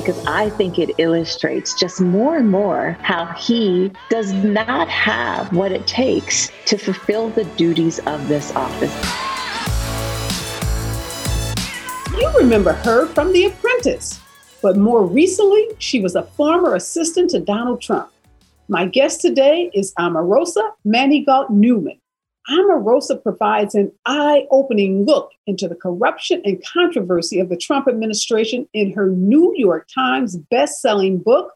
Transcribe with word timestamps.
because 0.00 0.24
I 0.26 0.48
think 0.50 0.78
it 0.78 0.94
illustrates 0.98 1.74
just 1.74 2.00
more 2.00 2.36
and 2.36 2.48
more 2.48 2.96
how 3.02 3.26
he 3.32 3.90
does 4.10 4.32
not 4.32 4.88
have 4.88 5.52
what 5.52 5.72
it 5.72 5.88
takes 5.88 6.52
to 6.66 6.78
fulfill 6.78 7.30
the 7.30 7.42
duties 7.56 7.98
of 8.06 8.28
this 8.28 8.52
office. 8.54 8.94
You 12.16 12.30
remember 12.38 12.74
her 12.74 13.06
from 13.08 13.32
The 13.32 13.46
Apprentice, 13.46 14.20
but 14.62 14.76
more 14.76 15.04
recently, 15.04 15.66
she 15.80 16.00
was 16.00 16.14
a 16.14 16.22
former 16.22 16.76
assistant 16.76 17.30
to 17.30 17.40
Donald 17.40 17.80
Trump. 17.80 18.08
My 18.68 18.86
guest 18.86 19.20
today 19.20 19.68
is 19.74 19.92
Omarosa 19.98 20.74
Manigault 20.86 21.50
Newman. 21.50 21.97
Omarosa 22.50 23.22
provides 23.22 23.74
an 23.74 23.92
eye 24.06 24.46
opening 24.50 25.04
look 25.04 25.32
into 25.46 25.68
the 25.68 25.74
corruption 25.74 26.40
and 26.44 26.64
controversy 26.64 27.40
of 27.40 27.48
the 27.48 27.56
Trump 27.56 27.88
administration 27.88 28.66
in 28.72 28.92
her 28.92 29.10
New 29.10 29.52
York 29.56 29.86
Times 29.94 30.36
best-selling 30.36 31.18
book, 31.18 31.52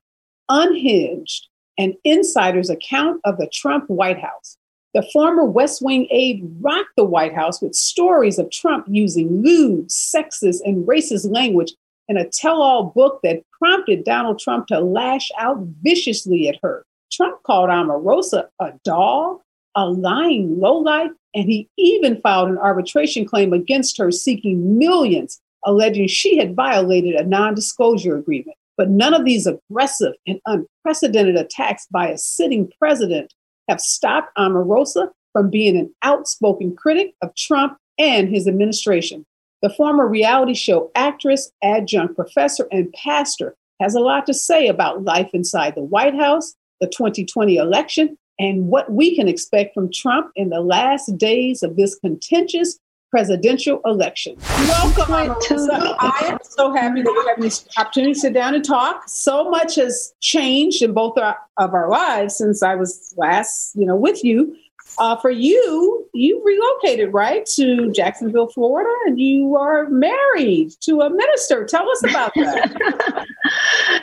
Unhinged 0.49 1.49
An 1.79 1.95
Insider's 2.05 2.69
Account 2.69 3.21
of 3.25 3.39
the 3.39 3.49
Trump 3.53 3.89
White 3.89 4.21
House. 4.21 4.59
The 4.95 5.09
former 5.13 5.45
West 5.45 5.81
Wing 5.81 6.07
aide 6.11 6.43
rocked 6.61 6.97
the 6.97 7.05
White 7.05 7.35
House 7.35 7.63
with 7.63 7.75
stories 7.75 8.39
of 8.39 8.51
Trump 8.51 8.87
using 8.89 9.43
lewd, 9.43 9.89
sexist, 9.89 10.59
and 10.67 10.87
racist 10.87 11.33
language 11.33 11.73
in 12.09 12.19
a 12.19 12.29
tell 12.29 12.61
all 12.61 12.93
book 12.95 13.21
that 13.23 13.43
prompted 13.59 14.05
Donald 14.05 14.39
Trump 14.39 14.67
to 14.67 14.81
lash 14.81 15.31
out 15.39 15.59
viciously 15.83 16.49
at 16.49 16.59
her. 16.63 16.85
Trump 17.11 17.43
called 17.45 17.71
Omarosa 17.71 18.49
a 18.61 18.73
doll, 18.85 19.43
a 19.75 19.89
lying 19.89 20.61
lowlife, 20.61 21.11
and 21.35 21.45
he 21.47 21.69
even 21.79 22.21
filed 22.21 22.49
an 22.49 22.59
arbitration 22.59 23.25
claim 23.25 23.53
against 23.53 23.99
her 23.99 24.11
seeking 24.11 24.79
millions, 24.79 25.41
alleging 25.65 26.09
she 26.09 26.37
had 26.37 26.55
violated 26.55 27.15
a 27.15 27.25
non 27.25 27.55
disclosure 27.55 28.17
agreement. 28.17 28.57
But 28.77 28.91
none 28.91 29.15
of 29.15 29.25
these 29.25 29.47
aggressive 29.47 30.15
and 30.27 30.41
unprecedented 30.47 31.37
attacks 31.37 31.87
by 31.91 32.09
a 32.09 32.19
sitting 32.19 32.71
president 32.79 33.33
have 33.69 33.81
stopped 33.81 34.37
Omarosa 34.37 35.11
from 35.33 35.51
being 35.51 35.77
an 35.77 35.95
outspoken 36.03 36.75
critic 36.75 37.15
of 37.23 37.35
Trump 37.35 37.79
and 37.99 38.29
his 38.29 38.49
administration. 38.49 39.25
The 39.63 39.71
former 39.71 40.09
reality 40.09 40.55
show 40.55 40.91
actress, 40.95 41.51
adjunct 41.63 42.17
professor, 42.17 42.67
and 42.73 42.93
pastor 42.93 43.55
has 43.81 43.95
a 43.95 44.01
lot 44.01 44.27
to 44.27 44.35
say 44.35 44.67
about 44.67 45.05
life 45.05 45.31
inside 45.33 45.75
the 45.75 45.83
White 45.83 46.15
House, 46.15 46.55
the 46.81 46.89
2020 46.89 47.57
election, 47.57 48.19
and 48.39 48.69
what 48.69 48.91
we 48.91 49.15
can 49.15 49.29
expect 49.29 49.75
from 49.75 49.91
Trump 49.93 50.31
in 50.37 50.51
the 50.51 50.61
last 50.61 51.17
days 51.19 51.63
of 51.63 51.77
this 51.77 51.95
contentious 51.97 52.79
presidential 53.13 53.81
election. 53.85 54.35
Welcome 54.41 55.37
to 55.43 55.97
I 56.01 56.29
am 56.29 56.39
so 56.43 56.75
happy 56.75 57.03
that 57.03 57.13
we 57.13 57.29
have 57.29 57.41
this 57.41 57.69
opportunity 57.77 58.15
to 58.15 58.19
sit 58.19 58.33
down 58.33 58.55
and 58.55 58.65
talk. 58.65 59.03
So 59.07 59.51
much 59.51 59.75
has 59.75 60.15
changed 60.21 60.81
in 60.81 60.95
both 60.95 61.19
our, 61.19 61.37
of 61.59 61.75
our 61.75 61.91
lives 61.91 62.39
since 62.39 62.63
I 62.63 62.75
was 62.75 63.15
last, 63.19 63.77
you 63.77 63.85
know, 63.85 63.97
with 63.97 64.25
you. 64.25 64.57
Uh, 64.99 65.17
for 65.17 65.31
you, 65.31 66.07
you 66.13 66.43
relocated 66.45 67.13
right 67.13 67.47
to 67.47 67.91
Jacksonville, 67.93 68.49
Florida, 68.49 68.91
and 69.07 69.19
you 69.19 69.57
are 69.57 69.89
married 69.89 70.73
to 70.81 71.01
a 71.01 71.11
minister. 71.11 71.65
Tell 71.65 71.89
us 71.89 72.05
about 72.05 72.33
that. 72.35 73.27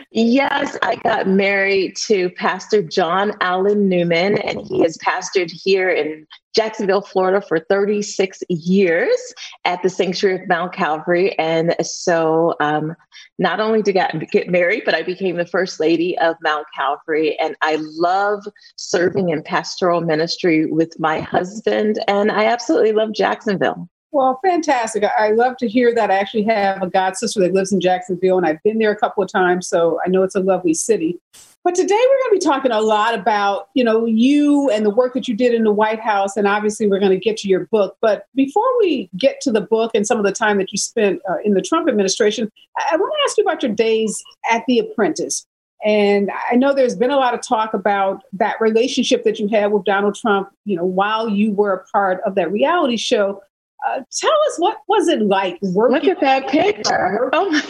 yes, 0.12 0.78
I 0.82 0.96
got 0.96 1.28
married 1.28 1.96
to 2.08 2.30
Pastor 2.32 2.82
John 2.82 3.34
Allen 3.42 3.88
Newman, 3.88 4.40
and 4.40 4.66
he 4.66 4.82
has 4.82 4.98
pastored 4.98 5.52
here 5.52 5.90
in 5.90 6.26
Jacksonville, 6.56 7.02
Florida 7.02 7.42
for 7.46 7.60
36 7.60 8.42
years 8.50 9.18
at 9.66 9.82
the 9.84 9.90
Sanctuary 9.90 10.42
of 10.42 10.48
Mount 10.48 10.74
Calvary. 10.74 11.38
And 11.38 11.76
so 11.86 12.56
um, 12.60 12.96
not 13.38 13.60
only 13.60 13.82
did 13.82 13.98
I 13.98 14.10
get 14.32 14.50
married, 14.50 14.84
but 14.86 14.96
I 14.96 15.04
became 15.04 15.38
the 15.38 15.46
first 15.46 15.80
lady 15.80 16.18
of 16.18 16.36
Mount 16.42 16.66
Calvary. 16.76 17.40
And 17.40 17.56
I 17.62 17.78
love 17.80 18.46
serving 18.76 19.30
in 19.30 19.44
pastoral 19.44 20.02
ministry 20.02 20.66
with 20.66 21.00
my 21.00 21.20
husband. 21.20 22.00
And 22.08 22.32
I 22.32 22.46
absolutely 22.46 22.94
love 22.94 23.14
Jacksonville. 23.14 23.90
Well, 24.12 24.40
fantastic. 24.44 25.04
I 25.04 25.32
love 25.32 25.58
to 25.58 25.68
hear 25.68 25.94
that. 25.94 26.10
I 26.10 26.16
actually 26.16 26.44
have 26.44 26.82
a 26.82 26.90
god 26.90 27.16
sister 27.16 27.40
that 27.42 27.54
lives 27.54 27.72
in 27.72 27.80
Jacksonville, 27.80 28.38
and 28.38 28.46
I've 28.46 28.62
been 28.64 28.80
there 28.80 28.92
a 28.92 28.96
couple 28.96 29.24
of 29.24 29.32
times, 29.32 29.68
so 29.68 30.00
I 30.04 30.10
know 30.10 30.24
it's 30.24 30.36
a 30.36 30.40
lovely 30.40 30.74
city. 30.74 31.20
But 31.64 31.76
today 31.76 31.94
we're 31.94 32.30
going 32.30 32.40
to 32.40 32.40
be 32.40 32.46
talking 32.46 32.72
a 32.72 32.82
lot 32.82 33.14
about, 33.14 33.68
you 33.76 33.84
know, 33.84 34.06
you 34.06 34.70
and 34.72 34.84
the 34.84 34.90
work 34.90 35.14
that 35.14 35.28
you 35.28 35.36
did 35.36 35.54
in 35.54 35.64
the 35.64 35.72
White 35.72 36.00
House, 36.00 36.38
and 36.38 36.48
obviously 36.48 36.88
we're 36.88 37.00
going 37.00 37.12
to 37.12 37.20
get 37.20 37.38
to 37.38 37.48
your 37.48 37.68
book. 37.68 37.98
But 38.02 38.26
before 38.34 38.68
we 38.80 39.10
get 39.16 39.42
to 39.42 39.52
the 39.52 39.62
book 39.62 39.92
and 39.94 40.08
some 40.08 40.18
of 40.18 40.24
the 40.24 40.32
time 40.32 40.58
that 40.58 40.72
you 40.72 40.80
spent 40.80 41.22
uh, 41.30 41.36
in 41.44 41.54
the 41.54 41.62
Trump 41.62 41.88
administration, 41.88 42.50
I, 42.78 42.94
I 42.94 42.96
want 42.96 43.14
to 43.14 43.30
ask 43.30 43.38
you 43.38 43.44
about 43.44 43.62
your 43.62 43.74
days 43.74 44.24
at 44.50 44.64
The 44.68 44.80
Apprentice. 44.80 45.46
And 45.86 46.32
I 46.52 46.56
know 46.56 46.74
there's 46.74 46.96
been 46.96 47.12
a 47.12 47.18
lot 47.18 47.34
of 47.34 47.42
talk 47.42 47.74
about 47.74 48.24
that 48.34 48.60
relationship 48.60 49.24
that 49.24 49.40
you 49.40 49.48
had 49.48 49.72
with 49.72 49.86
Donald 49.86 50.16
Trump, 50.16 50.50
you 50.66 50.76
know, 50.76 50.84
while 50.84 51.30
you 51.30 51.54
were 51.54 51.74
a 51.74 51.86
part 51.86 52.22
of 52.26 52.36
that 52.36 52.52
reality 52.52 52.98
show. 52.98 53.42
Uh, 53.88 54.02
tell 54.12 54.32
us 54.48 54.58
what 54.58 54.78
was 54.88 55.08
it 55.08 55.22
like 55.22 55.58
working? 55.62 55.96
Look 55.96 56.18
at 56.18 56.22
that 56.22 56.50
picture! 56.50 57.30
Oh 57.34 57.50
my 57.50 57.62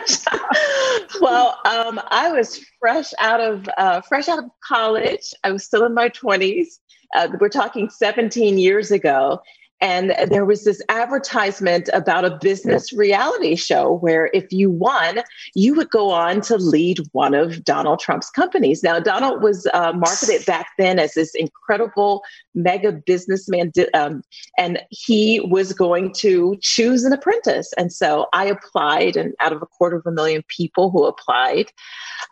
gosh! 0.00 1.20
well, 1.20 1.58
um, 1.64 2.00
I 2.10 2.32
was 2.32 2.64
fresh 2.80 3.12
out 3.20 3.40
of 3.40 3.68
uh, 3.78 4.00
fresh 4.00 4.28
out 4.28 4.38
of 4.38 4.46
college. 4.66 5.32
I 5.44 5.52
was 5.52 5.64
still 5.64 5.84
in 5.84 5.94
my 5.94 6.08
twenties. 6.08 6.80
Uh, 7.14 7.28
we're 7.40 7.48
talking 7.48 7.88
17 7.88 8.58
years 8.58 8.90
ago, 8.90 9.40
and 9.84 10.14
there 10.30 10.46
was 10.46 10.64
this 10.64 10.80
advertisement 10.88 11.90
about 11.92 12.24
a 12.24 12.38
business 12.40 12.90
reality 12.94 13.54
show 13.54 13.98
where 13.98 14.30
if 14.32 14.50
you 14.50 14.70
won, 14.70 15.18
you 15.54 15.74
would 15.74 15.90
go 15.90 16.08
on 16.08 16.40
to 16.40 16.56
lead 16.56 17.00
one 17.12 17.34
of 17.34 17.62
Donald 17.64 18.00
Trump's 18.00 18.30
companies. 18.30 18.82
Now, 18.82 18.98
Donald 18.98 19.42
was 19.42 19.66
uh, 19.74 19.92
marketed 19.92 20.46
back 20.46 20.68
then 20.78 20.98
as 20.98 21.12
this 21.12 21.34
incredible 21.34 22.22
mega 22.54 22.92
businessman, 22.92 23.72
um, 23.92 24.22
and 24.56 24.80
he 24.88 25.40
was 25.40 25.74
going 25.74 26.14
to 26.14 26.56
choose 26.62 27.04
an 27.04 27.12
apprentice. 27.12 27.70
And 27.76 27.92
so 27.92 28.26
I 28.32 28.46
applied, 28.46 29.18
and 29.18 29.34
out 29.40 29.52
of 29.52 29.60
a 29.60 29.66
quarter 29.66 29.96
of 29.96 30.06
a 30.06 30.10
million 30.10 30.42
people 30.48 30.90
who 30.90 31.04
applied, 31.04 31.70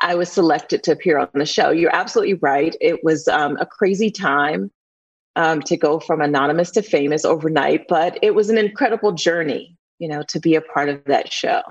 I 0.01 0.15
was 0.15 0.33
selected 0.33 0.83
to 0.85 0.93
appear 0.93 1.19
on 1.19 1.29
the 1.35 1.45
show. 1.45 1.69
You're 1.69 1.95
absolutely 1.95 2.35
right. 2.35 2.75
It 2.81 3.05
was 3.05 3.29
um, 3.29 3.59
a 3.59 3.67
crazy 3.67 4.11
time 4.11 4.71
um, 5.37 5.63
to 5.63 5.77
go 5.77 5.99
from 6.01 6.21
anonymous 6.21 6.71
to 6.73 6.83
famous 6.83 7.25
overnight, 7.25 7.87
but 7.89 8.19
it 8.23 8.35
was 8.35 8.51
an 8.51 8.59
incredible 8.59 9.13
journey, 9.13 9.77
you 9.99 10.09
know, 10.09 10.23
to 10.29 10.41
be 10.41 10.55
a 10.55 10.61
part 10.61 10.89
of 10.89 11.03
that 11.05 11.33
show. 11.33 11.63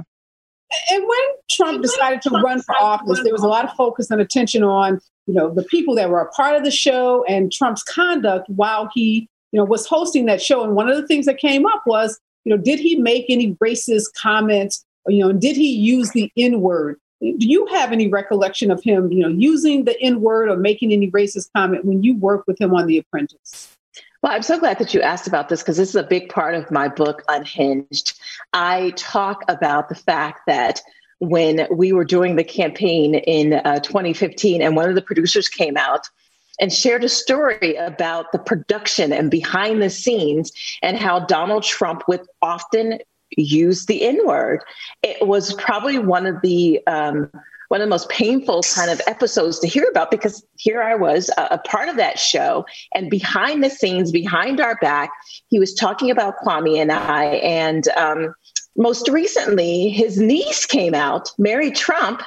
And 0.90 1.04
when 1.06 1.20
Trump 1.50 1.82
decided 1.82 2.22
to 2.24 2.30
run 2.30 2.62
for 2.62 2.76
office, 2.80 3.20
there 3.24 3.34
was 3.34 3.44
a 3.44 3.48
lot 3.48 3.66
of 3.66 3.72
focus 3.76 4.10
and 4.10 4.22
attention 4.22 4.64
on, 4.64 5.00
you 5.28 5.34
know, 5.34 5.54
the 5.54 5.64
people 5.64 5.96
that 5.96 6.10
were 6.10 6.22
a 6.22 6.30
part 6.32 6.56
of 6.56 6.64
the 6.64 6.72
show 6.72 7.26
and 7.28 7.52
Trump's 7.52 7.84
conduct 7.84 8.48
while 8.50 8.90
he, 8.94 9.28
you 9.52 9.58
know, 9.58 9.66
was 9.66 9.86
hosting 9.86 10.26
that 10.28 10.42
show. 10.42 10.64
And 10.64 10.76
one 10.76 10.90
of 10.90 10.96
the 10.96 11.06
things 11.06 11.26
that 11.26 11.40
came 11.40 11.66
up 11.66 11.84
was, 11.86 12.20
you 12.46 12.56
know, 12.56 12.62
did 12.62 12.80
he 12.80 12.96
make 12.96 13.26
any 13.28 13.54
racist 13.56 14.14
comments? 14.18 14.86
Or, 15.06 15.12
you 15.12 15.20
know, 15.20 15.34
did 15.34 15.58
he 15.58 15.70
use 15.76 16.12
the 16.12 16.32
N 16.38 16.62
word? 16.62 16.98
Do 17.22 17.48
you 17.48 17.68
have 17.68 17.92
any 17.92 18.08
recollection 18.08 18.72
of 18.72 18.84
him, 18.84 19.12
you 19.12 19.20
know, 19.20 19.30
using 19.30 19.86
the 19.86 20.00
N 20.02 20.22
word 20.22 20.50
or 20.50 20.58
making 20.58 20.92
any 20.92 21.10
racist 21.12 21.50
comment 21.56 21.86
when 21.86 22.02
you 22.04 22.16
worked 22.16 22.48
with 22.48 22.60
him 22.60 22.74
on 22.74 22.88
The 22.88 22.98
Apprentice? 22.98 23.76
Well, 24.22 24.32
I'm 24.32 24.44
so 24.44 24.60
glad 24.60 24.80
that 24.80 24.94
you 24.94 25.02
asked 25.02 25.28
about 25.28 25.50
this 25.50 25.62
because 25.62 25.78
this 25.78 25.90
is 25.90 25.96
a 25.96 26.04
big 26.04 26.30
part 26.30 26.56
of 26.56 26.70
my 26.72 26.88
book, 26.88 27.24
Unhinged. 27.30 28.20
I 28.54 28.94
talk 28.96 29.44
about 29.48 29.90
the 29.90 29.96
fact 29.96 30.42
that 30.48 30.82
when 31.20 31.68
we 31.72 31.94
were 31.94 32.06
doing 32.06 32.36
the 32.36 32.44
campaign 32.44 33.16
in 33.16 33.54
uh, 33.54 33.80
2015, 33.80 34.62
and 34.62 34.76
one 34.76 34.90
of 34.90 34.96
the 34.96 35.02
producers 35.02 35.48
came 35.48 35.78
out 35.78 36.08
and 36.60 36.74
shared 36.74 37.04
a 37.04 37.10
story 37.10 37.76
about 37.76 38.32
the 38.32 38.40
production 38.40 39.14
and 39.14 39.30
behind 39.32 39.82
the 39.82 39.90
scenes 39.90 40.52
and 40.82 40.98
how 40.98 41.20
Donald 41.20 41.64
Trump 41.64 42.04
would 42.08 42.22
often 42.42 43.00
use 43.38 43.86
the 43.86 44.04
N 44.04 44.20
word. 44.26 44.62
It 45.04 45.28
was 45.28 45.54
probably 45.56 45.98
one 46.00 46.26
of 46.26 46.42
the 46.42 46.86
um, 46.88 47.30
one 47.72 47.80
of 47.80 47.86
the 47.86 47.90
most 47.90 48.10
painful 48.10 48.62
kind 48.76 48.92
of 48.92 49.00
episodes 49.08 49.58
to 49.60 49.68
hear 49.68 49.88
about 49.90 50.12
because 50.12 50.46
here 50.58 50.82
I 50.82 50.94
was, 50.94 51.30
a, 51.38 51.48
a, 51.52 51.58
part 51.60 51.88
of 51.88 51.96
that 51.96 52.20
show, 52.20 52.66
and 52.94 53.10
behind 53.10 53.64
the 53.64 53.70
scenes, 53.70 54.12
behind 54.12 54.60
our 54.60 54.76
back, 54.82 55.10
he 55.48 55.58
was 55.58 55.74
talking 55.74 56.12
about 56.12 56.36
Kwame 56.40 56.78
and 56.78 56.92
I. 56.92 57.24
And 57.36 57.88
um, 57.96 58.36
most 58.76 59.08
recently, 59.08 59.88
his 59.88 60.20
niece 60.20 60.66
came 60.66 60.94
out, 60.94 61.32
Mary 61.38 61.72
Trump, 61.72 62.22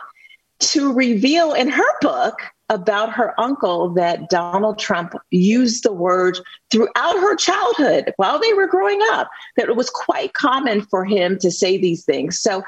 to 0.60 0.90
reveal 0.94 1.52
in 1.52 1.68
her 1.68 1.98
book 2.00 2.38
about 2.70 3.12
her 3.12 3.38
uncle 3.38 3.90
that 3.90 4.30
Donald 4.30 4.78
Trump 4.78 5.14
used 5.30 5.82
the 5.82 5.92
word 5.92 6.38
throughout 6.70 7.16
her 7.16 7.36
childhood 7.36 8.12
while 8.16 8.38
they 8.38 8.52
were 8.54 8.66
growing 8.66 9.00
up, 9.12 9.30
that 9.56 9.68
it 9.68 9.76
was 9.76 9.90
quite 9.90 10.32
common 10.32 10.80
for 10.80 11.04
him 11.04 11.38
to 11.38 11.50
say 11.50 11.76
these 11.76 12.04
things. 12.04 12.40
So 12.40 12.62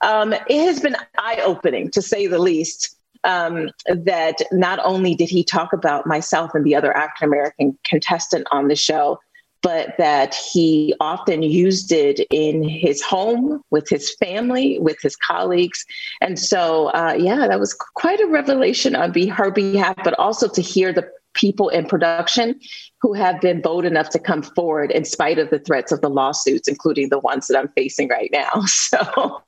um, 0.00 0.32
it 0.32 0.64
has 0.64 0.80
been 0.80 0.96
eye 1.18 1.40
opening, 1.44 1.90
to 1.90 2.02
say 2.02 2.26
the 2.26 2.38
least. 2.38 2.96
Um, 3.24 3.70
that 3.86 4.42
not 4.50 4.80
only 4.84 5.14
did 5.14 5.28
he 5.28 5.44
talk 5.44 5.72
about 5.72 6.08
myself 6.08 6.56
and 6.56 6.66
the 6.66 6.74
other 6.74 6.92
African 6.96 7.28
American 7.28 7.78
contestant 7.84 8.48
on 8.50 8.66
the 8.66 8.74
show, 8.74 9.20
but 9.62 9.96
that 9.96 10.34
he 10.34 10.94
often 11.00 11.42
used 11.42 11.92
it 11.92 12.20
in 12.30 12.62
his 12.62 13.00
home 13.00 13.62
with 13.70 13.88
his 13.88 14.14
family, 14.16 14.78
with 14.80 14.96
his 15.00 15.16
colleagues. 15.16 15.84
And 16.20 16.38
so, 16.38 16.88
uh, 16.88 17.14
yeah, 17.16 17.46
that 17.46 17.60
was 17.60 17.72
quite 17.74 18.20
a 18.20 18.26
revelation 18.26 18.96
on 18.96 19.14
her 19.28 19.50
behalf, 19.50 19.96
but 20.02 20.18
also 20.18 20.48
to 20.48 20.60
hear 20.60 20.92
the 20.92 21.08
people 21.34 21.68
in 21.68 21.86
production 21.86 22.58
who 23.00 23.14
have 23.14 23.40
been 23.40 23.60
bold 23.60 23.84
enough 23.84 24.10
to 24.10 24.18
come 24.18 24.42
forward 24.42 24.90
in 24.90 25.04
spite 25.04 25.38
of 25.38 25.50
the 25.50 25.58
threats 25.58 25.90
of 25.90 26.00
the 26.00 26.08
lawsuits, 26.10 26.68
including 26.68 27.08
the 27.08 27.18
ones 27.18 27.46
that 27.46 27.58
I'm 27.58 27.68
facing 27.68 28.08
right 28.08 28.30
now. 28.32 28.62
So 28.66 29.40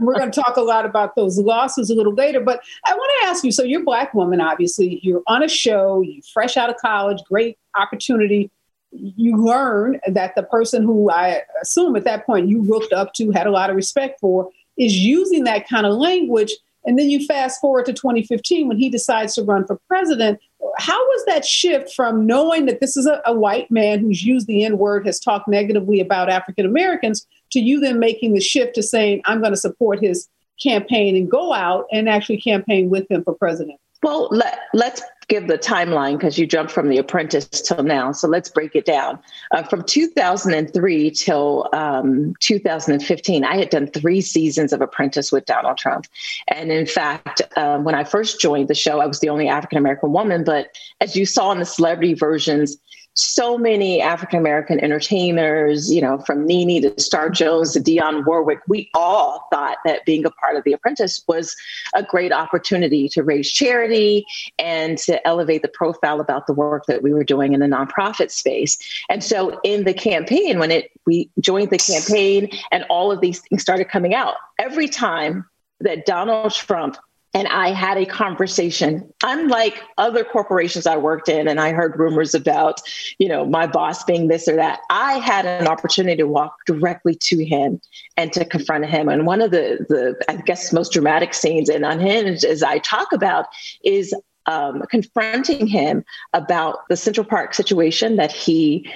we're 0.00 0.14
going 0.14 0.30
to 0.30 0.40
talk 0.40 0.56
a 0.56 0.62
lot 0.62 0.84
about 0.84 1.14
those 1.14 1.38
lawsuits 1.38 1.90
a 1.90 1.94
little 1.94 2.14
later. 2.14 2.40
But 2.40 2.60
I 2.84 2.94
want 2.94 3.12
to 3.20 3.28
ask 3.28 3.44
you 3.44 3.52
so 3.52 3.62
you're 3.62 3.82
a 3.82 3.84
black 3.84 4.12
woman, 4.12 4.40
obviously, 4.40 4.98
you're 5.02 5.22
on 5.26 5.42
a 5.42 5.48
show, 5.48 6.00
you're 6.00 6.22
fresh 6.32 6.56
out 6.56 6.68
of 6.68 6.76
college, 6.76 7.18
great 7.28 7.58
opportunity. 7.76 8.50
You 8.90 9.36
learn 9.36 10.00
that 10.06 10.34
the 10.34 10.42
person 10.42 10.82
who 10.82 11.10
I 11.10 11.42
assume 11.60 11.96
at 11.96 12.04
that 12.04 12.26
point 12.26 12.48
you 12.48 12.62
looked 12.62 12.92
up 12.92 13.12
to, 13.14 13.30
had 13.30 13.46
a 13.46 13.50
lot 13.50 13.70
of 13.70 13.76
respect 13.76 14.20
for, 14.20 14.50
is 14.76 14.98
using 14.98 15.44
that 15.44 15.68
kind 15.68 15.86
of 15.86 15.94
language. 15.94 16.52
And 16.84 16.98
then 16.98 17.10
you 17.10 17.26
fast 17.26 17.60
forward 17.60 17.86
to 17.86 17.92
2015 17.92 18.68
when 18.68 18.78
he 18.78 18.88
decides 18.88 19.34
to 19.34 19.42
run 19.42 19.66
for 19.66 19.78
president 19.88 20.40
how 20.78 20.98
was 20.98 21.24
that 21.26 21.44
shift 21.44 21.92
from 21.94 22.26
knowing 22.26 22.66
that 22.66 22.80
this 22.80 22.96
is 22.96 23.06
a, 23.06 23.20
a 23.26 23.32
white 23.34 23.70
man 23.70 23.98
who's 23.98 24.22
used 24.22 24.46
the 24.46 24.64
N 24.64 24.78
word, 24.78 25.06
has 25.06 25.18
talked 25.18 25.48
negatively 25.48 26.00
about 26.00 26.28
African 26.28 26.66
Americans, 26.66 27.26
to 27.50 27.60
you 27.60 27.80
then 27.80 27.98
making 27.98 28.34
the 28.34 28.40
shift 28.40 28.74
to 28.76 28.82
saying, 28.82 29.22
I'm 29.24 29.40
going 29.40 29.52
to 29.52 29.58
support 29.58 30.00
his 30.00 30.28
campaign 30.62 31.16
and 31.16 31.30
go 31.30 31.52
out 31.52 31.86
and 31.92 32.08
actually 32.08 32.40
campaign 32.40 32.90
with 32.90 33.10
him 33.10 33.24
for 33.24 33.34
president? 33.34 33.78
Well, 34.02 34.28
let, 34.30 34.60
let's 34.74 35.02
give 35.28 35.46
the 35.46 35.58
timeline 35.58 36.14
because 36.14 36.38
you 36.38 36.46
jumped 36.46 36.72
from 36.72 36.88
The 36.88 36.98
Apprentice 36.98 37.46
till 37.48 37.82
now. 37.82 38.12
So 38.12 38.26
let's 38.26 38.48
break 38.48 38.74
it 38.74 38.86
down. 38.86 39.18
Uh, 39.52 39.62
from 39.62 39.82
2003 39.84 41.10
till 41.10 41.68
um, 41.74 42.34
2015, 42.40 43.44
I 43.44 43.56
had 43.56 43.68
done 43.68 43.86
three 43.88 44.22
seasons 44.22 44.72
of 44.72 44.80
Apprentice 44.80 45.30
with 45.30 45.44
Donald 45.44 45.76
Trump. 45.76 46.06
And 46.48 46.72
in 46.72 46.86
fact, 46.86 47.42
um, 47.56 47.84
when 47.84 47.94
I 47.94 48.04
first 48.04 48.40
joined 48.40 48.68
the 48.68 48.74
show, 48.74 49.00
I 49.00 49.06
was 49.06 49.20
the 49.20 49.28
only 49.28 49.48
African 49.48 49.78
American 49.78 50.12
woman. 50.12 50.44
But 50.44 50.76
as 51.00 51.14
you 51.14 51.26
saw 51.26 51.52
in 51.52 51.58
the 51.58 51.66
celebrity 51.66 52.14
versions, 52.14 52.78
so 53.18 53.58
many 53.58 54.00
African 54.00 54.38
American 54.38 54.78
entertainers, 54.78 55.92
you 55.92 56.00
know, 56.00 56.18
from 56.18 56.46
Nene 56.46 56.82
to 56.82 57.00
Star 57.00 57.28
Jones 57.28 57.72
to 57.72 57.80
Dionne 57.80 58.24
Warwick, 58.24 58.60
we 58.68 58.88
all 58.94 59.48
thought 59.50 59.78
that 59.84 60.04
being 60.04 60.24
a 60.24 60.30
part 60.30 60.54
of 60.54 60.62
The 60.62 60.72
Apprentice 60.72 61.24
was 61.26 61.56
a 61.94 62.02
great 62.04 62.32
opportunity 62.32 63.08
to 63.08 63.24
raise 63.24 63.50
charity 63.50 64.24
and 64.58 64.98
to 64.98 65.26
elevate 65.26 65.62
the 65.62 65.68
profile 65.68 66.20
about 66.20 66.46
the 66.46 66.52
work 66.52 66.86
that 66.86 67.02
we 67.02 67.12
were 67.12 67.24
doing 67.24 67.54
in 67.54 67.60
the 67.60 67.66
nonprofit 67.66 68.30
space. 68.30 68.78
And 69.08 69.24
so 69.24 69.58
in 69.64 69.82
the 69.82 69.94
campaign, 69.94 70.60
when 70.60 70.70
it 70.70 70.92
we 71.04 71.28
joined 71.40 71.70
the 71.70 71.78
campaign 71.78 72.48
and 72.70 72.84
all 72.88 73.10
of 73.10 73.20
these 73.20 73.40
things 73.40 73.62
started 73.62 73.88
coming 73.88 74.14
out, 74.14 74.34
every 74.60 74.86
time 74.86 75.44
that 75.80 76.06
Donald 76.06 76.52
Trump 76.52 76.96
and 77.34 77.46
I 77.48 77.70
had 77.70 77.98
a 77.98 78.06
conversation. 78.06 79.12
Unlike 79.22 79.82
other 79.98 80.24
corporations 80.24 80.86
I 80.86 80.96
worked 80.96 81.28
in, 81.28 81.46
and 81.46 81.60
I 81.60 81.72
heard 81.72 81.98
rumors 81.98 82.34
about, 82.34 82.80
you 83.18 83.28
know, 83.28 83.44
my 83.44 83.66
boss 83.66 84.02
being 84.04 84.28
this 84.28 84.48
or 84.48 84.56
that. 84.56 84.80
I 84.90 85.18
had 85.18 85.44
an 85.44 85.66
opportunity 85.66 86.16
to 86.16 86.26
walk 86.26 86.54
directly 86.66 87.14
to 87.14 87.44
him 87.44 87.80
and 88.16 88.32
to 88.32 88.44
confront 88.44 88.86
him. 88.86 89.08
And 89.08 89.26
one 89.26 89.42
of 89.42 89.50
the, 89.50 89.84
the 89.88 90.16
I 90.28 90.36
guess, 90.36 90.72
most 90.72 90.92
dramatic 90.92 91.34
scenes 91.34 91.68
in 91.68 91.84
Unhinged, 91.84 92.44
as 92.44 92.62
I 92.62 92.78
talk 92.78 93.12
about, 93.12 93.46
is 93.84 94.14
um, 94.48 94.82
confronting 94.90 95.66
him 95.66 96.04
about 96.32 96.88
the 96.88 96.96
Central 96.96 97.24
Park 97.24 97.54
situation 97.54 98.16
that 98.16 98.32
he 98.32 98.90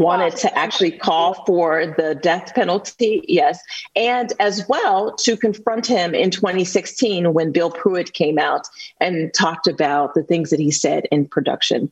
wanted 0.00 0.36
to 0.36 0.58
actually 0.58 0.90
call 0.90 1.44
for 1.46 1.94
the 1.96 2.16
death 2.16 2.52
penalty, 2.54 3.24
yes, 3.28 3.60
and 3.94 4.32
as 4.40 4.66
well 4.68 5.14
to 5.14 5.36
confront 5.36 5.86
him 5.86 6.14
in 6.14 6.30
2016 6.30 7.32
when 7.32 7.52
Bill 7.52 7.70
Pruitt 7.70 8.12
came 8.12 8.38
out 8.38 8.66
and 9.00 9.32
talked 9.32 9.68
about 9.68 10.14
the 10.14 10.24
things 10.24 10.50
that 10.50 10.60
he 10.60 10.72
said 10.72 11.06
in 11.12 11.26
production. 11.26 11.90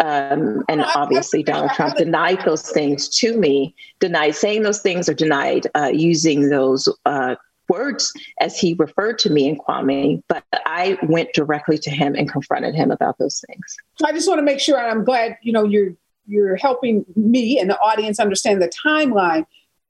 Um, 0.00 0.64
and 0.68 0.84
obviously, 0.94 1.42
Donald 1.42 1.70
Trump 1.70 1.96
denied 1.96 2.44
those 2.44 2.68
things 2.70 3.08
to 3.20 3.38
me, 3.38 3.74
denied 4.00 4.34
saying 4.34 4.62
those 4.62 4.80
things 4.80 5.08
or 5.08 5.14
denied 5.14 5.68
uh, 5.74 5.90
using 5.94 6.50
those 6.50 6.88
uh, 7.06 7.36
words 7.68 8.12
as 8.40 8.58
he 8.58 8.74
referred 8.74 9.18
to 9.20 9.30
me 9.30 9.48
and 9.48 9.58
Kwame, 9.60 10.22
but 10.28 10.44
I 10.52 10.98
went 11.02 11.32
directly 11.32 11.78
to 11.78 11.90
him 11.90 12.14
and 12.14 12.30
confronted 12.30 12.74
him 12.74 12.90
about 12.90 13.18
those 13.18 13.42
things. 13.46 13.76
I 14.04 14.12
just 14.12 14.28
want 14.28 14.38
to 14.38 14.44
make 14.44 14.60
sure, 14.60 14.78
and 14.78 14.90
I'm 14.90 15.04
glad 15.04 15.38
you 15.42 15.52
know 15.52 15.64
you're 15.64 15.94
you're 16.26 16.56
helping 16.56 17.04
me 17.14 17.58
and 17.58 17.70
the 17.70 17.78
audience 17.78 18.18
understand 18.18 18.60
the 18.60 18.68
timeline. 18.68 19.46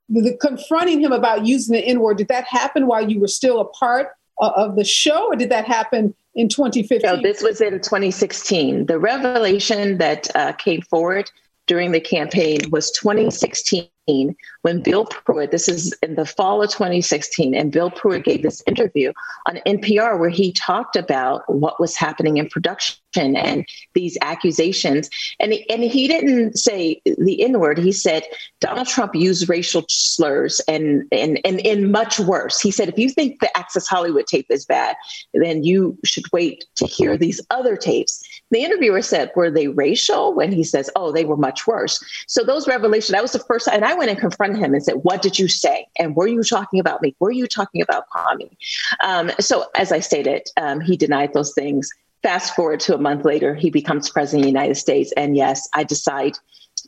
The, 0.08 0.20
the 0.20 0.37
confronting 0.37 1.00
him 1.00 1.12
about 1.12 1.46
using 1.46 1.75
the 1.75 1.84
N 1.84 2.00
word 2.00 2.19
did 2.19 2.28
that 2.28 2.44
happen 2.44 2.87
while 2.87 3.08
you 3.08 3.20
were 3.20 3.28
still 3.28 3.61
a 3.61 3.64
part 3.64 4.11
uh, 4.40 4.52
of 4.55 4.76
the 4.76 4.84
show, 4.84 5.26
or 5.26 5.37
did 5.37 5.50
that 5.50 5.64
happen 5.64 6.14
in 6.34 6.49
2015? 6.49 7.00
No, 7.11 7.20
this 7.20 7.43
was 7.43 7.61
in 7.61 7.75
2016. 7.75 8.87
The 8.87 8.99
revelation 8.99 9.99
that 9.99 10.29
uh, 10.37 10.52
came 10.52 10.82
forward 10.82 11.31
during 11.66 11.92
the 11.92 12.00
campaign 12.00 12.60
was 12.70 12.90
2016 12.92 13.88
when 14.62 14.82
Bill 14.82 15.04
Pruitt, 15.04 15.50
this 15.50 15.68
is 15.68 15.92
in 16.02 16.14
the 16.14 16.24
fall 16.24 16.62
of 16.62 16.70
2016, 16.70 17.54
and 17.54 17.72
Bill 17.72 17.90
Pruitt 17.90 18.24
gave 18.24 18.42
this 18.42 18.62
interview 18.66 19.12
on 19.46 19.56
NPR 19.66 20.18
where 20.18 20.28
he 20.28 20.52
talked 20.52 20.94
about 20.94 21.42
what 21.52 21.80
was 21.80 21.96
happening 21.96 22.36
in 22.36 22.48
production 22.48 22.96
and 23.16 23.66
these 23.94 24.16
accusations. 24.22 25.10
And, 25.40 25.54
and 25.68 25.82
he 25.82 26.06
didn't 26.06 26.56
say 26.56 27.00
the 27.04 27.42
N 27.42 27.58
word. 27.58 27.78
He 27.78 27.92
said 27.92 28.24
Donald 28.60 28.86
Trump 28.86 29.14
used 29.14 29.48
racial 29.48 29.84
slurs 29.88 30.60
and, 30.69 31.04
and, 31.10 31.40
and, 31.44 31.64
and 31.66 31.90
much 31.90 32.20
worse. 32.20 32.60
He 32.60 32.70
said, 32.70 32.88
if 32.88 32.98
you 32.98 33.08
think 33.08 33.40
the 33.40 33.56
Access 33.56 33.88
Hollywood 33.88 34.26
tape 34.26 34.46
is 34.50 34.64
bad, 34.64 34.96
then 35.34 35.64
you 35.64 35.98
should 36.04 36.24
wait 36.32 36.64
to 36.76 36.86
hear 36.86 37.16
these 37.16 37.40
other 37.50 37.76
tapes. 37.76 38.22
The 38.50 38.62
interviewer 38.62 39.02
said, 39.02 39.32
were 39.34 39.50
they 39.50 39.69
racial? 39.69 40.34
When 40.34 40.52
he 40.52 40.62
says, 40.62 40.88
oh, 40.94 41.10
they 41.10 41.25
were 41.25 41.37
much 41.37 41.66
worse. 41.66 42.02
So 42.28 42.44
those 42.44 42.69
revelations, 42.69 43.12
that 43.12 43.22
was 43.22 43.32
the 43.32 43.40
first, 43.40 43.69
and 43.69 43.84
I 43.84 43.94
went 43.94 44.10
and 44.10 44.19
confronted 44.19 44.62
him 44.62 44.72
and 44.72 44.82
said, 44.82 44.96
what 45.02 45.22
did 45.22 45.38
you 45.38 45.48
say? 45.48 45.87
And 45.98 46.14
were 46.14 46.28
you 46.28 46.43
talking 46.43 46.78
about 46.78 47.02
me? 47.02 47.14
Were 47.19 47.32
you 47.32 47.46
talking 47.46 47.82
about 47.82 48.04
Kwame? 48.10 48.50
Um, 49.02 49.31
so 49.40 49.66
as 49.75 49.90
I 49.90 50.00
stated, 50.00 50.48
um, 50.56 50.81
he 50.81 50.96
denied 50.96 51.32
those 51.32 51.52
things. 51.54 51.90
Fast 52.22 52.54
forward 52.54 52.81
to 52.81 52.94
a 52.94 52.98
month 52.98 53.25
later, 53.25 53.54
he 53.54 53.70
becomes 53.70 54.10
president 54.10 54.43
of 54.43 54.44
the 54.44 54.58
United 54.58 54.76
States. 54.76 55.12
And 55.16 55.37
yes, 55.37 55.69
I 55.75 55.84
decide 55.84 56.38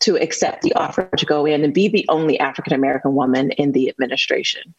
to 0.01 0.17
accept 0.17 0.63
the 0.63 0.73
offer 0.75 1.09
to 1.17 1.27
go 1.27 1.45
in 1.45 1.65
and 1.65 1.75
be 1.75 1.89
the 1.89 2.07
only 2.09 2.39
African 2.39 2.73
American 2.73 3.15
woman 3.15 3.51
in 3.53 3.73
the 3.73 3.89
administration. 3.89 4.75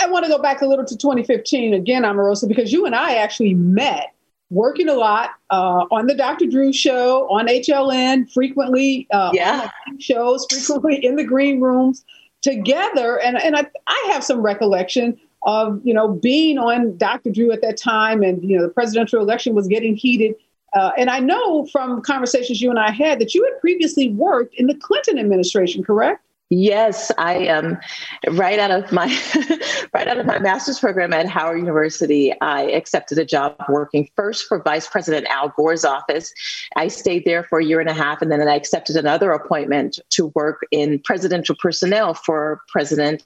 I 0.00 0.08
want 0.08 0.24
to 0.24 0.30
go 0.30 0.40
back 0.40 0.62
a 0.62 0.66
little 0.66 0.84
to 0.84 0.96
2015 0.96 1.74
again, 1.74 2.02
Omarosa, 2.02 2.48
because 2.48 2.72
you 2.72 2.86
and 2.86 2.94
I 2.94 3.16
actually 3.16 3.54
met 3.54 4.12
working 4.54 4.88
a 4.88 4.94
lot 4.94 5.30
uh, 5.50 5.84
on 5.90 6.06
the 6.06 6.14
Dr. 6.14 6.46
Drew 6.46 6.72
show, 6.72 7.28
on 7.28 7.46
HLN, 7.46 8.32
frequently 8.32 9.06
uh, 9.12 9.30
yeah. 9.34 9.68
shows, 9.98 10.46
frequently 10.48 11.04
in 11.04 11.16
the 11.16 11.24
green 11.24 11.60
rooms 11.60 12.04
together. 12.40 13.20
And, 13.20 13.36
and 13.42 13.56
I, 13.56 13.66
I 13.86 14.08
have 14.12 14.22
some 14.22 14.40
recollection 14.40 15.18
of, 15.42 15.80
you 15.84 15.92
know, 15.92 16.08
being 16.08 16.58
on 16.58 16.96
Dr. 16.96 17.30
Drew 17.30 17.52
at 17.52 17.62
that 17.62 17.76
time 17.76 18.22
and, 18.22 18.42
you 18.42 18.56
know, 18.56 18.62
the 18.62 18.72
presidential 18.72 19.20
election 19.20 19.54
was 19.54 19.66
getting 19.66 19.94
heated. 19.94 20.34
Uh, 20.74 20.92
and 20.96 21.10
I 21.10 21.18
know 21.20 21.66
from 21.66 22.02
conversations 22.02 22.60
you 22.60 22.70
and 22.70 22.78
I 22.78 22.90
had 22.90 23.18
that 23.20 23.34
you 23.34 23.44
had 23.44 23.60
previously 23.60 24.10
worked 24.10 24.54
in 24.54 24.66
the 24.66 24.74
Clinton 24.74 25.18
administration, 25.18 25.84
correct? 25.84 26.23
Yes, 26.50 27.10
I 27.16 27.34
am. 27.34 27.78
Um, 28.26 28.36
right 28.36 28.58
out 28.58 28.70
of 28.70 28.92
my 28.92 29.06
right 29.94 30.06
out 30.06 30.18
of 30.18 30.26
my 30.26 30.38
master's 30.38 30.78
program 30.78 31.12
at 31.12 31.26
Howard 31.26 31.58
University, 31.58 32.38
I 32.40 32.62
accepted 32.62 33.18
a 33.18 33.24
job 33.24 33.56
working 33.68 34.08
first 34.14 34.46
for 34.46 34.62
Vice 34.62 34.86
President 34.86 35.26
Al 35.28 35.48
Gore's 35.48 35.84
office. 35.84 36.32
I 36.76 36.88
stayed 36.88 37.24
there 37.24 37.44
for 37.44 37.58
a 37.60 37.64
year 37.64 37.80
and 37.80 37.88
a 37.88 37.94
half, 37.94 38.20
and 38.20 38.30
then 38.30 38.46
I 38.46 38.56
accepted 38.56 38.96
another 38.96 39.32
appointment 39.32 39.98
to 40.10 40.26
work 40.34 40.66
in 40.70 41.00
presidential 41.00 41.56
personnel 41.58 42.12
for 42.12 42.60
President 42.68 43.24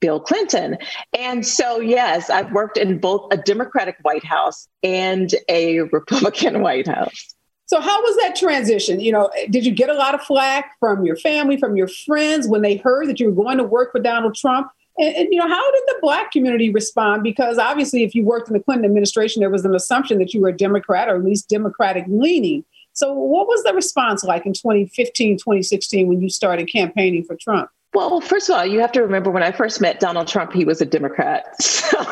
Bill 0.00 0.20
Clinton. 0.20 0.78
And 1.18 1.46
so, 1.46 1.80
yes, 1.80 2.30
I've 2.30 2.52
worked 2.52 2.76
in 2.76 2.98
both 2.98 3.32
a 3.32 3.36
Democratic 3.36 3.96
White 4.02 4.24
House 4.24 4.68
and 4.82 5.34
a 5.48 5.80
Republican 5.80 6.60
White 6.62 6.88
House. 6.88 7.33
So 7.66 7.80
how 7.80 8.02
was 8.02 8.16
that 8.16 8.36
transition? 8.36 9.00
You 9.00 9.12
know, 9.12 9.30
did 9.50 9.64
you 9.64 9.72
get 9.72 9.88
a 9.88 9.94
lot 9.94 10.14
of 10.14 10.20
flack 10.22 10.76
from 10.78 11.04
your 11.04 11.16
family, 11.16 11.56
from 11.56 11.76
your 11.76 11.88
friends 11.88 12.46
when 12.46 12.62
they 12.62 12.76
heard 12.76 13.08
that 13.08 13.18
you 13.18 13.30
were 13.30 13.44
going 13.44 13.58
to 13.58 13.64
work 13.64 13.92
for 13.92 14.00
Donald 14.00 14.34
Trump? 14.34 14.68
And, 14.98 15.16
and, 15.16 15.28
you 15.32 15.38
know, 15.38 15.48
how 15.48 15.72
did 15.72 15.82
the 15.86 15.98
black 16.02 16.30
community 16.30 16.70
respond? 16.70 17.22
Because 17.22 17.58
obviously, 17.58 18.04
if 18.04 18.14
you 18.14 18.24
worked 18.24 18.48
in 18.48 18.54
the 18.54 18.62
Clinton 18.62 18.84
administration, 18.84 19.40
there 19.40 19.50
was 19.50 19.64
an 19.64 19.74
assumption 19.74 20.18
that 20.18 20.34
you 20.34 20.40
were 20.40 20.50
a 20.50 20.56
Democrat 20.56 21.08
or 21.08 21.16
at 21.16 21.24
least 21.24 21.48
Democratic 21.48 22.04
leaning. 22.06 22.64
So 22.92 23.12
what 23.12 23.48
was 23.48 23.62
the 23.64 23.74
response 23.74 24.22
like 24.22 24.46
in 24.46 24.52
2015, 24.52 25.38
2016 25.38 26.06
when 26.06 26.22
you 26.22 26.28
started 26.28 26.70
campaigning 26.70 27.24
for 27.24 27.34
Trump? 27.34 27.70
Well, 27.94 28.20
first 28.20 28.48
of 28.50 28.56
all, 28.56 28.66
you 28.66 28.80
have 28.80 28.90
to 28.92 29.02
remember 29.02 29.30
when 29.30 29.44
I 29.44 29.52
first 29.52 29.80
met 29.80 30.00
Donald 30.00 30.26
Trump, 30.26 30.52
he 30.52 30.64
was 30.64 30.80
a 30.80 30.86
Democrat. 30.86 31.54
So 31.94 32.04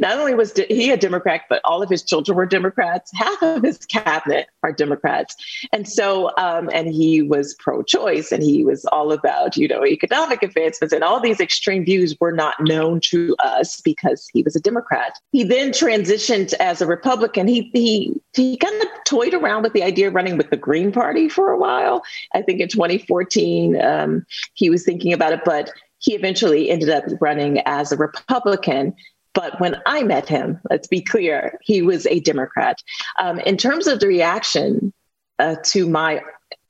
not 0.00 0.18
only 0.18 0.34
was 0.34 0.52
he 0.68 0.90
a 0.90 0.96
Democrat, 0.96 1.42
but 1.48 1.60
all 1.64 1.82
of 1.82 1.90
his 1.90 2.02
children 2.02 2.36
were 2.36 2.46
Democrats. 2.46 3.10
Half 3.14 3.42
of 3.42 3.62
his 3.62 3.78
cabinet 3.78 4.48
are 4.62 4.72
Democrats, 4.72 5.36
and 5.72 5.88
so 5.88 6.30
um, 6.38 6.70
and 6.72 6.88
he 6.88 7.22
was 7.22 7.54
pro-choice, 7.58 8.32
and 8.32 8.42
he 8.42 8.64
was 8.64 8.84
all 8.86 9.12
about 9.12 9.56
you 9.56 9.68
know 9.68 9.84
economic 9.84 10.42
advancements, 10.42 10.92
and 10.92 11.04
all 11.04 11.20
these 11.20 11.40
extreme 11.40 11.84
views 11.84 12.16
were 12.20 12.32
not 12.32 12.54
known 12.60 13.00
to 13.00 13.36
us 13.42 13.80
because 13.80 14.28
he 14.32 14.42
was 14.42 14.56
a 14.56 14.60
Democrat. 14.60 15.18
He 15.32 15.44
then 15.44 15.70
transitioned 15.70 16.54
as 16.54 16.80
a 16.80 16.86
Republican. 16.86 17.46
He 17.46 17.70
he 17.72 18.12
he 18.34 18.56
kind 18.56 18.80
of 18.82 18.88
toyed 19.04 19.34
around 19.34 19.62
with 19.62 19.72
the 19.72 19.82
idea 19.82 20.08
of 20.08 20.14
running 20.14 20.36
with 20.36 20.50
the 20.50 20.56
Green 20.56 20.92
Party 20.92 21.28
for 21.28 21.50
a 21.50 21.58
while. 21.58 22.02
I 22.34 22.42
think 22.42 22.60
in 22.60 22.68
2014 22.68 23.80
um, 23.80 24.26
he 24.54 24.70
was 24.70 24.84
thinking 24.84 25.12
about 25.12 25.32
it, 25.32 25.40
but 25.44 25.70
he 25.98 26.14
eventually 26.14 26.70
ended 26.70 26.90
up 26.90 27.04
running 27.20 27.60
as 27.66 27.92
a 27.92 27.96
Republican. 27.96 28.94
But 29.32 29.60
when 29.60 29.80
I 29.86 30.02
met 30.02 30.28
him, 30.28 30.60
let's 30.70 30.86
be 30.86 31.00
clear, 31.00 31.58
he 31.62 31.82
was 31.82 32.06
a 32.06 32.20
Democrat. 32.20 32.78
Um, 33.18 33.40
in 33.40 33.56
terms 33.56 33.86
of 33.86 34.00
the 34.00 34.06
reaction 34.06 34.92
uh, 35.38 35.56
to 35.64 35.88
my 35.88 36.20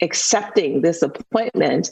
accepting 0.01 0.81
this 0.81 1.03
appointment, 1.03 1.91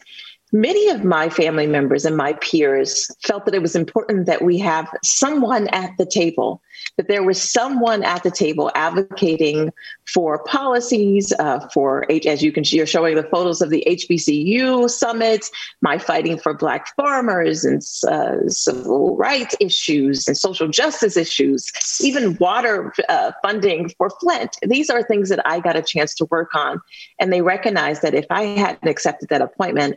many 0.52 0.90
of 0.90 1.02
my 1.02 1.30
family 1.30 1.66
members 1.66 2.04
and 2.04 2.16
my 2.16 2.34
peers 2.34 3.10
felt 3.22 3.46
that 3.46 3.54
it 3.54 3.62
was 3.62 3.74
important 3.74 4.26
that 4.26 4.42
we 4.42 4.58
have 4.58 4.86
someone 5.02 5.66
at 5.68 5.96
the 5.96 6.04
table, 6.04 6.60
that 6.98 7.08
there 7.08 7.22
was 7.22 7.40
someone 7.40 8.04
at 8.04 8.22
the 8.22 8.30
table 8.30 8.70
advocating 8.74 9.72
for 10.12 10.44
policies, 10.44 11.32
uh, 11.38 11.66
for 11.72 12.06
as 12.26 12.42
you 12.42 12.52
can 12.52 12.64
you're 12.66 12.86
showing 12.86 13.16
the 13.16 13.22
photos 13.24 13.62
of 13.62 13.70
the 13.70 13.82
HBCU 13.86 14.88
summits, 14.90 15.50
my 15.80 15.96
fighting 15.96 16.38
for 16.38 16.52
Black 16.52 16.94
farmers 16.96 17.64
and 17.64 17.82
uh, 18.06 18.48
civil 18.48 19.16
rights 19.16 19.56
issues 19.58 20.28
and 20.28 20.36
social 20.36 20.68
justice 20.68 21.16
issues, 21.16 21.72
even 22.00 22.36
water 22.36 22.92
uh, 23.08 23.32
funding 23.42 23.88
for 23.96 24.10
Flint. 24.10 24.58
These 24.62 24.90
are 24.90 25.02
things 25.02 25.30
that 25.30 25.40
I 25.46 25.60
got 25.60 25.76
a 25.76 25.82
chance 25.82 26.14
to 26.16 26.26
work 26.26 26.54
on, 26.54 26.80
and 27.18 27.32
they 27.32 27.40
recognized 27.40 28.02
that 28.02 28.14
if 28.14 28.26
I 28.30 28.42
hadn't 28.42 28.88
accepted 28.88 29.30
that 29.30 29.40
appointment 29.40 29.96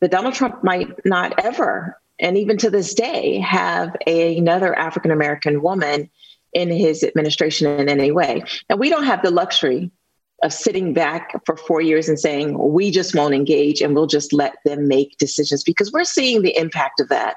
that 0.00 0.10
Donald 0.10 0.34
Trump 0.34 0.62
might 0.64 0.88
not 1.04 1.44
ever, 1.44 1.98
and 2.18 2.36
even 2.36 2.56
to 2.58 2.70
this 2.70 2.94
day, 2.94 3.38
have 3.38 3.94
a, 4.06 4.36
another 4.36 4.76
African 4.76 5.10
American 5.10 5.62
woman 5.62 6.10
in 6.52 6.70
his 6.70 7.04
administration 7.04 7.68
in 7.78 7.88
any 7.88 8.10
way. 8.10 8.42
And 8.68 8.80
we 8.80 8.90
don't 8.90 9.04
have 9.04 9.22
the 9.22 9.30
luxury 9.30 9.90
of 10.42 10.52
sitting 10.52 10.94
back 10.94 11.34
for 11.44 11.56
four 11.56 11.80
years 11.80 12.08
and 12.08 12.18
saying, 12.18 12.56
we 12.58 12.90
just 12.90 13.14
won't 13.14 13.34
engage 13.34 13.80
and 13.82 13.94
we'll 13.94 14.06
just 14.06 14.32
let 14.32 14.56
them 14.64 14.88
make 14.88 15.18
decisions 15.18 15.62
because 15.62 15.92
we're 15.92 16.04
seeing 16.04 16.42
the 16.42 16.56
impact 16.56 16.98
of 16.98 17.08
that, 17.10 17.36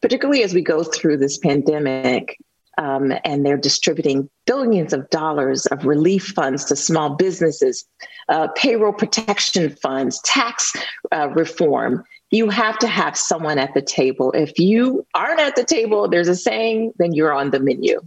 particularly 0.00 0.42
as 0.42 0.54
we 0.54 0.62
go 0.62 0.84
through 0.84 1.16
this 1.16 1.38
pandemic 1.38 2.38
um, 2.78 3.12
and 3.24 3.44
they're 3.44 3.56
distributing 3.56 4.28
billions 4.46 4.92
of 4.92 5.08
dollars 5.10 5.66
of 5.66 5.84
relief 5.86 6.28
funds 6.28 6.64
to 6.66 6.76
small 6.76 7.14
businesses, 7.14 7.84
uh, 8.28 8.48
payroll 8.48 8.92
protection 8.92 9.70
funds, 9.82 10.20
tax 10.22 10.74
uh, 11.12 11.28
reform. 11.30 12.04
You 12.30 12.50
have 12.50 12.78
to 12.80 12.88
have 12.88 13.16
someone 13.16 13.58
at 13.58 13.74
the 13.74 13.82
table. 13.82 14.32
If 14.32 14.58
you 14.58 15.06
aren't 15.14 15.40
at 15.40 15.56
the 15.56 15.64
table, 15.64 16.08
there's 16.08 16.28
a 16.28 16.34
saying, 16.34 16.92
then 16.98 17.12
you're 17.12 17.32
on 17.32 17.50
the 17.50 17.60
menu. 17.60 18.00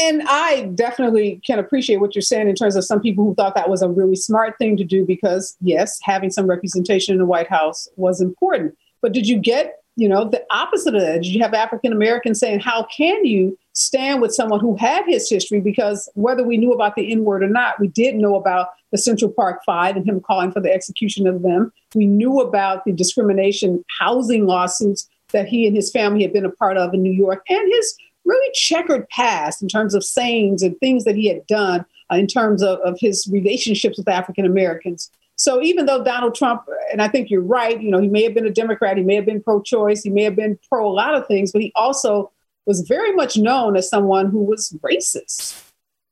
And 0.00 0.22
I 0.28 0.70
definitely 0.76 1.40
can 1.44 1.58
appreciate 1.58 1.96
what 1.96 2.14
you're 2.14 2.22
saying 2.22 2.48
in 2.48 2.54
terms 2.54 2.76
of 2.76 2.84
some 2.84 3.00
people 3.00 3.24
who 3.24 3.34
thought 3.34 3.56
that 3.56 3.68
was 3.68 3.82
a 3.82 3.88
really 3.88 4.14
smart 4.14 4.56
thing 4.58 4.76
to 4.76 4.84
do 4.84 5.04
because, 5.04 5.56
yes, 5.60 5.98
having 6.02 6.30
some 6.30 6.46
representation 6.46 7.12
in 7.12 7.18
the 7.18 7.26
White 7.26 7.48
House 7.48 7.88
was 7.96 8.20
important. 8.20 8.76
But 9.02 9.12
did 9.12 9.26
you 9.26 9.38
get 9.38 9.82
you 9.96 10.08
know, 10.08 10.28
the 10.28 10.44
opposite 10.50 10.94
of 10.94 11.00
that. 11.00 11.22
Did 11.22 11.34
you 11.34 11.42
have 11.42 11.54
African 11.54 11.92
Americans 11.92 12.38
saying, 12.38 12.60
How 12.60 12.84
can 12.84 13.24
you 13.24 13.58
stand 13.76 14.22
with 14.22 14.34
someone 14.34 14.58
who 14.58 14.74
had 14.74 15.04
his 15.06 15.28
history? 15.28 15.60
Because 15.60 16.08
whether 16.14 16.42
we 16.42 16.56
knew 16.56 16.72
about 16.72 16.96
the 16.96 17.12
N 17.12 17.24
word 17.24 17.42
or 17.42 17.48
not, 17.48 17.78
we 17.78 17.88
did 17.88 18.16
know 18.16 18.34
about 18.34 18.68
the 18.90 18.98
Central 18.98 19.30
Park 19.30 19.60
Five 19.66 19.96
and 19.96 20.08
him 20.08 20.20
calling 20.20 20.50
for 20.50 20.60
the 20.60 20.72
execution 20.72 21.26
of 21.26 21.42
them. 21.42 21.72
We 21.94 22.06
knew 22.06 22.40
about 22.40 22.84
the 22.84 22.92
discrimination 22.92 23.84
housing 24.00 24.46
lawsuits 24.46 25.08
that 25.32 25.46
he 25.46 25.66
and 25.66 25.76
his 25.76 25.90
family 25.90 26.22
had 26.22 26.32
been 26.32 26.46
a 26.46 26.50
part 26.50 26.78
of 26.78 26.94
in 26.94 27.02
New 27.02 27.12
York 27.12 27.44
and 27.48 27.72
his 27.72 27.96
really 28.24 28.50
checkered 28.54 29.08
past 29.10 29.60
in 29.60 29.68
terms 29.68 29.94
of 29.94 30.02
sayings 30.02 30.62
and 30.62 30.78
things 30.78 31.04
that 31.04 31.14
he 31.14 31.28
had 31.28 31.46
done 31.46 31.84
uh, 32.10 32.16
in 32.16 32.26
terms 32.26 32.62
of, 32.62 32.78
of 32.80 32.96
his 32.98 33.28
relationships 33.30 33.98
with 33.98 34.08
African 34.08 34.46
Americans. 34.46 35.10
So 35.36 35.62
even 35.62 35.84
though 35.84 36.02
Donald 36.02 36.34
Trump, 36.34 36.62
and 36.90 37.02
I 37.02 37.08
think 37.08 37.28
you're 37.28 37.42
right, 37.42 37.80
you 37.80 37.90
know, 37.90 38.00
he 38.00 38.08
may 38.08 38.22
have 38.22 38.32
been 38.32 38.46
a 38.46 38.50
Democrat, 38.50 38.96
he 38.96 39.02
may 39.02 39.16
have 39.16 39.26
been 39.26 39.42
pro-choice, 39.42 40.02
he 40.02 40.08
may 40.08 40.22
have 40.22 40.34
been 40.34 40.58
pro 40.70 40.88
a 40.88 40.90
lot 40.90 41.14
of 41.14 41.26
things, 41.26 41.52
but 41.52 41.60
he 41.60 41.72
also 41.76 42.32
was 42.66 42.80
very 42.80 43.12
much 43.14 43.36
known 43.36 43.76
as 43.76 43.88
someone 43.88 44.30
who 44.30 44.42
was 44.42 44.76
racist. 44.82 45.62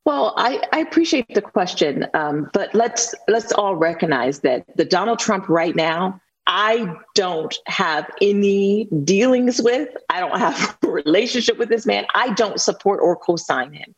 Well, 0.04 0.34
I, 0.36 0.62
I 0.72 0.80
appreciate 0.80 1.34
the 1.34 1.40
question, 1.40 2.06
um, 2.12 2.50
but 2.52 2.74
let's 2.74 3.14
let's 3.26 3.52
all 3.52 3.74
recognize 3.74 4.40
that 4.40 4.64
the 4.76 4.84
Donald 4.84 5.18
Trump 5.18 5.48
right 5.48 5.74
now 5.74 6.20
I 6.46 6.94
don't 7.14 7.56
have 7.66 8.10
any 8.20 8.84
dealings 9.04 9.62
with. 9.62 9.88
I 10.10 10.20
don't 10.20 10.38
have 10.38 10.76
a 10.82 10.90
relationship 10.90 11.58
with 11.58 11.68
this 11.68 11.86
man. 11.86 12.04
I 12.14 12.34
don't 12.34 12.60
support 12.60 13.00
or 13.02 13.16
co 13.16 13.36
sign 13.36 13.72
him. 13.72 13.94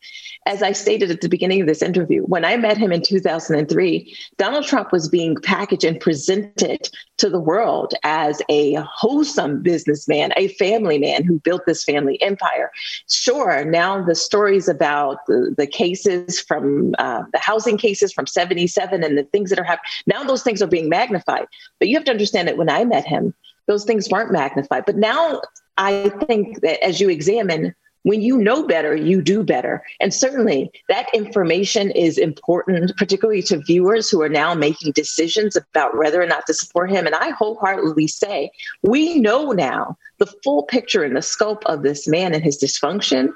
As 0.46 0.62
I 0.62 0.72
stated 0.72 1.10
at 1.10 1.22
the 1.22 1.28
beginning 1.28 1.60
of 1.60 1.66
this 1.66 1.82
interview, 1.82 2.22
when 2.22 2.44
I 2.44 2.56
met 2.56 2.78
him 2.78 2.92
in 2.92 3.02
2003, 3.02 4.16
Donald 4.36 4.64
Trump 4.64 4.92
was 4.92 5.08
being 5.08 5.36
packaged 5.42 5.82
and 5.82 5.98
presented 5.98 6.88
to 7.18 7.28
the 7.28 7.40
world 7.40 7.94
as 8.04 8.40
a 8.48 8.74
wholesome 8.74 9.62
businessman, 9.62 10.32
a 10.36 10.48
family 10.48 10.98
man 10.98 11.24
who 11.24 11.40
built 11.40 11.62
this 11.66 11.82
family 11.82 12.20
empire. 12.22 12.70
Sure, 13.08 13.64
now 13.64 14.04
the 14.04 14.14
stories 14.14 14.68
about 14.68 15.18
the, 15.26 15.52
the 15.56 15.66
cases 15.66 16.40
from 16.40 16.94
uh, 16.98 17.24
the 17.32 17.38
housing 17.38 17.76
cases 17.76 18.12
from 18.12 18.26
77 18.26 19.02
and 19.02 19.18
the 19.18 19.24
things 19.24 19.50
that 19.50 19.58
are 19.58 19.64
happening, 19.64 19.90
now 20.06 20.22
those 20.22 20.42
things 20.44 20.62
are 20.62 20.66
being 20.68 20.88
magnified. 20.88 21.46
But 21.80 21.88
you 21.88 21.96
have 21.96 22.04
to 22.04 22.12
understand 22.12 22.35
that 22.44 22.56
when 22.56 22.68
I 22.68 22.84
met 22.84 23.06
him, 23.06 23.34
those 23.66 23.84
things 23.84 24.08
weren't 24.10 24.32
magnified. 24.32 24.84
But 24.86 24.96
now 24.96 25.40
I 25.76 26.10
think 26.26 26.60
that 26.60 26.82
as 26.84 27.00
you 27.00 27.08
examine 27.08 27.74
when 28.06 28.22
you 28.22 28.38
know 28.38 28.64
better, 28.64 28.94
you 28.94 29.20
do 29.20 29.42
better. 29.42 29.82
And 29.98 30.14
certainly 30.14 30.70
that 30.88 31.12
information 31.12 31.90
is 31.90 32.18
important, 32.18 32.96
particularly 32.96 33.42
to 33.42 33.58
viewers 33.58 34.08
who 34.08 34.22
are 34.22 34.28
now 34.28 34.54
making 34.54 34.92
decisions 34.92 35.56
about 35.56 35.98
whether 35.98 36.22
or 36.22 36.26
not 36.26 36.46
to 36.46 36.54
support 36.54 36.88
him. 36.88 37.04
And 37.06 37.16
I 37.16 37.30
wholeheartedly 37.30 38.06
say 38.06 38.52
we 38.82 39.18
know 39.18 39.50
now 39.50 39.98
the 40.18 40.32
full 40.44 40.62
picture 40.62 41.02
and 41.02 41.16
the 41.16 41.22
scope 41.22 41.64
of 41.66 41.82
this 41.82 42.06
man 42.06 42.32
and 42.32 42.44
his 42.44 42.62
dysfunction. 42.62 43.32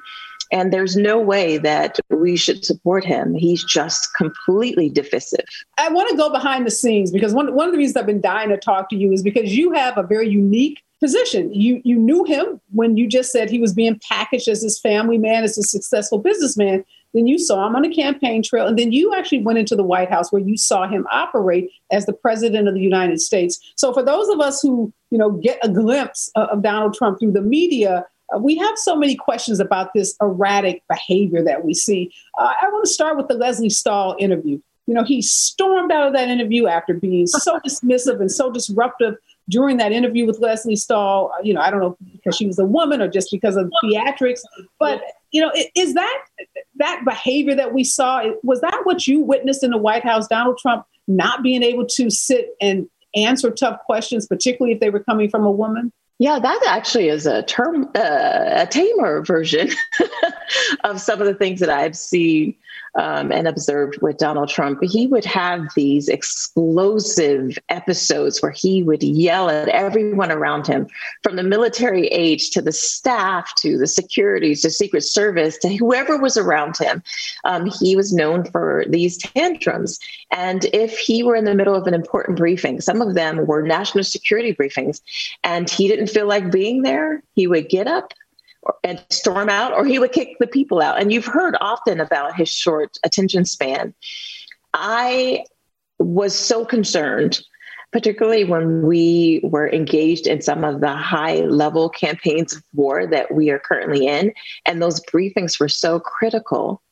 And 0.53 0.73
there's 0.73 0.97
no 0.97 1.19
way 1.19 1.59
that 1.59 2.01
we 2.09 2.37
should 2.37 2.65
support 2.65 3.05
him. 3.05 3.35
He's 3.35 3.63
just 3.63 4.13
completely 4.15 4.89
divisive. 4.89 5.45
I 5.79 5.89
want 5.91 6.11
to 6.11 6.17
go 6.17 6.31
behind 6.31 6.67
the 6.67 6.71
scenes 6.71 7.13
because 7.13 7.33
one, 7.33 7.55
one 7.55 7.69
of 7.69 7.73
the 7.73 7.79
reasons 7.79 7.97
I've 7.97 8.07
been 8.07 8.21
dying 8.21 8.49
to 8.49 8.57
talk 8.57 8.91
to 8.91 8.97
you 8.97 9.13
is 9.13 9.23
because 9.23 9.57
you 9.57 9.73
have 9.73 9.97
a 9.97 10.03
very 10.03 10.29
unique 10.29 10.83
position. 11.01 11.53
You 11.53 11.81
you 11.85 11.97
knew 11.97 12.25
him 12.25 12.61
when 12.73 12.97
you 12.97 13.09
just 13.09 13.33
said 13.33 13.51
he 13.51 13.59
was 13.59 13.73
being 13.73 13.99
packaged 14.09 14.49
as 14.49 14.63
this 14.63 14.79
family 14.79 15.19
man, 15.19 15.43
as 15.43 15.59
a 15.59 15.63
successful 15.63 16.19
businessman. 16.19 16.85
Then 17.13 17.27
you 17.27 17.41
saw 17.41 17.67
him 17.67 17.75
on 17.75 17.83
the 17.83 17.93
campaign 17.93 18.41
trail, 18.43 18.69
and 18.69 18.79
then 18.79 18.93
you 18.93 19.13
actually 19.15 19.43
went 19.43 19.59
into 19.59 19.75
the 19.75 19.83
White 19.83 20.11
House 20.11 20.31
where 20.31 20.43
you 20.43 20.57
saw 20.57 20.87
him 20.87 21.09
operate 21.11 21.69
as 21.91 22.07
the 22.07 22.13
president 22.13 22.69
of 22.69 22.75
the 22.75 22.81
United 22.81 23.21
States. 23.21 23.59
So 23.75 23.93
for 23.93 24.03
those 24.03 24.29
of 24.29 24.41
us 24.41 24.61
who 24.61 24.93
you 25.11 25.19
know 25.19 25.31
get 25.31 25.59
a 25.63 25.69
glimpse 25.69 26.31
of 26.37 26.63
Donald 26.63 26.95
Trump 26.95 27.19
through 27.19 27.33
the 27.33 27.43
media, 27.43 28.07
we 28.39 28.57
have 28.57 28.79
so 28.79 28.97
many 28.97 29.17
questions 29.17 29.61
about 29.61 29.93
this 29.95 30.17
erratic 30.21 30.83
behavior 30.89 31.43
that 31.45 31.65
we 31.65 31.75
see. 31.75 32.13
Uh, 32.39 32.53
I 32.61 32.69
want 32.71 32.85
to 32.85 32.91
start 32.91 33.17
with 33.17 33.29
the 33.29 33.35
Lesley 33.35 33.71
Stahl 33.71 34.17
interview. 34.19 34.61
You 34.87 34.95
know, 34.95 35.05
he 35.05 35.23
stormed 35.23 35.93
out 35.93 36.07
of 36.07 36.13
that 36.15 36.29
interview 36.29 36.67
after 36.67 36.95
being 36.95 37.27
so 37.27 37.59
dismissive 37.61 38.21
and 38.21 38.31
so 38.31 38.51
disruptive 38.51 39.17
during 39.49 39.79
that 39.79 39.93
interview 39.93 40.27
with 40.27 40.39
Lesley 40.39 40.77
Stahl, 40.77 41.33
uh, 41.37 41.43
you 41.43 41.53
know, 41.53 41.61
I 41.61 41.71
don't 41.71 41.81
know 41.81 41.97
because 42.13 42.37
she 42.37 42.47
was 42.47 42.59
a 42.59 42.65
woman 42.65 43.03
or 43.03 43.09
just 43.09 43.31
because 43.31 43.57
of 43.57 43.71
theatrics, 43.85 44.41
but 44.79 45.03
you 45.33 45.43
know, 45.43 45.53
is 45.75 45.95
that 45.95 46.25
that 46.77 47.03
behavior 47.05 47.55
that 47.55 47.75
we 47.75 47.85
saw 47.85 48.23
was 48.43 48.61
that 48.61 48.81
what 48.85 49.07
you 49.07 49.21
witnessed 49.21 49.63
in 49.63 49.71
the 49.71 49.79
White 49.79 50.05
House? 50.05 50.27
Donald 50.29 50.59
Trump 50.59 50.87
not 51.09 51.43
being 51.43 51.63
able 51.63 51.87
to 51.87 52.11
sit 52.11 52.51
and 52.61 52.89
answer 53.15 53.51
tough 53.51 53.81
questions, 53.85 54.27
particularly 54.27 54.73
if 54.73 54.81
they 54.81 54.91
were 54.91 55.03
coming 55.03 55.29
from 55.29 55.45
a 55.45 55.51
woman. 55.51 55.93
Yeah, 56.21 56.39
that 56.39 56.61
actually 56.67 57.09
is 57.09 57.25
a 57.25 57.43
term, 57.45 57.89
uh, 57.95 58.51
a 58.57 58.67
tamer 58.71 59.25
version 59.25 59.71
of 60.85 61.01
some 61.01 61.19
of 61.19 61.27
the 61.27 61.33
things 61.33 61.61
that 61.61 61.71
I've 61.71 61.97
seen 61.97 62.55
um, 62.97 63.33
and 63.33 63.47
observed 63.47 64.01
with 64.03 64.19
Donald 64.19 64.49
Trump, 64.49 64.83
he 64.83 65.07
would 65.07 65.25
have 65.25 65.63
these 65.75 66.09
explosive 66.09 67.59
episodes 67.69 68.41
where 68.41 68.53
he 68.53 68.83
would 68.83 69.03
yell 69.03 69.49
at 69.49 69.69
everyone 69.69 70.31
around 70.31 70.67
him, 70.67 70.87
from 71.23 71.37
the 71.37 71.43
military 71.43 72.07
age 72.09 72.51
to 72.51 72.63
the 72.63 72.73
staff 72.73 73.55
to 73.57 73.79
the 73.79 73.87
security 73.87 74.55
to 74.55 74.71
Secret 74.71 75.03
Service 75.03 75.59
to 75.59 75.75
whoever 75.77 76.17
was 76.19 76.37
around 76.37 76.77
him. 76.77 77.03
Um, 77.45 77.71
he 77.81 77.97
was 77.97 78.13
known 78.13 78.45
for 78.45 78.85
these 78.89 79.19
tantrums. 79.19 79.99
And 80.31 80.67
if 80.73 80.99
he 80.99 81.23
were 81.23 81.37
in 81.37 81.45
the 81.45 81.55
middle 81.55 81.75
of 81.75 81.87
an 81.87 81.95
important 81.95 82.39
briefing, 82.39 82.81
some 82.81 83.01
of 83.01 83.15
them 83.15 83.47
were 83.47 83.63
national 83.63 84.05
security 84.05 84.55
briefings, 84.55 85.01
and 85.45 85.69
he 85.69 85.89
didn't 85.89 86.09
feel 86.09 86.27
like 86.27 86.51
being 86.51 86.83
there, 86.83 87.23
he 87.35 87.47
would 87.47 87.69
get 87.69 87.87
up 87.87 88.15
and 88.85 89.05
storm 89.11 89.49
out, 89.49 89.73
or 89.73 89.85
he 89.85 89.99
would 89.99 90.13
kick 90.13 90.37
the 90.39 90.47
people 90.47 90.81
out. 90.81 91.01
And 91.01 91.13
you've 91.13 91.27
heard 91.27 91.57
often 91.61 92.01
about 92.01 92.37
his 92.37 92.49
short 92.49 92.99
attention 93.05 93.45
span. 93.45 93.95
I 94.75 95.45
was 95.99 96.35
so 96.35 96.65
concerned, 96.65 97.41
particularly 97.93 98.45
when 98.45 98.83
we 98.83 99.41
were 99.43 99.71
engaged 99.71 100.27
in 100.27 100.43
some 100.43 100.65
of 100.65 100.81
the 100.81 100.95
high 100.95 101.41
level 101.41 101.89
campaigns 101.89 102.55
of 102.55 102.63
war 102.75 103.07
that 103.07 103.35
we 103.35 103.51
are 103.51 103.59
currently 103.59 104.07
in. 104.07 104.33
And 104.67 104.81
those 104.81 105.01
briefings 105.01 105.59
were 105.59 105.69
so 105.69 105.99
critical 105.99 106.83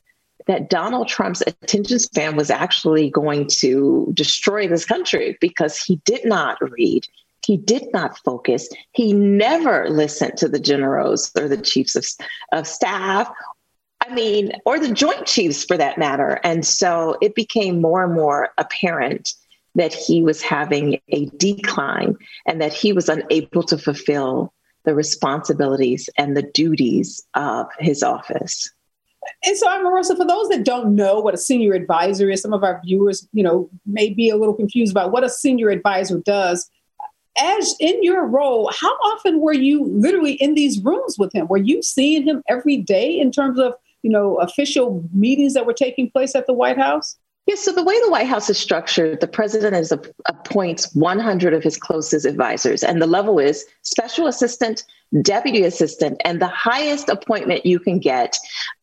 that 0.47 0.71
Donald 0.71 1.09
Trump's 1.09 1.43
attention 1.43 1.99
span 1.99 2.35
was 2.35 2.51
actually 2.51 3.11
going 3.11 3.47
to 3.47 4.11
destroy 4.15 4.67
this 4.67 4.87
country 4.87 5.37
because 5.41 5.79
he 5.79 5.97
did 6.05 6.25
not 6.25 6.59
read. 6.61 7.07
He 7.47 7.57
did 7.57 7.87
not 7.93 8.19
focus. 8.19 8.69
He 8.93 9.13
never 9.13 9.89
listened 9.89 10.37
to 10.39 10.49
the 10.49 10.59
generals 10.59 11.31
or 11.39 11.49
the 11.49 11.57
chiefs 11.57 11.97
of, 11.97 12.05
of 12.53 12.67
staff 12.67 13.31
I 14.09 14.15
mean, 14.15 14.53
or 14.65 14.79
the 14.79 14.93
Joint 14.93 15.27
Chiefs 15.27 15.65
for 15.65 15.77
that 15.77 15.99
matter. 15.99 16.41
And 16.45 16.65
so 16.65 17.17
it 17.21 17.35
became 17.35 17.81
more 17.81 18.05
and 18.05 18.15
more 18.15 18.51
apparent 18.57 19.35
that 19.75 19.93
he 19.93 20.23
was 20.23 20.43
having 20.43 21.01
a 21.09 21.27
decline 21.37 22.17
and 22.47 22.61
that 22.61 22.73
he 22.73 22.93
was 22.93 23.09
unable 23.09 23.63
to 23.65 23.79
fulfill 23.79 24.53
the 24.85 24.95
responsibilities 24.95 26.09
and 26.17 26.37
the 26.37 26.43
duties 26.43 27.25
of 27.35 27.67
his 27.79 28.03
office. 28.03 28.71
And 29.45 29.57
so, 29.59 29.67
Marissa, 29.67 30.17
for 30.17 30.25
those 30.25 30.49
that 30.49 30.65
don't 30.65 30.95
know 30.95 31.21
what 31.21 31.35
a 31.35 31.39
senior 31.39 31.75
advisor 31.75 32.31
is, 32.31 32.41
some 32.41 32.55
of 32.55 32.65
our 32.65 32.81
viewers, 32.85 33.29
you 33.33 33.43
know, 33.43 33.69
may 33.85 34.09
be 34.11 34.31
a 34.31 34.37
little 34.37 34.55
confused 34.55 34.93
about 34.93 35.13
what 35.13 35.23
a 35.23 35.29
senior 35.29 35.69
advisor 35.69 36.19
does. 36.21 36.69
As 37.41 37.75
in 37.81 38.03
your 38.03 38.27
role, 38.27 38.71
how 38.79 38.93
often 39.13 39.41
were 39.41 39.53
you 39.53 39.85
literally 39.85 40.33
in 40.33 40.55
these 40.55 40.81
rooms 40.81 41.17
with 41.19 41.35
him? 41.35 41.47
Were 41.49 41.57
you 41.57 41.83
seeing 41.83 42.25
him 42.25 42.43
every 42.49 42.77
day 42.77 43.19
in 43.19 43.31
terms 43.31 43.59
of 43.59 43.75
you 44.03 44.11
know, 44.11 44.37
official 44.37 45.05
meetings 45.13 45.55
that 45.55 45.67
were 45.67 45.73
taking 45.73 46.11
place 46.11 46.35
at 46.35 46.47
the 46.47 46.53
White 46.53 46.79
House? 46.79 47.17
Yes, 47.47 47.65
so 47.65 47.73
the 47.73 47.83
way 47.83 47.99
the 48.01 48.11
White 48.11 48.27
House 48.27 48.51
is 48.51 48.59
structured, 48.59 49.21
the 49.21 49.27
president 49.27 49.75
is 49.75 49.91
a, 49.91 50.01
appoints 50.27 50.95
100 50.95 51.55
of 51.55 51.63
his 51.63 51.79
closest 51.79 52.27
advisors, 52.27 52.83
and 52.83 53.01
the 53.01 53.07
level 53.07 53.39
is 53.39 53.65
special 53.83 54.27
assistant, 54.27 54.85
deputy 55.23 55.65
assistant, 55.65 56.21
and 56.25 56.41
the 56.41 56.49
highest 56.49 57.09
appointment 57.09 57.65
you 57.67 57.79
can 57.79 57.99
get 57.99 58.37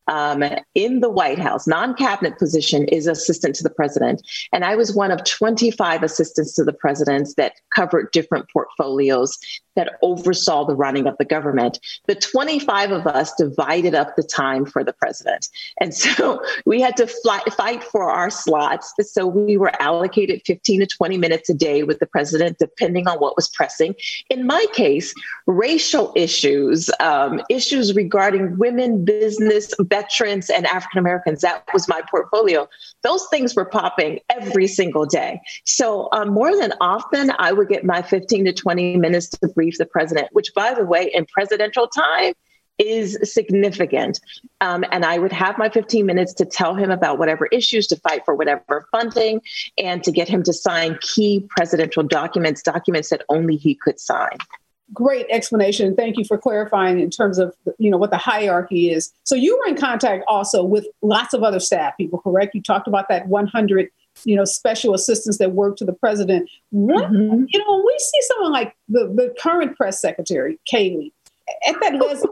um, 0.08 0.44
in 0.76 1.00
the 1.00 1.10
White 1.10 1.40
House, 1.40 1.68
non 1.68 1.96
cabinet 1.96 2.38
position, 2.38 2.88
is 2.90 3.08
assistant 3.08 3.56
to 3.56 3.64
the 3.64 3.70
president. 3.70 4.22
And 4.54 4.64
I 4.64 4.76
was 4.76 4.94
one 4.94 5.12
of 5.12 5.24
25 5.24 6.04
assistants 6.04 6.54
to 6.56 6.64
the 6.64 6.74
president 6.74 7.30
that 7.38 7.54
covered 7.76 8.12
different 8.12 8.48
portfolios 8.52 9.38
that 9.76 9.98
oversaw 10.02 10.66
the 10.66 10.76
running 10.76 11.06
of 11.08 11.18
the 11.18 11.26
government. 11.26 11.80
The 12.08 12.16
25 12.16 12.92
of 12.92 13.08
us 13.08 13.34
divided 13.34 13.94
up 13.94 14.16
the 14.16 14.24
time 14.24 14.66
for 14.66 14.84
the 14.84 14.94
president. 14.94 15.50
And 15.82 15.94
so 15.94 16.42
we 16.66 16.82
had 16.82 16.96
to 16.98 17.08
fly, 17.08 17.42
fight 17.58 17.84
for 17.84 18.10
our 18.10 18.30
slots. 18.30 18.94
So 19.02 19.28
we 19.28 19.58
were 19.58 19.72
allocated 19.82 20.42
15 20.46 20.82
to 20.82 20.88
20 20.88 21.18
minutes 21.18 21.50
a 21.50 21.54
day 21.54 21.84
with 21.84 22.00
the 22.00 22.06
president, 22.06 22.58
depending 22.58 23.08
on 23.08 23.18
what 23.18 23.36
was 23.36 23.50
pressing. 23.50 23.96
In 24.30 24.48
my 24.48 24.66
case, 24.74 25.14
racial 25.46 26.14
issues, 26.16 26.90
um, 27.00 27.42
issues 27.50 27.96
regarding 27.96 28.58
women, 28.58 29.06
business, 29.06 29.74
veterans 29.80 30.50
and 30.50 30.66
African 30.68 31.00
Americans. 31.00 31.42
That 31.42 31.64
was 31.74 31.88
my 31.88 32.02
portfolio. 32.10 32.68
Those 33.04 33.26
things 33.30 33.56
were 33.56 33.66
popping 33.66 34.20
every 34.30 34.68
single 34.68 35.06
day. 35.06 35.42
So, 35.66 36.10
um, 36.14 36.30
more 36.30 36.56
than 36.58 36.74
often, 36.82 37.32
I 37.38 37.52
would 37.52 37.70
get 37.70 37.84
my 37.84 38.02
15 38.02 38.46
to 38.46 38.54
20 38.54 38.98
minutes 38.98 39.30
to 39.30 39.48
brief 39.50 39.78
the 39.78 39.86
president, 39.86 40.30
which, 40.32 40.54
by 40.56 40.74
the 40.74 40.86
way, 40.86 41.12
in 41.14 41.26
presidential 41.26 41.88
time, 41.88 42.34
is 42.78 43.18
significant. 43.24 44.20
Um, 44.60 44.84
and 44.92 45.06
I 45.06 45.18
would 45.18 45.32
have 45.32 45.58
my 45.58 45.70
15 45.70 46.06
minutes 46.06 46.34
to 46.36 46.46
tell 46.46 46.76
him 46.76 46.92
about 46.92 47.18
whatever 47.20 47.48
issues, 47.48 47.88
to 47.88 47.96
fight 47.98 48.26
for 48.26 48.36
whatever 48.36 48.88
funding, 48.92 49.42
and 49.78 50.04
to 50.04 50.12
get 50.12 50.28
him 50.28 50.44
to 50.44 50.54
sign 50.54 50.98
key 51.02 51.46
presidential 51.50 52.04
documents, 52.04 52.62
documents 52.62 53.10
that 53.10 53.24
only 53.30 53.56
he 53.56 53.76
could 53.76 54.00
sign 54.00 54.38
great 54.94 55.26
explanation. 55.30 55.96
Thank 55.96 56.18
you 56.18 56.26
for 56.26 56.38
clarifying 56.38 57.00
in 57.00 57.10
terms 57.10 57.38
of 57.38 57.56
you 57.78 57.90
know 57.90 57.98
what 57.98 58.12
the 58.12 58.18
hierarchy 58.18 58.92
is. 58.92 59.12
So 59.24 59.36
you 59.36 59.58
were 59.58 59.68
in 59.68 59.78
contact 59.78 60.24
also 60.28 60.64
with 60.64 60.88
lots 61.02 61.34
of 61.34 61.44
other 61.44 61.60
staff 61.60 61.98
people, 61.98 62.20
correct? 62.20 62.56
You 62.56 62.62
talked 62.62 62.88
about 62.88 63.08
that 63.10 63.28
100 63.28 63.90
you 64.24 64.36
know 64.36 64.46
special 64.46 64.94
assistants 64.94 65.38
that 65.40 65.52
work 65.52 65.78
to 65.78 65.86
the 65.86 65.94
president. 65.94 66.50
What, 66.72 67.12
mm-hmm. 67.12 67.46
You 67.48 67.60
know, 67.60 67.76
when 67.76 67.86
we 67.86 67.96
see 68.00 68.22
someone 68.22 68.52
like 68.52 68.76
the, 68.88 69.08
the 69.08 69.36
current 69.40 69.76
press 69.76 70.00
secretary, 70.00 70.60
Kayleigh, 70.72 71.12
at 71.68 71.76
that 71.82 71.96
Lesley 71.96 72.30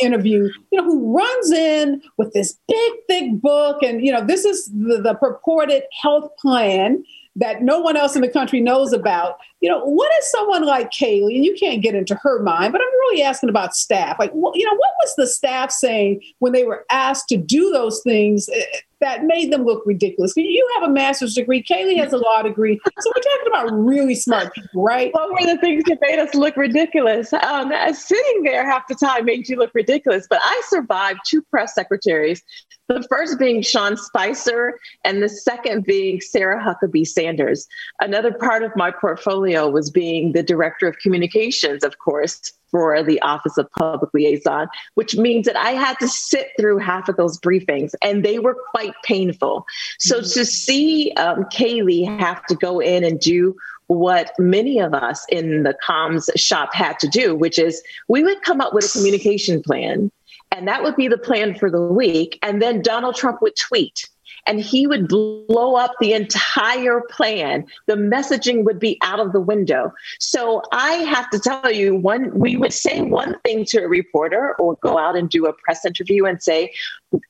interview, 0.00 0.48
you 0.70 0.80
know, 0.80 0.84
who 0.84 1.16
runs 1.16 1.50
in 1.50 2.02
with 2.16 2.32
this 2.32 2.58
big, 2.68 2.92
thick 3.08 3.40
book, 3.40 3.82
and 3.82 4.04
you 4.04 4.12
know, 4.12 4.24
this 4.24 4.44
is 4.44 4.66
the, 4.66 5.00
the 5.02 5.14
purported 5.14 5.82
health 6.00 6.30
plan 6.38 7.04
that 7.36 7.62
no 7.62 7.80
one 7.80 7.96
else 7.96 8.14
in 8.14 8.22
the 8.22 8.28
country 8.28 8.60
knows 8.60 8.92
about. 8.92 9.38
You 9.64 9.70
know, 9.70 9.82
what 9.82 10.12
is 10.20 10.30
someone 10.30 10.66
like 10.66 10.90
Kayleigh, 10.90 11.36
and 11.36 11.42
you 11.42 11.54
can't 11.58 11.80
get 11.80 11.94
into 11.94 12.14
her 12.16 12.42
mind, 12.42 12.70
but 12.70 12.82
I'm 12.82 13.00
really 13.00 13.22
asking 13.22 13.48
about 13.48 13.74
staff. 13.74 14.18
Like, 14.18 14.30
you 14.34 14.40
know, 14.66 14.74
what 14.76 14.90
was 15.02 15.14
the 15.16 15.26
staff 15.26 15.70
saying 15.70 16.20
when 16.40 16.52
they 16.52 16.64
were 16.64 16.84
asked 16.90 17.30
to 17.30 17.38
do 17.38 17.70
those 17.72 18.02
things 18.02 18.50
eh, 18.52 18.62
that 19.04 19.24
made 19.24 19.52
them 19.52 19.64
look 19.64 19.82
ridiculous. 19.84 20.32
You 20.34 20.68
have 20.74 20.88
a 20.88 20.92
master's 20.92 21.34
degree. 21.34 21.62
Kayleigh 21.62 21.98
has 21.98 22.12
a 22.12 22.16
law 22.16 22.42
degree. 22.42 22.80
So 23.00 23.12
we're 23.14 23.22
talking 23.22 23.46
about 23.48 23.84
really 23.84 24.14
smart 24.14 24.54
people, 24.54 24.82
right? 24.82 25.12
What 25.12 25.30
were 25.30 25.46
the 25.46 25.58
things 25.58 25.84
that 25.84 25.98
made 26.00 26.18
us 26.18 26.34
look 26.34 26.56
ridiculous? 26.56 27.32
Um, 27.32 27.72
sitting 27.94 28.42
there 28.44 28.64
half 28.64 28.88
the 28.88 28.94
time 28.94 29.26
made 29.26 29.48
you 29.48 29.56
look 29.56 29.72
ridiculous. 29.74 30.26
But 30.28 30.40
I 30.42 30.62
survived 30.68 31.20
two 31.26 31.42
press 31.42 31.74
secretaries. 31.74 32.42
The 32.88 33.06
first 33.10 33.38
being 33.38 33.62
Sean 33.62 33.96
Spicer, 33.96 34.78
and 35.04 35.22
the 35.22 35.28
second 35.28 35.84
being 35.84 36.20
Sarah 36.20 36.62
Huckabee 36.62 37.06
Sanders. 37.06 37.66
Another 38.00 38.32
part 38.32 38.62
of 38.62 38.72
my 38.76 38.90
portfolio 38.90 39.53
was 39.62 39.90
being 39.90 40.32
the 40.32 40.42
director 40.42 40.86
of 40.86 40.98
communications, 40.98 41.84
of 41.84 41.98
course, 41.98 42.52
for 42.70 43.02
the 43.02 43.20
Office 43.22 43.56
of 43.56 43.70
Public 43.70 44.12
Liaison, 44.12 44.66
which 44.94 45.16
means 45.16 45.46
that 45.46 45.56
I 45.56 45.70
had 45.70 45.96
to 46.00 46.08
sit 46.08 46.48
through 46.58 46.78
half 46.78 47.08
of 47.08 47.16
those 47.16 47.38
briefings, 47.38 47.94
and 48.02 48.24
they 48.24 48.40
were 48.40 48.56
quite 48.70 48.94
painful. 49.04 49.64
So 49.98 50.16
mm-hmm. 50.16 50.40
to 50.40 50.44
see 50.44 51.12
um, 51.12 51.44
Kayleigh 51.44 52.18
have 52.18 52.44
to 52.46 52.56
go 52.56 52.80
in 52.80 53.04
and 53.04 53.20
do 53.20 53.56
what 53.86 54.32
many 54.38 54.80
of 54.80 54.94
us 54.94 55.24
in 55.28 55.62
the 55.62 55.76
comms 55.86 56.28
shop 56.36 56.74
had 56.74 56.98
to 56.98 57.08
do, 57.08 57.34
which 57.34 57.58
is 57.58 57.82
we 58.08 58.22
would 58.22 58.42
come 58.42 58.60
up 58.60 58.74
with 58.74 58.84
a 58.84 58.88
communication 58.88 59.62
plan, 59.62 60.10
and 60.50 60.66
that 60.66 60.82
would 60.82 60.96
be 60.96 61.08
the 61.08 61.18
plan 61.18 61.54
for 61.54 61.70
the 61.70 61.80
week. 61.80 62.38
And 62.42 62.60
then 62.60 62.82
Donald 62.82 63.14
Trump 63.14 63.42
would 63.42 63.56
tweet 63.56 64.08
and 64.46 64.60
he 64.60 64.86
would 64.86 65.08
blow 65.08 65.76
up 65.76 65.92
the 66.00 66.12
entire 66.12 67.00
plan. 67.10 67.64
The 67.86 67.94
messaging 67.94 68.64
would 68.64 68.78
be 68.78 68.98
out 69.02 69.20
of 69.20 69.32
the 69.32 69.40
window. 69.40 69.92
So 70.18 70.62
I 70.72 70.92
have 70.92 71.30
to 71.30 71.38
tell 71.38 71.70
you, 71.70 71.94
one 71.94 72.36
we 72.38 72.56
would 72.56 72.72
say 72.72 73.02
one 73.02 73.36
thing 73.44 73.64
to 73.66 73.84
a 73.84 73.88
reporter 73.88 74.54
or 74.58 74.76
go 74.76 74.98
out 74.98 75.16
and 75.16 75.28
do 75.28 75.46
a 75.46 75.52
press 75.52 75.84
interview 75.84 76.24
and 76.24 76.42
say, 76.42 76.72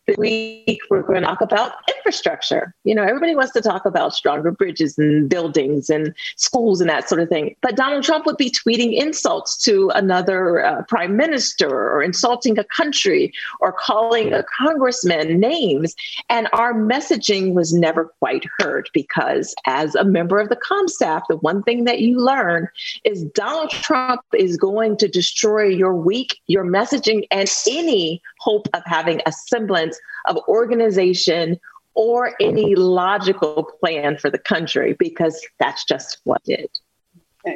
this 0.07 0.17
week 0.17 0.81
we're 0.91 1.03
going 1.03 1.21
to 1.21 1.27
talk 1.27 1.41
about 1.41 1.73
infrastructure. 1.97 2.75
You 2.85 2.95
know, 2.95 3.03
everybody 3.03 3.35
wants 3.35 3.53
to 3.53 3.61
talk 3.61 3.85
about 3.85 4.15
stronger 4.15 4.51
bridges 4.51 4.99
and 4.99 5.29
buildings 5.29 5.91
and 5.91 6.15
schools 6.37 6.81
and 6.81 6.89
that 6.89 7.09
sort 7.09 7.21
of 7.21 7.29
thing. 7.29 7.57
But 7.61 7.77
Donald 7.77 8.05
Trump 8.05 8.27
would 8.27 8.37
be 8.37 8.51
tweeting 8.51 8.95
insults 8.95 9.57
to 9.65 9.91
another 9.95 10.65
uh, 10.65 10.83
prime 10.89 11.17
minister 11.17 11.69
or 11.69 12.03
insulting 12.03 12.59
a 12.59 12.65
country 12.65 13.33
or 13.61 13.73
calling 13.73 14.33
a 14.33 14.45
congressman 14.59 15.39
names. 15.41 15.95
And 16.29 16.49
our 16.53 16.75
messaging 17.05 17.55
was 17.55 17.73
never 17.73 18.07
quite 18.19 18.45
heard 18.59 18.89
because, 18.93 19.55
as 19.67 19.95
a 19.95 20.05
member 20.05 20.39
of 20.39 20.49
the 20.49 20.57
com 20.57 20.89
staff, 20.89 21.23
the 21.29 21.37
one 21.37 21.63
thing 21.63 21.85
that 21.85 22.01
you 22.01 22.19
learn 22.19 22.69
is 23.05 23.25
Donald 23.35 23.71
Trump 23.71 24.23
is 24.35 24.57
going 24.57 24.97
to 24.99 25.09
destroy 25.09 25.65
your 25.65 25.95
week, 25.95 26.39
your 26.47 26.65
messaging, 26.65 27.27
and 27.31 27.51
any 27.69 28.23
hope 28.41 28.69
of 28.75 28.83
having 28.85 29.21
a 29.27 29.33
semblance 29.33 29.99
of 30.27 30.39
organization 30.49 31.59
or 31.95 32.35
any 32.41 32.75
logical 32.75 33.65
plan 33.81 34.17
for 34.17 34.31
the 34.31 34.39
country 34.39 34.97
because 34.99 35.41
that's 35.59 35.85
just 35.85 36.19
what 36.25 36.43
it. 36.47 36.79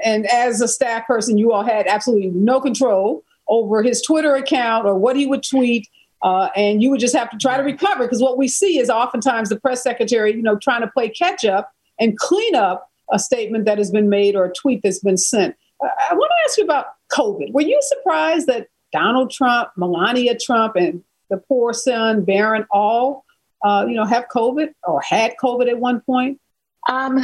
And 0.04 0.26
as 0.26 0.60
a 0.60 0.68
staff 0.68 1.06
person, 1.06 1.38
you 1.38 1.52
all 1.52 1.64
had 1.64 1.86
absolutely 1.86 2.28
no 2.28 2.60
control 2.60 3.24
over 3.48 3.82
his 3.82 4.02
Twitter 4.02 4.34
account 4.34 4.86
or 4.86 4.94
what 4.94 5.16
he 5.16 5.26
would 5.26 5.42
tweet. 5.42 5.88
Uh, 6.22 6.48
and 6.56 6.82
you 6.82 6.90
would 6.90 7.00
just 7.00 7.14
have 7.14 7.30
to 7.30 7.36
try 7.36 7.56
to 7.56 7.62
recover 7.62 8.04
because 8.04 8.20
what 8.20 8.36
we 8.36 8.48
see 8.48 8.78
is 8.78 8.90
oftentimes 8.90 9.48
the 9.48 9.60
press 9.60 9.82
secretary, 9.82 10.34
you 10.34 10.42
know, 10.42 10.56
trying 10.56 10.80
to 10.80 10.88
play 10.88 11.08
catch 11.08 11.44
up 11.44 11.72
and 12.00 12.18
clean 12.18 12.54
up 12.54 12.90
a 13.12 13.18
statement 13.18 13.64
that 13.64 13.78
has 13.78 13.90
been 13.90 14.08
made 14.08 14.34
or 14.34 14.44
a 14.44 14.52
tweet 14.52 14.80
that's 14.82 14.98
been 14.98 15.16
sent. 15.16 15.54
I 15.80 16.14
want 16.14 16.30
to 16.30 16.44
ask 16.44 16.58
you 16.58 16.64
about 16.64 16.86
COVID. 17.12 17.52
Were 17.52 17.62
you 17.62 17.78
surprised 17.82 18.48
that 18.48 18.68
Donald 18.92 19.30
Trump, 19.30 19.70
Melania 19.76 20.36
Trump, 20.36 20.76
and 20.76 21.02
the 21.30 21.36
poor 21.36 21.72
son 21.72 22.24
Barron 22.24 22.66
all, 22.70 23.24
uh, 23.64 23.84
you 23.88 23.94
know, 23.94 24.04
have 24.04 24.26
COVID 24.28 24.72
or 24.84 25.00
had 25.00 25.34
COVID 25.42 25.68
at 25.68 25.78
one 25.78 26.00
point? 26.00 26.40
Um, 26.88 27.22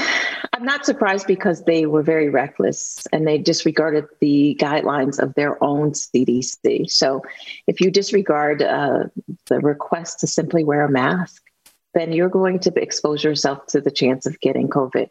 I'm 0.52 0.64
not 0.64 0.84
surprised 0.84 1.26
because 1.26 1.62
they 1.64 1.86
were 1.86 2.02
very 2.02 2.28
reckless 2.28 3.06
and 3.12 3.26
they 3.26 3.38
disregarded 3.38 4.06
the 4.20 4.58
guidelines 4.60 5.18
of 5.18 5.34
their 5.34 5.62
own 5.62 5.92
CDC. 5.92 6.90
So, 6.90 7.22
if 7.66 7.80
you 7.80 7.90
disregard 7.90 8.62
uh, 8.62 9.04
the 9.46 9.60
request 9.60 10.20
to 10.20 10.26
simply 10.26 10.64
wear 10.64 10.82
a 10.82 10.90
mask, 10.90 11.42
then 11.94 12.12
you're 12.12 12.28
going 12.28 12.58
to 12.60 12.72
expose 12.80 13.22
yourself 13.24 13.66
to 13.68 13.80
the 13.80 13.90
chance 13.90 14.26
of 14.26 14.40
getting 14.40 14.68
COVID. 14.68 15.08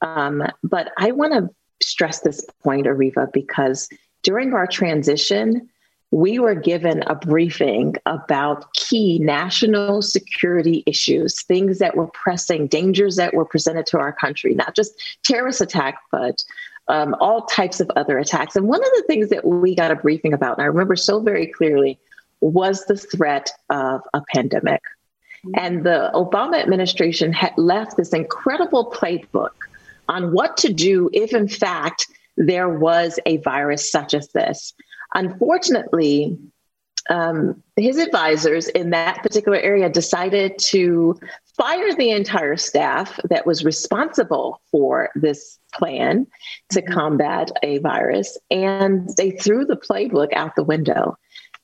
Um, 0.00 0.42
but 0.62 0.90
I 0.96 1.10
want 1.12 1.32
to 1.32 1.50
stress 1.84 2.20
this 2.20 2.44
point, 2.62 2.86
Areva, 2.86 3.32
because 3.32 3.88
during 4.22 4.54
our 4.54 4.66
transition, 4.66 5.68
we 6.12 6.38
were 6.38 6.54
given 6.54 7.02
a 7.06 7.14
briefing 7.14 7.94
about 8.04 8.72
key 8.74 9.18
national 9.18 10.02
security 10.02 10.84
issues, 10.86 11.42
things 11.42 11.78
that 11.78 11.96
were 11.96 12.06
pressing, 12.08 12.66
dangers 12.66 13.16
that 13.16 13.32
were 13.32 13.46
presented 13.46 13.86
to 13.86 13.98
our 13.98 14.12
country, 14.12 14.54
not 14.54 14.76
just 14.76 14.92
terrorist 15.24 15.62
attack, 15.62 15.98
but 16.12 16.44
um, 16.88 17.16
all 17.18 17.46
types 17.46 17.80
of 17.80 17.90
other 17.96 18.18
attacks. 18.18 18.54
And 18.54 18.68
one 18.68 18.84
of 18.84 18.90
the 18.96 19.04
things 19.06 19.30
that 19.30 19.46
we 19.46 19.74
got 19.74 19.90
a 19.90 19.96
briefing 19.96 20.34
about, 20.34 20.58
and 20.58 20.64
I 20.64 20.66
remember 20.66 20.96
so 20.96 21.18
very 21.18 21.46
clearly, 21.46 21.98
was 22.40 22.84
the 22.84 22.96
threat 22.96 23.50
of 23.70 24.02
a 24.12 24.20
pandemic. 24.34 24.82
And 25.54 25.84
the 25.84 26.10
Obama 26.14 26.60
administration 26.60 27.32
had 27.32 27.52
left 27.56 27.96
this 27.96 28.12
incredible 28.12 28.90
playbook 28.90 29.50
on 30.08 30.32
what 30.32 30.58
to 30.58 30.72
do 30.72 31.08
if, 31.14 31.32
in 31.32 31.48
fact, 31.48 32.06
there 32.36 32.68
was 32.68 33.18
a 33.24 33.38
virus 33.38 33.90
such 33.90 34.12
as 34.12 34.28
this. 34.32 34.74
Unfortunately, 35.14 36.38
um, 37.10 37.62
his 37.76 37.98
advisors 37.98 38.68
in 38.68 38.90
that 38.90 39.22
particular 39.22 39.58
area 39.58 39.88
decided 39.88 40.58
to 40.58 41.18
fire 41.56 41.94
the 41.94 42.10
entire 42.10 42.56
staff 42.56 43.18
that 43.24 43.46
was 43.46 43.64
responsible 43.64 44.60
for 44.70 45.10
this 45.14 45.58
plan 45.74 46.26
to 46.70 46.80
mm-hmm. 46.80 46.92
combat 46.92 47.50
a 47.62 47.78
virus, 47.78 48.38
and 48.50 49.08
they 49.16 49.30
threw 49.32 49.64
the 49.64 49.76
playbook 49.76 50.32
out 50.32 50.56
the 50.56 50.64
window. 50.64 51.16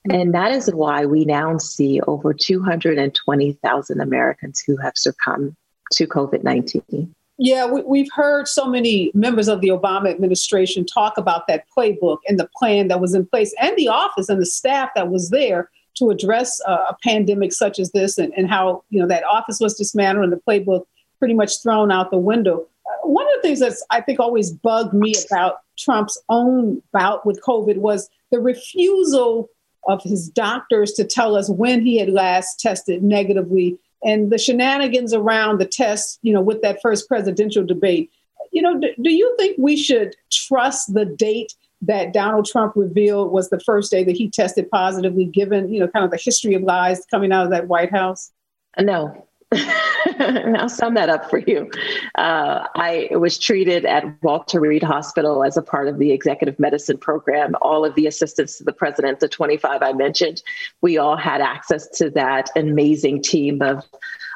Mm-hmm. 0.08 0.20
And 0.20 0.34
that 0.34 0.52
is 0.52 0.70
why 0.72 1.06
we 1.06 1.24
now 1.24 1.58
see 1.58 2.00
over 2.02 2.34
220,000 2.34 4.00
Americans 4.00 4.62
who 4.66 4.76
have 4.78 4.94
succumbed 4.96 5.56
to 5.92 6.06
COVID 6.06 6.42
19. 6.42 7.14
Yeah, 7.40 7.66
we, 7.66 8.00
have 8.00 8.12
heard 8.12 8.48
so 8.48 8.66
many 8.66 9.12
members 9.14 9.46
of 9.46 9.60
the 9.60 9.68
Obama 9.68 10.10
administration 10.10 10.84
talk 10.84 11.16
about 11.16 11.46
that 11.46 11.66
playbook 11.76 12.18
and 12.28 12.38
the 12.38 12.48
plan 12.56 12.88
that 12.88 13.00
was 13.00 13.14
in 13.14 13.26
place, 13.26 13.54
and 13.60 13.76
the 13.76 13.86
office 13.86 14.28
and 14.28 14.42
the 14.42 14.46
staff 14.46 14.90
that 14.96 15.08
was 15.08 15.30
there 15.30 15.70
to 15.98 16.10
address 16.10 16.60
a 16.66 16.96
pandemic 17.02 17.52
such 17.52 17.78
as 17.78 17.92
this, 17.92 18.18
and, 18.18 18.32
and, 18.36 18.50
how 18.50 18.82
you 18.90 19.00
know 19.00 19.06
that 19.06 19.24
office 19.24 19.60
was 19.60 19.74
dismantled 19.74 20.24
and 20.24 20.32
the 20.32 20.42
playbook 20.48 20.84
pretty 21.20 21.34
much 21.34 21.62
thrown 21.62 21.92
out 21.92 22.10
the 22.10 22.18
window. 22.18 22.66
Uh, 22.86 23.08
one 23.08 23.26
of 23.26 23.32
the 23.36 23.42
things 23.42 23.60
that's 23.60 23.84
I 23.90 24.00
think 24.00 24.18
always 24.18 24.50
bugged 24.50 24.92
me 24.92 25.14
about 25.30 25.60
Trump's 25.78 26.20
own 26.28 26.82
bout 26.92 27.24
with 27.24 27.40
COVID 27.42 27.78
was 27.78 28.10
the 28.32 28.40
refusal 28.40 29.48
of 29.86 30.02
his 30.02 30.28
doctors 30.28 30.92
to 30.92 31.04
tell 31.04 31.36
us 31.36 31.48
when 31.48 31.84
he 31.84 31.98
had 31.98 32.10
last 32.10 32.58
tested 32.58 33.02
negatively 33.02 33.78
and 34.02 34.30
the 34.30 34.38
shenanigans 34.38 35.12
around 35.12 35.58
the 35.58 35.66
test, 35.66 36.18
you 36.22 36.32
know, 36.32 36.40
with 36.40 36.62
that 36.62 36.80
first 36.80 37.08
presidential 37.08 37.64
debate. 37.64 38.10
You 38.52 38.62
know, 38.62 38.78
do, 38.78 38.88
do 39.02 39.12
you 39.12 39.34
think 39.38 39.56
we 39.58 39.76
should 39.76 40.14
trust 40.30 40.94
the 40.94 41.04
date 41.04 41.54
that 41.82 42.12
Donald 42.12 42.46
Trump 42.46 42.72
revealed 42.76 43.30
was 43.30 43.50
the 43.50 43.60
first 43.60 43.90
day 43.90 44.02
that 44.04 44.16
he 44.16 44.30
tested 44.30 44.70
positively, 44.70 45.24
given, 45.24 45.72
you 45.72 45.80
know, 45.80 45.88
kind 45.88 46.04
of 46.04 46.10
the 46.10 46.16
history 46.16 46.54
of 46.54 46.62
lies 46.62 47.04
coming 47.10 47.32
out 47.32 47.44
of 47.44 47.50
that 47.50 47.68
White 47.68 47.90
House? 47.90 48.32
No, 48.78 49.26
I'll 49.54 50.68
sum 50.68 50.94
that 50.94 51.08
up 51.08 51.30
for 51.30 51.38
you. 51.38 51.70
Uh, 52.14 52.66
I 52.74 53.08
was 53.12 53.38
treated 53.38 53.86
at 53.86 54.04
Walter 54.22 54.60
Reed 54.60 54.82
Hospital 54.82 55.42
as 55.42 55.56
a 55.56 55.62
part 55.62 55.88
of 55.88 55.98
the 55.98 56.12
executive 56.12 56.58
medicine 56.58 56.98
program. 56.98 57.54
All 57.62 57.84
of 57.84 57.94
the 57.94 58.06
assistants 58.06 58.58
to 58.58 58.64
the 58.64 58.72
president, 58.72 59.20
the 59.20 59.28
25 59.28 59.82
I 59.82 59.92
mentioned, 59.92 60.42
we 60.82 60.98
all 60.98 61.16
had 61.16 61.40
access 61.40 61.88
to 61.98 62.10
that 62.10 62.50
amazing 62.56 63.22
team 63.22 63.62
of, 63.62 63.84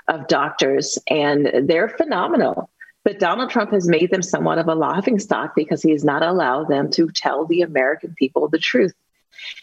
of 0.08 0.28
doctors, 0.28 0.98
and 1.08 1.68
they're 1.68 1.90
phenomenal. 1.90 2.70
But 3.04 3.18
Donald 3.18 3.50
Trump 3.50 3.72
has 3.72 3.88
made 3.88 4.10
them 4.10 4.22
somewhat 4.22 4.58
of 4.58 4.68
a 4.68 4.74
laughing 4.74 5.18
stock 5.18 5.54
because 5.54 5.82
he 5.82 5.90
has 5.90 6.04
not 6.04 6.22
allowed 6.22 6.68
them 6.68 6.90
to 6.92 7.08
tell 7.08 7.44
the 7.44 7.62
American 7.62 8.14
people 8.16 8.48
the 8.48 8.58
truth. 8.58 8.94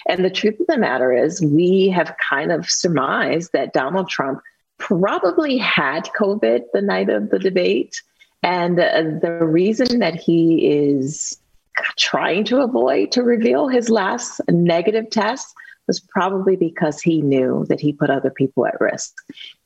And 0.08 0.24
the 0.24 0.30
truth 0.30 0.60
of 0.60 0.68
the 0.68 0.78
matter 0.78 1.12
is, 1.14 1.42
we 1.42 1.90
have 1.90 2.16
kind 2.30 2.52
of 2.52 2.70
surmised 2.70 3.52
that 3.54 3.74
Donald 3.74 4.10
Trump 4.10 4.42
probably 4.80 5.58
had 5.58 6.06
COVID 6.20 6.64
the 6.74 6.82
night 6.82 7.10
of 7.10 7.30
the 7.30 7.40
debate. 7.40 8.02
And 8.42 8.80
uh, 8.80 9.04
the 9.22 9.46
reason 9.46 10.00
that 10.00 10.16
he 10.16 10.68
is 10.68 11.38
trying 11.98 12.46
to 12.46 12.62
avoid 12.62 13.12
to 13.12 13.24
reveal 13.24 13.68
his 13.68 13.90
last 13.90 14.42
negative 14.50 15.10
test 15.10 15.54
was 15.88 16.00
probably 16.00 16.56
because 16.56 17.02
he 17.02 17.22
knew 17.22 17.66
that 17.68 17.80
he 17.80 17.94
put 17.94 18.10
other 18.10 18.30
people 18.30 18.66
at 18.66 18.80
risk. 18.80 19.14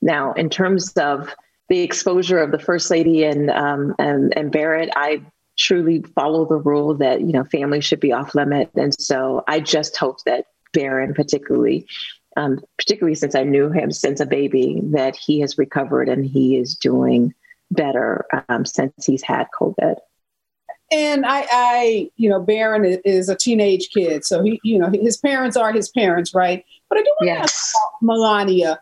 Now, 0.02 0.34
in 0.34 0.50
terms 0.50 0.94
of 0.94 1.34
the 1.70 1.82
exposure 1.82 2.40
of 2.40 2.52
the 2.52 2.60
first 2.60 2.90
lady 2.90 3.24
and 3.24 3.50
um, 3.50 3.96
and, 4.00 4.36
and 4.38 4.52
Barron, 4.52 4.90
I 4.96 5.22
truly 5.58 6.04
follow 6.16 6.46
the 6.46 6.58
rule 6.58 6.96
that 6.96 7.22
you 7.22 7.32
know 7.32 7.44
families 7.44 7.86
should 7.86 8.00
be 8.00 8.12
off 8.12 8.36
limit, 8.36 8.70
and 8.76 8.94
so 9.00 9.44
I 9.48 9.60
just 9.60 9.98
hope 9.98 10.24
that 10.26 10.46
Barron 10.72 11.14
particularly 11.14 11.88
um, 12.38 12.60
particularly 12.78 13.16
since 13.16 13.36
I 13.36 13.44
knew 13.44 13.70
him 13.70 13.92
since 13.92 14.20
a 14.20 14.26
baby, 14.26 14.82
that 14.86 15.16
he 15.16 15.40
has 15.40 15.58
recovered 15.58 16.10
and 16.10 16.26
he 16.26 16.58
is 16.58 16.76
doing 16.76 17.34
better 17.72 18.26
um, 18.50 18.66
since 18.66 19.06
he's 19.06 19.24
had 19.24 19.48
COVID. 19.60 19.96
And 20.92 21.26
I, 21.26 21.48
I, 21.52 22.12
you 22.18 22.30
know, 22.30 22.40
Barron 22.40 22.86
is 23.04 23.28
a 23.28 23.36
teenage 23.36 23.90
kid, 23.90 24.24
so 24.24 24.44
he, 24.44 24.60
you 24.64 24.78
know, 24.78 24.92
his 24.92 25.18
parents 25.18 25.58
are 25.58 25.72
his 25.72 25.90
parents, 25.90 26.36
right? 26.36 26.64
But 26.90 27.00
I 27.00 27.02
do 27.02 27.16
want 27.20 27.26
yes. 27.26 27.38
to 27.38 27.44
ask 27.44 27.76
Melania. 28.02 28.80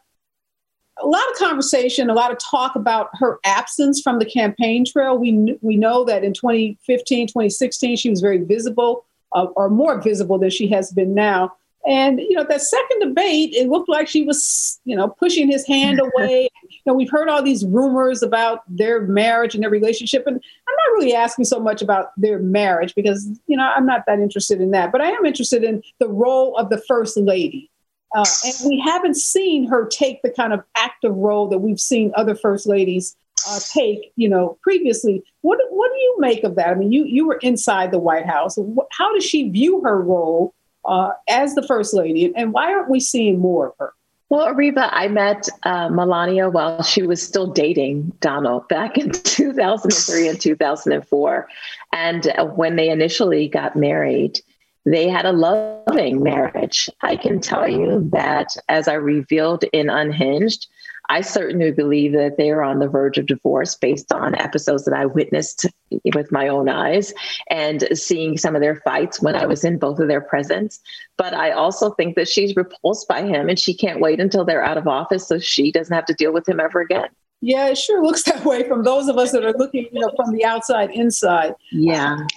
A 1.01 1.05
lot 1.05 1.23
of 1.31 1.37
conversation, 1.37 2.09
a 2.09 2.13
lot 2.13 2.31
of 2.31 2.37
talk 2.37 2.75
about 2.75 3.09
her 3.13 3.39
absence 3.45 4.01
from 4.01 4.19
the 4.19 4.25
campaign 4.25 4.83
trail. 4.85 5.17
We 5.17 5.57
we 5.61 5.77
know 5.77 6.03
that 6.03 6.23
in 6.23 6.33
2015, 6.33 7.27
2016, 7.27 7.95
she 7.95 8.09
was 8.09 8.19
very 8.19 8.39
visible, 8.39 9.05
uh, 9.31 9.45
or 9.55 9.69
more 9.69 10.01
visible 10.01 10.37
than 10.37 10.49
she 10.49 10.67
has 10.67 10.91
been 10.91 11.13
now. 11.13 11.53
And 11.87 12.19
you 12.19 12.33
know, 12.33 12.43
that 12.43 12.61
second 12.61 12.99
debate, 12.99 13.53
it 13.53 13.67
looked 13.67 13.89
like 13.89 14.07
she 14.07 14.23
was, 14.23 14.79
you 14.85 14.95
know, 14.95 15.07
pushing 15.07 15.49
his 15.49 15.65
hand 15.65 15.99
away. 16.15 16.49
you 16.69 16.81
know, 16.85 16.93
we've 16.93 17.09
heard 17.09 17.27
all 17.27 17.41
these 17.41 17.65
rumors 17.65 18.21
about 18.21 18.61
their 18.67 19.01
marriage 19.01 19.55
and 19.55 19.63
their 19.63 19.69
relationship, 19.69 20.27
and 20.27 20.35
I'm 20.35 20.75
not 20.75 20.93
really 20.93 21.15
asking 21.15 21.45
so 21.45 21.59
much 21.59 21.81
about 21.81 22.11
their 22.17 22.39
marriage 22.39 22.93
because 22.95 23.27
you 23.47 23.57
know 23.57 23.63
I'm 23.75 23.85
not 23.85 24.05
that 24.07 24.19
interested 24.19 24.61
in 24.61 24.71
that. 24.71 24.91
But 24.91 25.01
I 25.01 25.09
am 25.09 25.25
interested 25.25 25.63
in 25.63 25.81
the 25.99 26.07
role 26.07 26.55
of 26.57 26.69
the 26.69 26.81
first 26.87 27.17
lady. 27.17 27.69
Uh, 28.13 28.25
and 28.45 28.55
we 28.67 28.77
haven't 28.79 29.15
seen 29.15 29.65
her 29.67 29.87
take 29.87 30.21
the 30.21 30.29
kind 30.29 30.51
of 30.51 30.61
active 30.75 31.15
role 31.15 31.47
that 31.47 31.59
we've 31.59 31.79
seen 31.79 32.11
other 32.15 32.35
first 32.35 32.67
ladies 32.67 33.15
uh, 33.47 33.59
take, 33.71 34.11
you 34.17 34.29
know, 34.29 34.57
previously. 34.61 35.23
What 35.41 35.59
what 35.69 35.91
do 35.91 35.99
you 35.99 36.15
make 36.19 36.43
of 36.43 36.55
that? 36.55 36.67
I 36.67 36.75
mean, 36.75 36.91
you 36.91 37.05
you 37.05 37.25
were 37.25 37.39
inside 37.41 37.91
the 37.91 37.99
White 37.99 38.25
House. 38.25 38.57
How 38.91 39.13
does 39.13 39.25
she 39.25 39.49
view 39.49 39.81
her 39.81 39.99
role 39.99 40.53
uh, 40.85 41.11
as 41.29 41.55
the 41.55 41.63
first 41.63 41.93
lady, 41.93 42.33
and 42.35 42.53
why 42.53 42.71
aren't 42.71 42.89
we 42.89 42.99
seeing 42.99 43.39
more 43.39 43.69
of 43.69 43.73
her? 43.79 43.93
Well, 44.29 44.47
Areva, 44.47 44.87
I 44.93 45.09
met 45.09 45.49
uh, 45.63 45.89
Melania 45.89 46.49
while 46.49 46.83
she 46.83 47.03
was 47.03 47.21
still 47.21 47.47
dating 47.47 48.13
Donald 48.21 48.65
back 48.69 48.97
in 48.97 49.11
2003 49.23 50.29
and 50.29 50.39
2004. 50.39 51.47
And 51.91 52.27
uh, 52.27 52.45
when 52.45 52.77
they 52.77 52.89
initially 52.89 53.49
got 53.49 53.75
married, 53.75 54.39
they 54.85 55.09
had 55.09 55.25
a 55.25 55.33
loving 55.33 56.23
marriage. 56.23 56.89
I 57.01 57.17
can 57.17 57.41
tell 57.41 57.67
you 57.67 58.09
that 58.13 58.55
as 58.69 58.87
I 58.87 58.93
revealed 58.93 59.65
in 59.73 59.89
Unhinged, 59.89 60.67
I 61.11 61.19
certainly 61.19 61.71
believe 61.71 62.13
that 62.13 62.37
they 62.37 62.51
are 62.51 62.63
on 62.63 62.79
the 62.79 62.87
verge 62.87 63.17
of 63.17 63.25
divorce 63.25 63.75
based 63.75 64.13
on 64.13 64.33
episodes 64.33 64.85
that 64.85 64.93
I 64.93 65.05
witnessed 65.05 65.65
with 66.15 66.31
my 66.31 66.47
own 66.47 66.69
eyes 66.69 67.13
and 67.49 67.85
seeing 67.93 68.37
some 68.37 68.55
of 68.55 68.61
their 68.61 68.77
fights 68.77 69.21
when 69.21 69.35
I 69.35 69.45
was 69.45 69.65
in 69.65 69.77
both 69.77 69.99
of 69.99 70.07
their 70.07 70.21
presence. 70.21 70.79
But 71.17 71.33
I 71.33 71.51
also 71.51 71.91
think 71.91 72.15
that 72.15 72.29
she's 72.29 72.55
repulsed 72.55 73.09
by 73.09 73.23
him 73.23 73.49
and 73.49 73.59
she 73.59 73.73
can't 73.73 73.99
wait 73.99 74.21
until 74.21 74.45
they're 74.45 74.63
out 74.63 74.77
of 74.77 74.87
office 74.87 75.27
so 75.27 75.37
she 75.37 75.69
doesn't 75.69 75.93
have 75.93 76.05
to 76.05 76.13
deal 76.13 76.31
with 76.31 76.47
him 76.47 76.61
ever 76.61 76.79
again. 76.79 77.09
Yeah, 77.41 77.67
it 77.67 77.77
sure 77.77 78.01
looks 78.01 78.23
that 78.31 78.45
way 78.45 78.65
from 78.65 78.85
those 78.85 79.09
of 79.09 79.17
us 79.17 79.33
that 79.33 79.43
are 79.43 79.51
looking, 79.57 79.89
you 79.91 79.99
know, 79.99 80.13
from 80.15 80.33
the 80.33 80.45
outside 80.45 80.91
inside. 80.91 81.55
Yeah. 81.73 82.13
I 82.13 82.15
want 82.15 82.29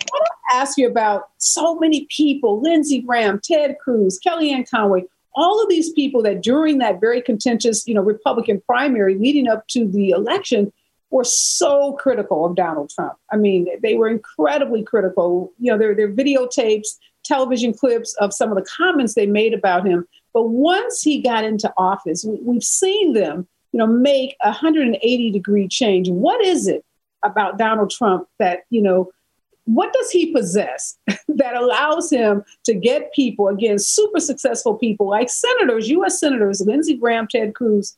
to 0.50 0.56
ask 0.56 0.76
you 0.76 0.88
about 0.88 1.28
so 1.38 1.78
many 1.78 2.08
people: 2.10 2.60
Lindsey 2.60 3.02
Graham, 3.02 3.40
Ted 3.44 3.76
Cruz, 3.78 4.18
Kellyanne 4.18 4.68
Conway 4.68 5.04
all 5.34 5.62
of 5.62 5.68
these 5.68 5.92
people 5.92 6.22
that 6.22 6.42
during 6.42 6.78
that 6.78 7.00
very 7.00 7.20
contentious, 7.20 7.86
you 7.86 7.94
know, 7.94 8.02
Republican 8.02 8.62
primary 8.66 9.16
leading 9.16 9.48
up 9.48 9.66
to 9.68 9.86
the 9.86 10.10
election 10.10 10.72
were 11.10 11.24
so 11.24 11.92
critical 11.94 12.44
of 12.44 12.56
Donald 12.56 12.90
Trump. 12.90 13.14
I 13.30 13.36
mean, 13.36 13.68
they 13.82 13.94
were 13.94 14.08
incredibly 14.08 14.82
critical. 14.82 15.52
You 15.58 15.72
know, 15.72 15.78
there, 15.78 15.94
there 15.94 16.12
videotapes, 16.12 16.88
television 17.24 17.72
clips 17.72 18.14
of 18.14 18.32
some 18.32 18.50
of 18.50 18.56
the 18.56 18.68
comments 18.76 19.14
they 19.14 19.26
made 19.26 19.54
about 19.54 19.86
him. 19.86 20.06
But 20.32 20.48
once 20.48 21.02
he 21.02 21.20
got 21.20 21.44
into 21.44 21.72
office, 21.76 22.24
we, 22.24 22.38
we've 22.42 22.64
seen 22.64 23.12
them, 23.12 23.46
you 23.72 23.78
know, 23.78 23.86
make 23.86 24.36
a 24.42 24.48
180 24.48 25.30
degree 25.30 25.68
change. 25.68 26.08
What 26.08 26.44
is 26.44 26.66
it 26.66 26.84
about 27.24 27.58
Donald 27.58 27.90
Trump 27.90 28.28
that, 28.38 28.64
you 28.70 28.82
know, 28.82 29.10
what 29.64 29.92
does 29.92 30.10
he 30.10 30.32
possess 30.32 30.96
that 31.28 31.56
allows 31.56 32.10
him 32.10 32.44
to 32.64 32.74
get 32.74 33.12
people, 33.12 33.48
again, 33.48 33.78
super 33.78 34.20
successful 34.20 34.74
people 34.74 35.08
like 35.08 35.28
senators, 35.30 35.88
US 35.88 36.20
senators, 36.20 36.60
Lindsey 36.60 36.96
Graham, 36.96 37.26
Ted 37.26 37.54
Cruz, 37.54 37.96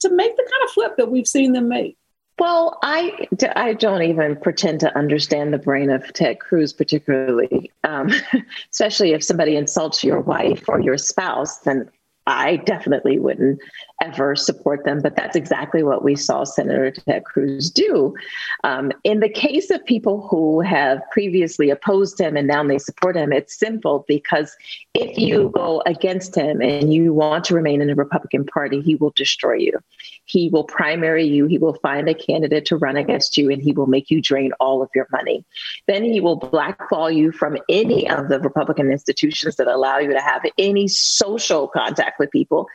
to 0.00 0.10
make 0.10 0.36
the 0.36 0.42
kind 0.42 0.64
of 0.64 0.70
flip 0.70 0.96
that 0.96 1.10
we've 1.10 1.26
seen 1.26 1.52
them 1.52 1.68
make? 1.68 1.96
Well, 2.38 2.78
I, 2.82 3.28
I 3.54 3.74
don't 3.74 4.02
even 4.02 4.34
pretend 4.34 4.80
to 4.80 4.96
understand 4.98 5.52
the 5.52 5.58
brain 5.58 5.88
of 5.88 6.12
Ted 6.14 6.40
Cruz, 6.40 6.72
particularly, 6.72 7.70
um, 7.84 8.10
especially 8.72 9.12
if 9.12 9.22
somebody 9.22 9.56
insults 9.56 10.02
your 10.02 10.20
wife 10.20 10.64
or 10.68 10.80
your 10.80 10.98
spouse, 10.98 11.58
then 11.58 11.88
I 12.26 12.56
definitely 12.56 13.20
wouldn't 13.20 13.60
ever 14.04 14.36
support 14.36 14.84
them. 14.84 15.00
But 15.00 15.16
that's 15.16 15.36
exactly 15.36 15.82
what 15.82 16.04
we 16.04 16.16
saw 16.16 16.44
Senator 16.44 16.90
Ted 16.90 17.24
Cruz 17.24 17.70
do. 17.70 18.14
Um, 18.62 18.92
in 19.04 19.20
the 19.20 19.28
case 19.28 19.70
of 19.70 19.84
people 19.84 20.26
who 20.28 20.60
have 20.60 21.00
previously 21.10 21.70
opposed 21.70 22.20
him 22.20 22.36
and 22.36 22.46
now 22.46 22.64
they 22.64 22.78
support 22.78 23.16
him, 23.16 23.32
it's 23.32 23.58
simple 23.58 24.04
because 24.08 24.56
if 24.94 25.18
you 25.18 25.50
go 25.54 25.82
against 25.86 26.34
him 26.34 26.60
and 26.60 26.92
you 26.92 27.12
want 27.12 27.44
to 27.44 27.54
remain 27.54 27.80
in 27.80 27.88
the 27.88 27.94
Republican 27.94 28.44
Party, 28.44 28.80
he 28.80 28.94
will 28.94 29.12
destroy 29.16 29.54
you. 29.54 29.78
He 30.26 30.48
will 30.48 30.64
primary 30.64 31.24
you. 31.24 31.46
He 31.46 31.58
will 31.58 31.74
find 31.74 32.08
a 32.08 32.14
candidate 32.14 32.64
to 32.66 32.76
run 32.76 32.96
against 32.96 33.36
you 33.36 33.50
and 33.50 33.62
he 33.62 33.72
will 33.72 33.86
make 33.86 34.10
you 34.10 34.22
drain 34.22 34.52
all 34.60 34.82
of 34.82 34.88
your 34.94 35.06
money. 35.12 35.44
Then 35.86 36.04
he 36.04 36.20
will 36.20 36.36
blackball 36.36 37.10
you 37.10 37.32
from 37.32 37.58
any 37.68 38.08
of 38.08 38.28
the 38.28 38.40
Republican 38.40 38.90
institutions 38.90 39.56
that 39.56 39.66
allow 39.66 39.98
you 39.98 40.12
to 40.12 40.20
have 40.20 40.42
any 40.58 40.88
social 40.88 41.68
contact 41.68 42.18
with 42.18 42.30
people. 42.30 42.68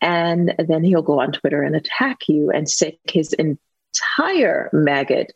And 0.00 0.54
then 0.72 0.84
he'll 0.84 1.02
go 1.02 1.20
on 1.20 1.32
Twitter 1.32 1.62
and 1.62 1.76
attack 1.76 2.28
you 2.28 2.50
and 2.50 2.68
sick 2.68 2.98
his 3.04 3.34
entire 3.34 4.70
MAGA 4.72 5.26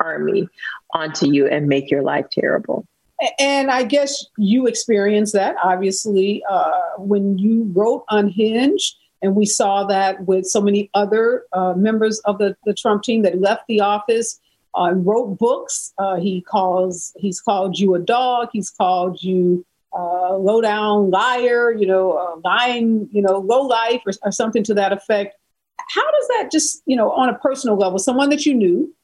army 0.00 0.48
onto 0.94 1.30
you 1.30 1.46
and 1.46 1.68
make 1.68 1.90
your 1.90 2.02
life 2.02 2.26
terrible. 2.32 2.86
And 3.38 3.70
I 3.70 3.82
guess 3.82 4.24
you 4.38 4.66
experienced 4.66 5.34
that, 5.34 5.56
obviously, 5.62 6.42
uh, 6.48 6.80
when 6.96 7.38
you 7.38 7.70
wrote 7.74 8.04
Unhinged. 8.08 8.96
And 9.22 9.36
we 9.36 9.44
saw 9.44 9.84
that 9.84 10.26
with 10.26 10.46
so 10.46 10.62
many 10.62 10.88
other 10.94 11.44
uh, 11.52 11.74
members 11.74 12.20
of 12.20 12.38
the, 12.38 12.56
the 12.64 12.72
Trump 12.72 13.02
team 13.02 13.20
that 13.22 13.38
left 13.38 13.64
the 13.68 13.80
office 13.80 14.40
uh, 14.74 14.92
wrote 14.94 15.38
books. 15.38 15.92
Uh, 15.98 16.16
he 16.16 16.40
calls 16.40 17.12
he's 17.16 17.40
called 17.40 17.78
you 17.78 17.94
a 17.94 17.98
dog. 17.98 18.48
He's 18.52 18.70
called 18.70 19.22
you 19.22 19.66
uh, 19.92 20.36
low 20.36 20.60
down 20.60 21.10
liar, 21.10 21.72
you 21.72 21.86
know, 21.86 22.12
uh, 22.12 22.36
lying, 22.44 23.08
you 23.12 23.22
know, 23.22 23.38
low 23.38 23.62
life 23.62 24.02
or, 24.06 24.12
or, 24.22 24.30
something 24.30 24.62
to 24.62 24.74
that 24.74 24.92
effect. 24.92 25.34
How 25.94 26.10
does 26.12 26.28
that 26.28 26.50
just, 26.52 26.82
you 26.86 26.96
know, 26.96 27.10
on 27.10 27.28
a 27.28 27.38
personal 27.38 27.76
level, 27.76 27.98
someone 27.98 28.30
that 28.30 28.46
you 28.46 28.54
knew, 28.54 28.94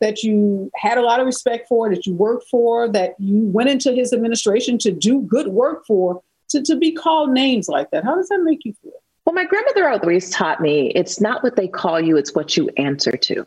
that 0.00 0.22
you 0.22 0.70
had 0.76 0.96
a 0.96 1.02
lot 1.02 1.18
of 1.18 1.26
respect 1.26 1.66
for, 1.68 1.92
that 1.92 2.06
you 2.06 2.14
worked 2.14 2.46
for, 2.48 2.88
that 2.88 3.14
you 3.18 3.46
went 3.46 3.68
into 3.68 3.92
his 3.92 4.12
administration 4.12 4.78
to 4.78 4.92
do 4.92 5.22
good 5.22 5.48
work 5.48 5.84
for, 5.86 6.22
to, 6.50 6.62
to 6.62 6.76
be 6.76 6.92
called 6.92 7.30
names 7.30 7.68
like 7.68 7.90
that, 7.90 8.04
how 8.04 8.14
does 8.14 8.28
that 8.28 8.40
make 8.42 8.64
you 8.64 8.74
feel? 8.82 8.92
Well, 9.24 9.34
my 9.34 9.44
grandmother 9.44 9.88
always 9.88 10.30
taught 10.30 10.60
me 10.60 10.90
it's 10.94 11.20
not 11.20 11.42
what 11.42 11.56
they 11.56 11.68
call 11.68 12.00
you, 12.00 12.16
it's 12.16 12.34
what 12.34 12.56
you 12.56 12.70
answer 12.76 13.12
to. 13.12 13.44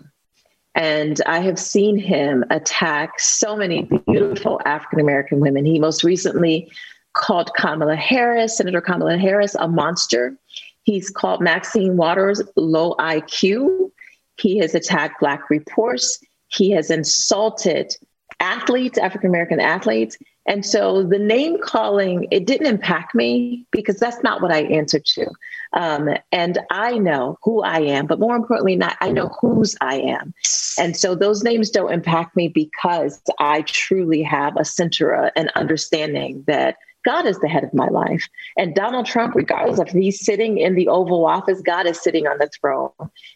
And 0.75 1.21
I 1.25 1.39
have 1.39 1.59
seen 1.59 1.97
him 1.97 2.45
attack 2.49 3.19
so 3.19 3.55
many 3.55 3.89
beautiful 4.07 4.61
African 4.65 4.99
American 4.99 5.39
women. 5.39 5.65
He 5.65 5.79
most 5.79 6.03
recently 6.03 6.71
called 7.13 7.51
Kamala 7.57 7.95
Harris, 7.95 8.57
Senator 8.57 8.81
Kamala 8.81 9.17
Harris, 9.17 9.55
a 9.55 9.67
monster. 9.67 10.37
He's 10.83 11.09
called 11.09 11.41
Maxine 11.41 11.97
Waters 11.97 12.41
low 12.55 12.95
IQ. 12.95 13.91
He 14.37 14.57
has 14.59 14.73
attacked 14.73 15.19
Black 15.19 15.49
reports. 15.49 16.19
He 16.47 16.71
has 16.71 16.89
insulted 16.89 17.93
athletes, 18.39 18.97
African 18.97 19.29
American 19.29 19.59
athletes. 19.59 20.17
And 20.47 20.65
so 20.65 21.03
the 21.03 21.19
name 21.19 21.57
calling, 21.61 22.27
it 22.31 22.45
didn't 22.45 22.67
impact 22.67 23.13
me 23.13 23.65
because 23.71 23.97
that's 23.97 24.23
not 24.23 24.41
what 24.41 24.51
I 24.51 24.63
answered 24.63 25.05
to. 25.05 25.27
Um, 25.73 26.09
and 26.31 26.57
I 26.71 26.97
know 26.97 27.37
who 27.43 27.61
I 27.61 27.79
am, 27.79 28.07
but 28.07 28.19
more 28.19 28.35
importantly, 28.35 28.75
not 28.75 28.97
I 29.01 29.11
know 29.11 29.29
whose 29.39 29.75
I 29.81 29.97
am. 29.97 30.33
And 30.77 30.97
so 30.97 31.15
those 31.15 31.43
names 31.43 31.69
don't 31.69 31.93
impact 31.93 32.35
me 32.35 32.47
because 32.47 33.21
I 33.39 33.61
truly 33.61 34.23
have 34.23 34.57
a 34.57 34.65
center, 34.65 35.31
an 35.35 35.49
understanding 35.55 36.43
that 36.47 36.77
God 37.03 37.25
is 37.25 37.39
the 37.39 37.47
head 37.47 37.63
of 37.63 37.73
my 37.73 37.87
life. 37.87 38.27
And 38.57 38.75
Donald 38.75 39.05
Trump, 39.05 39.35
regardless 39.35 39.79
of 39.79 39.89
he's 39.89 40.23
sitting 40.23 40.57
in 40.57 40.75
the 40.75 40.87
Oval 40.87 41.25
Office, 41.25 41.61
God 41.61 41.87
is 41.87 41.99
sitting 41.99 42.27
on 42.27 42.37
the 42.37 42.49
throne. 42.59 42.91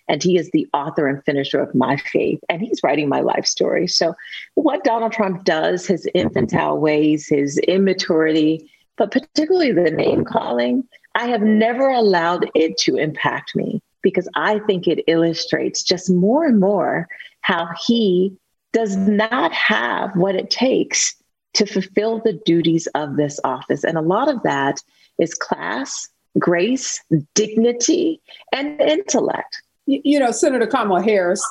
And 0.08 0.22
he 0.22 0.38
is 0.38 0.52
the 0.52 0.68
author 0.74 1.08
and 1.08 1.24
finisher 1.24 1.62
of 1.62 1.74
my 1.74 1.98
faith. 1.98 2.40
And 2.50 2.62
he's 2.62 2.84
writing 2.84 3.10
my 3.10 3.22
life 3.22 3.46
story. 3.46 3.88
So, 3.88 4.14
what 4.54 4.84
Donald 4.84 5.12
Trump 5.14 5.44
does, 5.44 5.86
his 5.88 6.08
infantile 6.14 6.78
ways, 6.78 7.28
his 7.28 7.58
immaturity, 7.60 8.70
but 8.98 9.12
particularly 9.12 9.72
the 9.72 9.92
name 9.92 10.24
calling, 10.24 10.84
I 11.16 11.28
have 11.28 11.42
never 11.42 11.90
allowed 11.90 12.50
it 12.56 12.78
to 12.80 12.98
impact 12.98 13.56
me 13.56 13.82
because 14.02 14.30
I 14.36 14.60
think 14.60 14.88
it 14.88 15.04
illustrates 15.08 15.82
just 15.82 16.10
more 16.12 16.46
and 16.46 16.60
more 16.60 17.08
how 17.42 17.70
he 17.88 18.38
does 18.74 18.96
not 18.96 19.52
have 19.54 20.16
what 20.16 20.36
it 20.36 20.52
takes 20.52 21.16
to 21.56 21.66
fulfill 21.66 22.20
the 22.20 22.34
duties 22.46 22.88
of 22.96 23.18
this 23.18 23.40
office. 23.44 23.84
And 23.84 23.98
a 23.98 24.02
lot 24.02 24.30
of 24.30 24.44
that 24.44 24.82
is 25.20 25.34
class, 25.34 26.08
grace, 26.38 27.04
dignity, 27.34 28.22
and 28.52 28.80
intellect. 28.82 29.62
You 29.88 30.20
know, 30.20 30.32
Senator 30.32 30.66
Kamala 30.66 31.04
Harris, 31.04 31.44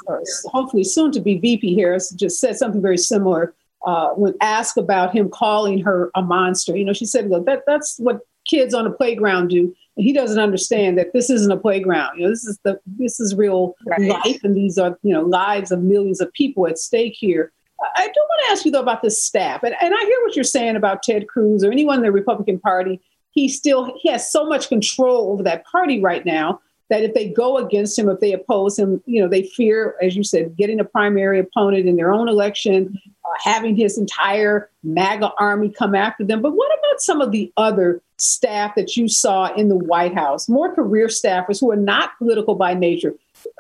hopefully 0.47 0.85
soon 0.85 1.13
to 1.13 1.21
be 1.21 1.39
VP 1.39 1.77
Harris, 1.77 2.11
just 2.11 2.41
said 2.41 2.57
something 2.57 2.83
very 2.83 2.99
similar 2.99 3.55
uh, 3.87 4.11
when 4.11 4.35
asked 4.41 4.77
about 4.77 5.15
him 5.15 5.29
calling 5.29 5.79
her 5.81 6.11
a 6.15 6.23
monster. 6.23 6.77
You 6.77 6.85
know, 6.85 6.93
she 6.93 7.07
said, 7.07 7.31
"Look, 7.31 7.47
that, 7.47 7.63
that's 7.67 7.97
what 7.99 8.21
kids 8.49 8.75
on 8.75 8.87
a 8.87 8.91
playground 8.91 9.49
do." 9.49 9.75
And 9.97 10.05
he 10.05 10.13
doesn't 10.13 10.41
understand 10.41 10.99
that 10.99 11.13
this 11.13 11.31
isn't 11.31 11.53
a 11.53 11.57
playground. 11.57 12.19
You 12.19 12.25
know, 12.25 12.31
this 12.31 12.45
is 12.45 12.59
the 12.65 12.81
this 12.87 13.21
is 13.21 13.37
real 13.37 13.77
right. 13.87 14.01
life, 14.01 14.43
and 14.43 14.57
these 14.57 14.79
are 14.79 14.99
you 15.03 15.13
know 15.13 15.23
lives 15.23 15.71
of 15.71 15.83
millions 15.83 16.21
of 16.21 16.33
people 16.33 16.67
at 16.67 16.79
stake 16.79 17.15
here. 17.17 17.53
I 17.97 18.07
do 18.07 18.21
want 18.21 18.43
to 18.47 18.53
ask 18.53 18.65
you 18.65 18.71
though 18.71 18.81
about 18.81 19.03
this 19.03 19.23
staff, 19.23 19.63
and, 19.63 19.75
and 19.81 19.95
I 19.95 20.01
hear 20.01 20.19
what 20.23 20.37
you're 20.37 20.45
saying 20.45 20.77
about 20.77 21.03
Ted 21.03 21.29
Cruz 21.29 21.65
or 21.65 21.71
anyone 21.71 21.97
in 21.97 22.03
the 22.03 22.13
Republican 22.13 22.59
Party. 22.59 23.01
He 23.31 23.49
still 23.49 23.93
he 24.01 24.11
has 24.11 24.31
so 24.31 24.47
much 24.47 24.69
control 24.69 25.33
over 25.33 25.43
that 25.43 25.65
party 25.67 26.01
right 26.01 26.25
now 26.25 26.61
that 26.91 27.03
if 27.03 27.15
they 27.15 27.29
go 27.29 27.57
against 27.57 27.99
him, 27.99 28.09
if 28.09 28.21
they 28.21 28.33
oppose 28.33 28.79
him, 28.79 29.03
you 29.07 29.21
know, 29.21 29.29
they 29.29 29.43
fear, 29.43 29.97
as 30.03 30.15
you 30.15 30.23
said, 30.23 30.57
getting 30.57 30.81
a 30.81 30.85
primary 30.85 31.39
opponent 31.39 31.89
in 31.89 31.97
their 31.97 32.13
own 32.13 32.29
election, 32.29 33.01
uh, 33.25 33.29
having 33.43 33.75
his 33.75 33.97
entire 33.97 34.71
MAGA 34.83 35.33
army 35.39 35.71
come 35.71 35.95
after 35.95 36.25
them. 36.25 36.43
But 36.43 36.53
what 36.53 36.71
about 36.79 37.01
some 37.01 37.21
of 37.21 37.33
the 37.33 37.53
other 37.57 38.03
staff 38.19 38.75
that 38.77 38.97
you 38.97 39.09
saw 39.09 39.53
in 39.55 39.69
the 39.69 39.77
White 39.77 40.15
House, 40.15 40.49
more 40.49 40.75
career 40.75 41.07
staffers 41.07 41.59
who 41.59 41.71
are 41.71 41.77
not 41.77 42.17
political 42.19 42.55
by 42.55 42.75
nature? 42.75 43.15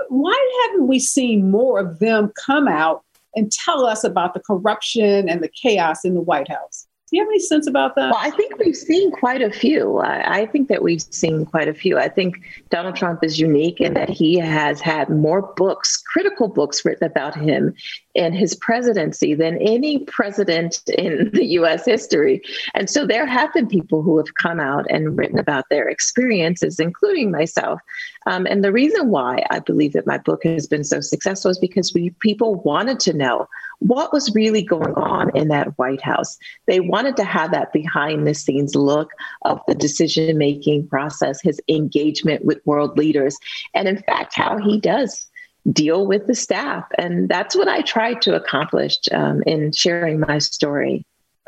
Why 0.08 0.68
haven't 0.68 0.86
we 0.86 0.98
seen 0.98 1.50
more 1.50 1.78
of 1.78 1.98
them 1.98 2.32
come 2.36 2.68
out 2.68 3.04
and 3.36 3.50
tell 3.50 3.84
us 3.86 4.04
about 4.04 4.34
the 4.34 4.40
corruption 4.40 5.28
and 5.28 5.42
the 5.42 5.48
chaos 5.48 6.04
in 6.04 6.14
the 6.14 6.20
White 6.20 6.48
House. 6.48 6.83
Do 7.14 7.18
you 7.18 7.24
have 7.26 7.30
any 7.30 7.38
sense 7.38 7.68
about 7.68 7.94
that? 7.94 8.10
Well, 8.10 8.20
I 8.20 8.30
think 8.30 8.58
we've 8.58 8.74
seen 8.74 9.12
quite 9.12 9.40
a 9.40 9.48
few. 9.48 9.98
I, 9.98 10.40
I, 10.40 10.46
think 10.46 10.66
that 10.66 10.82
we've 10.82 11.00
seen 11.00 11.46
quite 11.46 11.68
a 11.68 11.72
few. 11.72 11.96
I 11.96 12.08
think 12.08 12.40
Donald 12.70 12.96
Trump 12.96 13.22
is 13.22 13.38
unique 13.38 13.80
in 13.80 13.94
that 13.94 14.10
he 14.10 14.36
has 14.36 14.80
had 14.80 15.08
more 15.08 15.42
books, 15.54 15.96
critical 15.96 16.48
books 16.48 16.84
written 16.84 17.06
about 17.06 17.36
him 17.36 17.72
in 18.16 18.32
his 18.32 18.56
presidency 18.56 19.32
than 19.32 19.58
any 19.58 20.00
president 20.06 20.82
in 20.98 21.30
the 21.34 21.44
US 21.60 21.86
history. 21.86 22.42
And 22.74 22.90
so 22.90 23.06
there 23.06 23.26
have 23.26 23.52
been 23.52 23.68
people 23.68 24.02
who 24.02 24.16
have 24.16 24.34
come 24.34 24.58
out 24.58 24.84
and 24.90 25.16
written 25.16 25.38
about 25.38 25.66
their 25.70 25.88
experiences, 25.88 26.80
including 26.80 27.30
myself. 27.30 27.80
Um, 28.26 28.44
and 28.46 28.64
the 28.64 28.72
reason 28.72 29.10
why 29.10 29.44
I 29.52 29.60
believe 29.60 29.92
that 29.92 30.04
my 30.04 30.18
book 30.18 30.42
has 30.42 30.66
been 30.66 30.82
so 30.82 31.00
successful 31.00 31.52
is 31.52 31.60
because 31.60 31.94
we, 31.94 32.10
people 32.18 32.56
wanted 32.56 32.98
to 33.00 33.12
know 33.12 33.46
what 33.84 34.14
was 34.14 34.34
really 34.34 34.62
going 34.62 34.94
on 34.94 35.30
in 35.36 35.48
that 35.48 35.76
White 35.78 36.00
House. 36.00 36.38
They 36.66 36.80
wanted 36.80 37.16
to 37.16 37.24
have 37.24 37.50
that 37.52 37.72
behind 37.72 38.26
the 38.26 38.34
scenes 38.34 38.74
look 38.74 39.10
of 39.42 39.60
the 39.68 39.74
decision 39.74 40.38
making 40.38 40.88
process, 40.88 41.40
his 41.42 41.60
engagement 41.68 42.46
with 42.46 42.64
world 42.64 42.96
leaders, 42.96 43.36
and 43.74 43.86
in 43.86 43.98
fact, 44.02 44.34
how 44.34 44.56
he 44.56 44.80
does 44.80 45.26
deal 45.70 46.06
with 46.06 46.26
the 46.26 46.34
staff. 46.34 46.84
And 46.98 47.28
that's 47.28 47.54
what 47.54 47.68
I 47.68 47.82
tried 47.82 48.22
to 48.22 48.34
accomplish 48.34 48.98
um, 49.12 49.42
in 49.46 49.72
sharing 49.72 50.20
my 50.20 50.38
story 50.38 51.04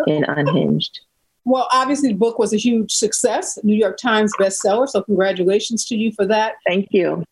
in 0.07 0.25
Unhinged. 0.25 1.01
Well, 1.47 1.69
obviously, 1.73 2.09
the 2.09 2.19
book 2.19 2.39
was 2.39 2.53
a 2.53 2.59
huge 2.59 2.93
success, 2.93 3.59
New 3.63 3.77
York 3.77 3.97
Times 3.99 4.33
bestseller. 4.39 4.89
So, 4.89 5.03
congratulations 5.03 5.87
to 5.87 5.97
you 5.97 6.13
for 6.13 6.27
that. 6.27 6.55
Thank 6.67 6.89
you. 6.91 7.25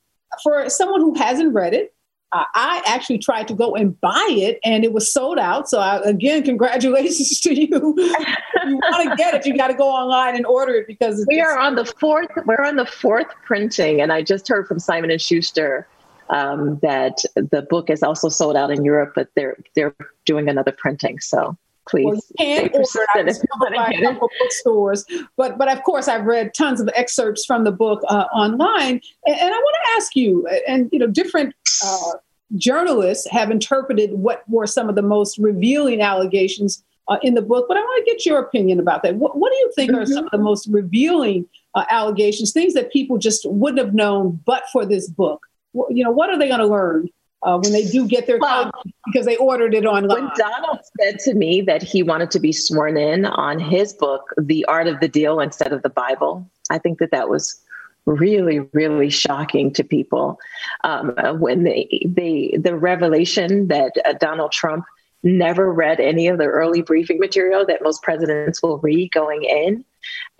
For 0.42 0.68
someone 0.70 1.00
who 1.00 1.14
hasn't 1.14 1.52
read 1.52 1.74
it, 1.74 1.93
uh, 2.34 2.44
I 2.54 2.82
actually 2.84 3.18
tried 3.18 3.46
to 3.48 3.54
go 3.54 3.76
and 3.76 3.98
buy 4.00 4.26
it 4.30 4.58
and 4.64 4.82
it 4.84 4.92
was 4.92 5.10
sold 5.10 5.38
out. 5.38 5.68
So, 5.68 5.78
I, 5.78 6.00
again, 6.00 6.42
congratulations 6.42 7.40
to 7.42 7.54
you. 7.54 7.94
if 7.96 8.68
you 8.68 8.76
want 8.76 9.08
to 9.08 9.16
get 9.16 9.34
it, 9.34 9.46
you 9.46 9.56
got 9.56 9.68
to 9.68 9.74
go 9.74 9.88
online 9.88 10.34
and 10.34 10.44
order 10.44 10.74
it 10.74 10.88
because 10.88 11.24
we 11.28 11.40
are 11.40 11.56
on 11.56 11.76
the 11.76 11.84
fourth. 11.84 12.28
We're 12.44 12.64
on 12.64 12.74
the 12.74 12.86
fourth 12.86 13.28
printing, 13.44 14.00
and 14.00 14.12
I 14.12 14.22
just 14.22 14.48
heard 14.48 14.66
from 14.66 14.80
Simon 14.80 15.10
and 15.12 15.22
Schuster 15.22 15.86
um, 16.28 16.80
that 16.82 17.22
the 17.36 17.66
book 17.70 17.88
is 17.88 18.02
also 18.02 18.28
sold 18.28 18.56
out 18.56 18.72
in 18.72 18.84
Europe, 18.84 19.12
but 19.14 19.28
they're 19.36 19.56
they're 19.76 19.94
doing 20.24 20.48
another 20.48 20.72
printing. 20.72 21.20
So 21.20 21.56
please. 21.88 22.04
Well, 22.04 22.14
you 22.14 22.22
can 22.38 22.70
order 22.72 23.26
it 23.26 23.74
by 23.74 23.92
a 23.96 24.02
couple 24.02 24.28
bookstores, 24.40 25.04
but 25.36 25.58
but 25.58 25.68
of 25.68 25.82
course 25.82 26.08
I've 26.08 26.24
read 26.24 26.54
tons 26.54 26.80
of 26.80 26.88
excerpts 26.94 27.44
from 27.44 27.64
the 27.64 27.72
book 27.72 28.02
uh, 28.08 28.26
online, 28.32 29.00
and, 29.26 29.36
and, 29.40 29.54
I 29.54 29.58
want 29.58 29.76
to 29.84 29.92
ask 29.96 30.16
you, 30.16 30.46
and 30.66 30.88
you 30.92 30.98
know, 30.98 31.06
different. 31.06 31.54
Uh, 31.84 32.12
journalists 32.56 33.28
have 33.30 33.50
interpreted 33.50 34.12
what 34.12 34.48
were 34.48 34.66
some 34.66 34.88
of 34.88 34.94
the 34.94 35.02
most 35.02 35.38
revealing 35.38 36.00
allegations 36.00 36.84
uh, 37.08 37.18
in 37.22 37.34
the 37.34 37.42
book, 37.42 37.66
but 37.68 37.76
I 37.76 37.80
want 37.80 38.06
to 38.06 38.12
get 38.12 38.24
your 38.24 38.38
opinion 38.38 38.80
about 38.80 39.02
that. 39.02 39.16
What, 39.16 39.36
what 39.36 39.50
do 39.50 39.56
you 39.56 39.72
think 39.74 39.90
mm-hmm. 39.90 40.00
are 40.00 40.06
some 40.06 40.24
of 40.24 40.30
the 40.30 40.38
most 40.38 40.68
revealing 40.68 41.46
uh, 41.74 41.84
allegations, 41.90 42.52
things 42.52 42.74
that 42.74 42.92
people 42.92 43.18
just 43.18 43.48
wouldn't 43.48 43.84
have 43.84 43.94
known 43.94 44.40
but 44.44 44.64
for 44.72 44.86
this 44.86 45.08
book? 45.08 45.46
You 45.90 46.04
know, 46.04 46.10
what 46.10 46.30
are 46.30 46.38
they 46.38 46.48
going 46.48 46.60
to 46.60 46.66
learn 46.66 47.08
uh, 47.44 47.58
when 47.58 47.72
they 47.72 47.84
do 47.84 48.08
get 48.08 48.26
their 48.26 48.38
well, 48.38 48.70
copy 48.70 48.94
because 49.06 49.26
they 49.26 49.36
ordered 49.36 49.74
it 49.74 49.84
online. 49.84 50.08
When 50.08 50.30
Donald 50.36 50.80
said 51.00 51.18
to 51.20 51.34
me 51.34 51.60
that 51.62 51.82
he 51.82 52.02
wanted 52.02 52.30
to 52.32 52.40
be 52.40 52.52
sworn 52.52 52.96
in 52.96 53.26
on 53.26 53.58
his 53.58 53.92
book, 53.92 54.32
The 54.36 54.64
Art 54.64 54.86
of 54.86 55.00
the 55.00 55.08
Deal, 55.08 55.40
instead 55.40 55.72
of 55.72 55.82
the 55.82 55.90
Bible, 55.90 56.48
I 56.70 56.78
think 56.78 56.98
that 56.98 57.10
that 57.10 57.28
was 57.28 57.60
really, 58.06 58.60
really 58.72 59.10
shocking 59.10 59.72
to 59.74 59.84
people. 59.84 60.38
Um, 60.84 61.14
when 61.38 61.64
they, 61.64 62.02
they, 62.06 62.56
the 62.58 62.76
revelation 62.76 63.68
that 63.68 63.92
uh, 64.04 64.14
Donald 64.14 64.52
Trump 64.52 64.84
never 65.22 65.72
read 65.72 66.00
any 66.00 66.28
of 66.28 66.38
the 66.38 66.44
early 66.44 66.82
briefing 66.82 67.18
material 67.18 67.64
that 67.66 67.82
most 67.82 68.02
presidents 68.02 68.62
will 68.62 68.78
read 68.78 69.10
going 69.12 69.42
in 69.44 69.84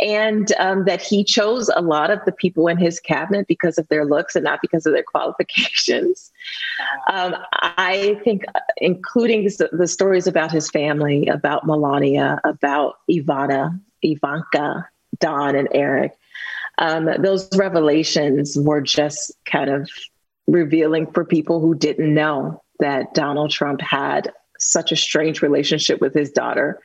and 0.00 0.52
um, 0.58 0.84
that 0.84 1.00
he 1.00 1.24
chose 1.24 1.70
a 1.74 1.82
lot 1.82 2.10
of 2.10 2.20
the 2.24 2.32
people 2.32 2.68
in 2.68 2.76
his 2.76 3.00
cabinet 3.00 3.46
because 3.46 3.78
of 3.78 3.88
their 3.88 4.04
looks 4.04 4.34
and 4.34 4.44
not 4.44 4.60
because 4.60 4.86
of 4.86 4.92
their 4.92 5.02
qualifications. 5.14 6.32
Um, 7.10 7.36
I 7.52 8.20
think, 8.24 8.44
uh, 8.54 8.60
including 8.78 9.44
the 9.44 9.88
stories 9.88 10.26
about 10.26 10.50
his 10.50 10.70
family, 10.70 11.26
about 11.26 11.66
Melania, 11.66 12.40
about 12.44 12.96
Ivana, 13.10 13.80
Ivanka, 14.02 14.88
Don, 15.20 15.54
and 15.54 15.68
Eric, 15.72 16.16
um, 16.78 17.08
those 17.20 17.48
revelations 17.56 18.56
were 18.58 18.80
just 18.80 19.32
kind 19.44 19.70
of 19.70 19.88
revealing 20.46 21.10
for 21.12 21.24
people 21.24 21.60
who 21.60 21.74
didn't 21.74 22.12
know 22.12 22.62
that 22.80 23.14
Donald 23.14 23.50
Trump 23.50 23.80
had 23.80 24.32
such 24.58 24.92
a 24.92 24.96
strange 24.96 25.42
relationship 25.42 26.00
with 26.00 26.14
his 26.14 26.30
daughter. 26.30 26.80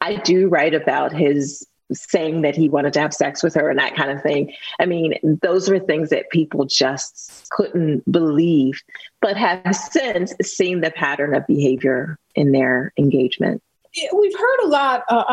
I 0.00 0.16
do 0.16 0.48
write 0.48 0.74
about 0.74 1.12
his 1.12 1.66
saying 1.94 2.42
that 2.42 2.56
he 2.56 2.68
wanted 2.68 2.92
to 2.94 3.00
have 3.00 3.14
sex 3.14 3.42
with 3.42 3.54
her 3.54 3.70
and 3.70 3.78
that 3.78 3.94
kind 3.94 4.10
of 4.10 4.22
thing. 4.22 4.52
I 4.80 4.86
mean, 4.86 5.14
those 5.42 5.68
were 5.68 5.78
things 5.78 6.10
that 6.10 6.30
people 6.30 6.64
just 6.64 7.48
couldn't 7.50 8.10
believe, 8.10 8.82
but 9.20 9.36
have 9.36 9.74
since 9.74 10.34
seen 10.42 10.80
the 10.80 10.90
pattern 10.90 11.34
of 11.34 11.46
behavior 11.46 12.18
in 12.34 12.52
their 12.52 12.92
engagement. 12.98 13.62
We've 14.12 14.38
heard 14.38 14.60
a 14.64 14.68
lot, 14.68 15.04
uh, 15.08 15.24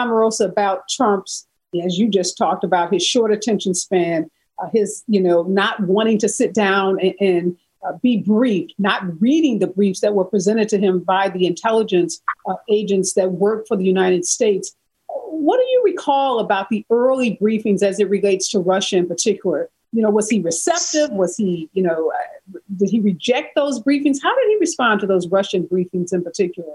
about 0.41 0.89
Trump's, 0.89 1.47
as 1.83 1.97
you 1.97 2.09
just 2.09 2.37
talked 2.37 2.63
about, 2.63 2.91
his 2.91 3.05
short 3.05 3.31
attention 3.31 3.73
span, 3.73 4.29
uh, 4.61 4.67
his, 4.73 5.03
you 5.07 5.21
know, 5.21 5.43
not 5.43 5.79
wanting 5.81 6.17
to 6.19 6.29
sit 6.29 6.53
down 6.53 6.99
and, 6.99 7.13
and 7.19 7.57
uh, 7.87 7.93
be 8.01 8.17
briefed, 8.17 8.73
not 8.77 9.03
reading 9.21 9.59
the 9.59 9.67
briefs 9.67 10.01
that 10.01 10.13
were 10.13 10.25
presented 10.25 10.67
to 10.69 10.77
him 10.77 10.99
by 10.99 11.29
the 11.29 11.45
intelligence 11.45 12.21
uh, 12.47 12.55
agents 12.69 13.13
that 13.13 13.31
work 13.31 13.67
for 13.67 13.77
the 13.77 13.85
United 13.85 14.25
States 14.25 14.75
what 15.09 15.57
do 15.57 15.63
you 15.63 15.81
recall 15.85 16.39
about 16.39 16.69
the 16.69 16.85
early 16.89 17.37
briefings 17.41 17.81
as 17.81 17.99
it 17.99 18.09
relates 18.09 18.49
to 18.49 18.59
Russia 18.59 18.97
in 18.97 19.07
particular? 19.07 19.69
You 19.91 20.03
know, 20.03 20.09
was 20.09 20.29
he 20.29 20.39
receptive? 20.39 21.11
Was 21.11 21.35
he, 21.35 21.69
you 21.73 21.81
know, 21.81 22.11
uh, 22.11 22.59
did 22.75 22.89
he 22.89 22.99
reject 22.99 23.55
those 23.55 23.81
briefings? 23.81 24.17
How 24.21 24.35
did 24.35 24.47
he 24.47 24.57
respond 24.59 24.99
to 25.01 25.07
those 25.07 25.27
Russian 25.27 25.67
briefings 25.67 26.13
in 26.13 26.23
particular? 26.23 26.73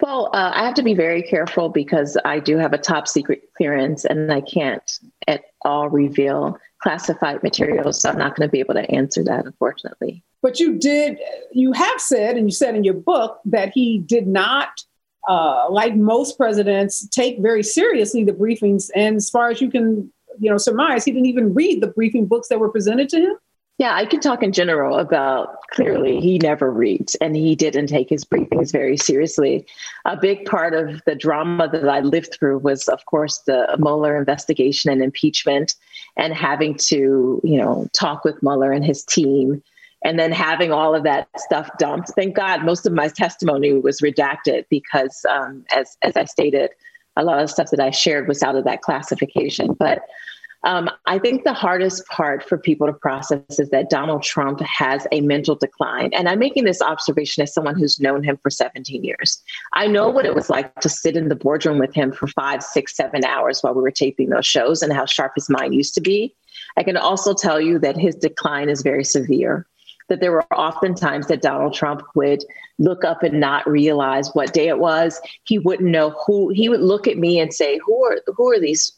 Well, 0.00 0.30
uh, 0.32 0.52
I 0.54 0.64
have 0.64 0.74
to 0.74 0.82
be 0.82 0.94
very 0.94 1.22
careful 1.22 1.68
because 1.68 2.16
I 2.24 2.38
do 2.38 2.56
have 2.56 2.72
a 2.72 2.78
top 2.78 3.08
secret 3.08 3.42
clearance 3.56 4.04
and 4.04 4.32
I 4.32 4.40
can't 4.40 4.98
at 5.26 5.44
all 5.62 5.88
reveal 5.88 6.58
classified 6.82 7.42
materials. 7.42 8.00
So 8.00 8.10
I'm 8.10 8.18
not 8.18 8.36
going 8.36 8.48
to 8.48 8.52
be 8.52 8.60
able 8.60 8.74
to 8.74 8.88
answer 8.90 9.24
that, 9.24 9.44
unfortunately. 9.44 10.22
But 10.40 10.60
you 10.60 10.78
did, 10.78 11.18
you 11.52 11.72
have 11.72 12.00
said, 12.00 12.36
and 12.36 12.46
you 12.46 12.52
said 12.52 12.76
in 12.76 12.84
your 12.84 12.94
book 12.94 13.40
that 13.44 13.72
he 13.74 13.98
did 13.98 14.28
not 14.28 14.84
uh, 15.28 15.66
like 15.70 15.94
most 15.94 16.36
presidents, 16.36 17.06
take 17.08 17.38
very 17.38 17.62
seriously 17.62 18.24
the 18.24 18.32
briefings. 18.32 18.90
And 18.96 19.16
as 19.16 19.28
far 19.28 19.50
as 19.50 19.60
you 19.60 19.70
can, 19.70 20.10
you 20.38 20.50
know, 20.50 20.56
surmise, 20.56 21.04
he 21.04 21.12
didn't 21.12 21.26
even 21.26 21.54
read 21.54 21.82
the 21.82 21.88
briefing 21.88 22.26
books 22.26 22.48
that 22.48 22.58
were 22.58 22.70
presented 22.70 23.08
to 23.10 23.20
him. 23.20 23.36
Yeah, 23.76 23.94
I 23.94 24.06
can 24.06 24.18
talk 24.18 24.42
in 24.42 24.52
general 24.52 24.98
about 24.98 25.60
clearly 25.70 26.20
he 26.20 26.38
never 26.38 26.68
reads 26.68 27.14
and 27.16 27.36
he 27.36 27.54
didn't 27.54 27.86
take 27.86 28.08
his 28.10 28.24
briefings 28.24 28.72
very 28.72 28.96
seriously. 28.96 29.66
A 30.04 30.16
big 30.16 30.46
part 30.46 30.74
of 30.74 31.00
the 31.06 31.14
drama 31.14 31.68
that 31.70 31.88
I 31.88 32.00
lived 32.00 32.34
through 32.36 32.58
was, 32.58 32.88
of 32.88 33.04
course, 33.06 33.38
the 33.46 33.76
Mueller 33.78 34.18
investigation 34.18 34.90
and 34.90 35.00
impeachment 35.00 35.76
and 36.16 36.34
having 36.34 36.74
to, 36.88 37.40
you 37.44 37.56
know, 37.56 37.86
talk 37.92 38.24
with 38.24 38.42
Mueller 38.42 38.72
and 38.72 38.84
his 38.84 39.04
team 39.04 39.62
and 40.04 40.18
then 40.18 40.32
having 40.32 40.72
all 40.72 40.94
of 40.94 41.02
that 41.04 41.28
stuff 41.36 41.70
dumped. 41.78 42.10
Thank 42.14 42.36
God 42.36 42.64
most 42.64 42.86
of 42.86 42.92
my 42.92 43.08
testimony 43.08 43.72
was 43.72 44.00
redacted 44.00 44.64
because, 44.70 45.24
um, 45.28 45.64
as, 45.74 45.96
as 46.02 46.16
I 46.16 46.24
stated, 46.24 46.70
a 47.16 47.24
lot 47.24 47.42
of 47.42 47.50
stuff 47.50 47.70
that 47.70 47.80
I 47.80 47.90
shared 47.90 48.28
was 48.28 48.42
out 48.42 48.54
of 48.54 48.64
that 48.64 48.82
classification. 48.82 49.74
But 49.74 50.02
um, 50.64 50.90
I 51.06 51.18
think 51.18 51.44
the 51.44 51.52
hardest 51.52 52.06
part 52.08 52.42
for 52.42 52.58
people 52.58 52.86
to 52.88 52.92
process 52.92 53.58
is 53.58 53.70
that 53.70 53.90
Donald 53.90 54.22
Trump 54.22 54.60
has 54.60 55.06
a 55.12 55.20
mental 55.20 55.54
decline. 55.54 56.10
And 56.12 56.28
I'm 56.28 56.38
making 56.38 56.64
this 56.64 56.82
observation 56.82 57.42
as 57.42 57.54
someone 57.54 57.78
who's 57.78 58.00
known 58.00 58.24
him 58.24 58.38
for 58.42 58.50
17 58.50 59.04
years. 59.04 59.40
I 59.74 59.86
know 59.86 60.08
what 60.08 60.26
it 60.26 60.34
was 60.34 60.50
like 60.50 60.74
to 60.80 60.88
sit 60.88 61.16
in 61.16 61.28
the 61.28 61.36
boardroom 61.36 61.78
with 61.78 61.94
him 61.94 62.12
for 62.12 62.26
five, 62.26 62.62
six, 62.62 62.96
seven 62.96 63.24
hours 63.24 63.62
while 63.62 63.74
we 63.74 63.82
were 63.82 63.92
taping 63.92 64.30
those 64.30 64.46
shows 64.46 64.82
and 64.82 64.92
how 64.92 65.06
sharp 65.06 65.32
his 65.36 65.48
mind 65.48 65.74
used 65.74 65.94
to 65.94 66.00
be. 66.00 66.34
I 66.76 66.82
can 66.82 66.96
also 66.96 67.34
tell 67.34 67.60
you 67.60 67.78
that 67.78 67.96
his 67.96 68.16
decline 68.16 68.68
is 68.68 68.82
very 68.82 69.04
severe 69.04 69.64
that 70.08 70.20
there 70.20 70.32
were 70.32 70.46
often 70.52 70.94
times 70.94 71.26
that 71.28 71.42
Donald 71.42 71.74
Trump 71.74 72.02
would 72.14 72.44
look 72.78 73.04
up 73.04 73.22
and 73.22 73.40
not 73.40 73.68
realize 73.68 74.34
what 74.34 74.52
day 74.52 74.68
it 74.68 74.78
was. 74.78 75.20
He 75.44 75.58
wouldn't 75.58 75.90
know 75.90 76.10
who 76.26 76.48
he 76.50 76.68
would 76.68 76.80
look 76.80 77.06
at 77.06 77.18
me 77.18 77.38
and 77.38 77.52
say, 77.52 77.78
Who 77.84 78.04
are 78.04 78.18
who 78.26 78.50
are 78.50 78.60
these 78.60 78.92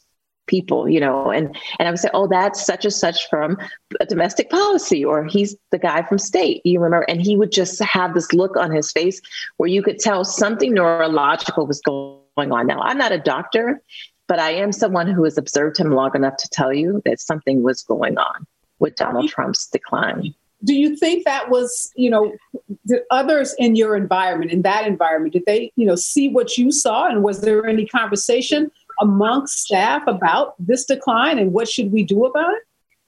people, 0.46 0.88
you 0.88 1.00
know, 1.00 1.30
and 1.30 1.56
and 1.78 1.88
I 1.88 1.90
would 1.90 2.00
say, 2.00 2.10
Oh, 2.14 2.26
that's 2.26 2.64
such 2.64 2.84
and 2.84 2.94
such 2.94 3.28
from 3.28 3.58
a 4.00 4.06
domestic 4.06 4.50
policy, 4.50 5.04
or 5.04 5.24
he's 5.24 5.56
the 5.70 5.78
guy 5.78 6.02
from 6.02 6.18
state, 6.18 6.62
you 6.64 6.80
remember, 6.80 7.04
and 7.08 7.20
he 7.20 7.36
would 7.36 7.52
just 7.52 7.82
have 7.82 8.14
this 8.14 8.32
look 8.32 8.56
on 8.56 8.70
his 8.70 8.92
face 8.92 9.20
where 9.56 9.68
you 9.68 9.82
could 9.82 9.98
tell 9.98 10.24
something 10.24 10.72
neurological 10.72 11.66
was 11.66 11.80
going 11.80 12.52
on. 12.52 12.66
Now, 12.66 12.80
I'm 12.80 12.98
not 12.98 13.12
a 13.12 13.18
doctor, 13.18 13.82
but 14.28 14.38
I 14.38 14.52
am 14.52 14.72
someone 14.72 15.08
who 15.08 15.24
has 15.24 15.36
observed 15.36 15.78
him 15.78 15.90
long 15.90 16.14
enough 16.14 16.36
to 16.36 16.48
tell 16.50 16.72
you 16.72 17.02
that 17.04 17.20
something 17.20 17.62
was 17.62 17.82
going 17.82 18.16
on 18.16 18.46
with 18.78 18.94
Donald 18.94 19.28
Trump's 19.28 19.66
decline 19.66 20.34
do 20.64 20.74
you 20.74 20.96
think 20.96 21.24
that 21.24 21.50
was 21.50 21.92
you 21.96 22.10
know 22.10 22.32
the 22.84 23.02
others 23.10 23.54
in 23.58 23.76
your 23.76 23.96
environment 23.96 24.50
in 24.50 24.62
that 24.62 24.86
environment 24.86 25.32
did 25.32 25.44
they 25.46 25.72
you 25.76 25.86
know 25.86 25.96
see 25.96 26.28
what 26.28 26.58
you 26.58 26.70
saw 26.70 27.08
and 27.08 27.22
was 27.22 27.40
there 27.40 27.66
any 27.66 27.86
conversation 27.86 28.70
amongst 29.00 29.62
staff 29.62 30.02
about 30.06 30.54
this 30.58 30.84
decline 30.84 31.38
and 31.38 31.52
what 31.52 31.68
should 31.68 31.90
we 31.92 32.02
do 32.02 32.24
about 32.24 32.52
it 32.52 32.62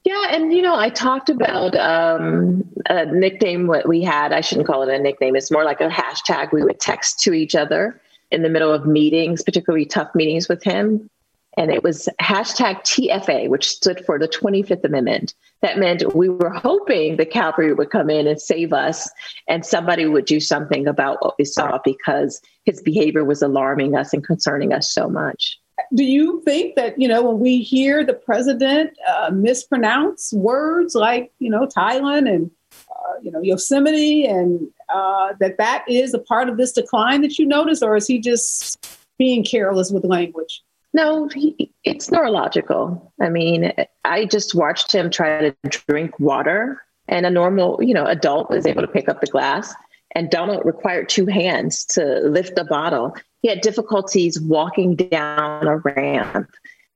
yeah, 0.05 0.31
and 0.33 0.53
you 0.53 0.63
know, 0.63 0.75
I 0.75 0.91
talked 0.91 1.31
about 1.31 1.77
um, 1.77 2.65
a 2.87 3.07
nickname 3.07 3.69
what 3.69 3.87
we 3.87 4.03
had. 4.03 4.33
I 4.33 4.41
shouldn't 4.41 4.67
call 4.67 4.83
it 4.83 4.93
a 4.93 4.99
nickname. 4.99 5.37
It's 5.37 5.53
more 5.53 5.63
like 5.63 5.81
a 5.81 5.89
hashtag. 5.89 6.51
We 6.51 6.65
would 6.65 6.81
text 6.81 7.21
to 7.21 7.33
each 7.33 7.55
other 7.55 8.01
in 8.33 8.43
the 8.43 8.49
middle 8.49 8.73
of 8.73 8.85
meetings, 8.85 9.45
particularly 9.45 9.85
tough 9.85 10.13
meetings 10.13 10.49
with 10.49 10.65
him 10.65 11.09
and 11.57 11.71
it 11.71 11.83
was 11.83 12.09
hashtag 12.21 12.81
TFA, 12.81 13.49
which 13.49 13.69
stood 13.69 14.05
for 14.05 14.19
the 14.19 14.29
25th 14.29 14.85
Amendment. 14.85 15.35
That 15.61 15.79
meant 15.79 16.15
we 16.15 16.29
were 16.29 16.51
hoping 16.51 17.17
the 17.17 17.27
cavalry 17.27 17.73
would 17.73 17.91
come 17.91 18.11
in 18.11 18.27
and 18.27 18.41
save 18.41 18.73
us, 18.73 19.09
and 19.49 19.65
somebody 19.65 20.07
would 20.07 20.25
do 20.25 20.41
something 20.41 20.87
about 20.87 21.23
what 21.23 21.35
we 21.39 21.45
saw 21.45 21.79
because 21.85 22.41
his 22.65 22.81
behavior 22.81 23.25
was 23.25 23.43
alarming 23.43 23.95
us 23.97 24.13
and 24.13 24.25
concerning 24.25 24.73
us 24.73 24.93
so 24.93 25.09
much. 25.09 25.59
Do 25.95 26.05
you 26.05 26.43
think 26.45 26.75
that, 26.77 26.99
you 27.01 27.09
know, 27.09 27.23
when 27.23 27.39
we 27.39 27.61
hear 27.61 28.05
the 28.05 28.15
president 28.15 28.97
uh, 29.09 29.31
mispronounce 29.33 30.33
words 30.33 30.95
like, 30.95 31.33
you 31.39 31.51
know, 31.51 31.67
Thailand 31.67 32.33
and, 32.33 32.51
uh, 32.91 33.15
you 33.21 33.31
know, 33.31 33.41
Yosemite, 33.41 34.25
and 34.25 34.69
uh, 34.89 35.35
that 35.41 35.59
that 35.59 35.85
is 35.89 36.15
a 36.15 36.19
part 36.19 36.49
of 36.49 36.57
this 36.57 36.73
decline 36.73 37.21
that 37.23 37.39
you 37.39 37.47
notice, 37.47 37.83
or 37.83 37.97
is 37.97 38.07
he 38.07 38.19
just 38.19 38.87
being 39.19 39.45
careless 39.45 39.91
with 39.91 40.05
language? 40.05 40.63
No, 40.95 41.29
he, 41.29 41.73
it's 41.85 42.11
neurological. 42.11 43.13
I 43.21 43.31
mean, 43.31 43.73
I 44.05 44.27
just 44.27 44.55
watched 44.55 44.93
him 44.93 45.11
try 45.11 45.41
to 45.41 45.57
drink 45.69 46.19
water, 46.21 46.83
and 47.09 47.25
a 47.25 47.31
normal, 47.31 47.83
you 47.83 47.95
know, 47.95 48.05
adult 48.05 48.51
was 48.51 48.67
able 48.67 48.83
to 48.83 48.89
pick 48.89 49.09
up 49.09 49.21
the 49.21 49.27
glass. 49.27 49.75
And 50.15 50.31
Donald 50.31 50.63
required 50.67 51.09
two 51.09 51.27
hands 51.27 51.87
to 51.87 52.21
lift 52.21 52.55
the 52.55 52.65
bottle. 52.65 53.17
He 53.41 53.49
had 53.49 53.63
difficulties 53.63 54.39
walking 54.39 54.95
down 54.95 55.67
a 55.67 55.79
ramp. 55.79 56.51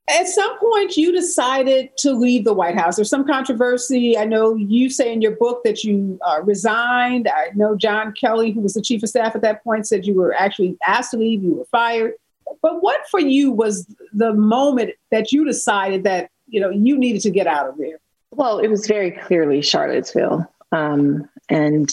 At 0.09 0.29
some 0.29 0.57
point, 0.61 0.97
you 0.97 1.11
decided 1.11 1.91
to 1.99 2.13
leave 2.13 2.45
the 2.45 2.53
White 2.53 2.77
House. 2.77 2.95
There's 2.97 3.11
some 3.11 3.27
controversy. 3.27 4.17
I 4.17 4.25
know 4.25 4.55
you 4.55 4.89
say 4.89 5.13
in 5.13 5.21
your 5.21 5.35
book 5.35 5.65
that 5.65 5.83
you 5.83 6.19
uh, 6.25 6.43
resigned. 6.45 7.27
I 7.27 7.49
know 7.57 7.75
John 7.75 8.13
Kelly, 8.13 8.53
who 8.53 8.61
was 8.61 8.75
the 8.75 8.83
chief 8.83 9.03
of 9.03 9.09
staff 9.09 9.35
at 9.35 9.43
that 9.43 9.65
point, 9.65 9.89
said 9.89 10.07
you 10.07 10.15
were 10.15 10.33
actually 10.35 10.77
asked 10.87 11.11
to 11.13 11.17
leave, 11.17 11.43
you 11.43 11.55
were 11.55 11.65
fired. 11.73 12.13
But 12.63 12.83
what 12.83 13.07
for 13.11 13.21
you 13.21 13.51
was 13.51 13.87
the 14.13 14.33
moment 14.33 14.93
that 15.11 15.33
you 15.33 15.45
decided 15.45 16.05
that 16.05 16.31
you 16.47 16.61
know 16.61 16.71
you 16.71 16.97
needed 16.97 17.23
to 17.23 17.31
get 17.31 17.47
out 17.47 17.69
of 17.69 17.79
there? 17.79 17.99
Well, 18.31 18.59
it 18.59 18.69
was 18.69 18.87
very 18.87 19.11
clearly 19.11 19.63
Charlottesville, 19.63 20.47
um, 20.73 21.29
and 21.49 21.91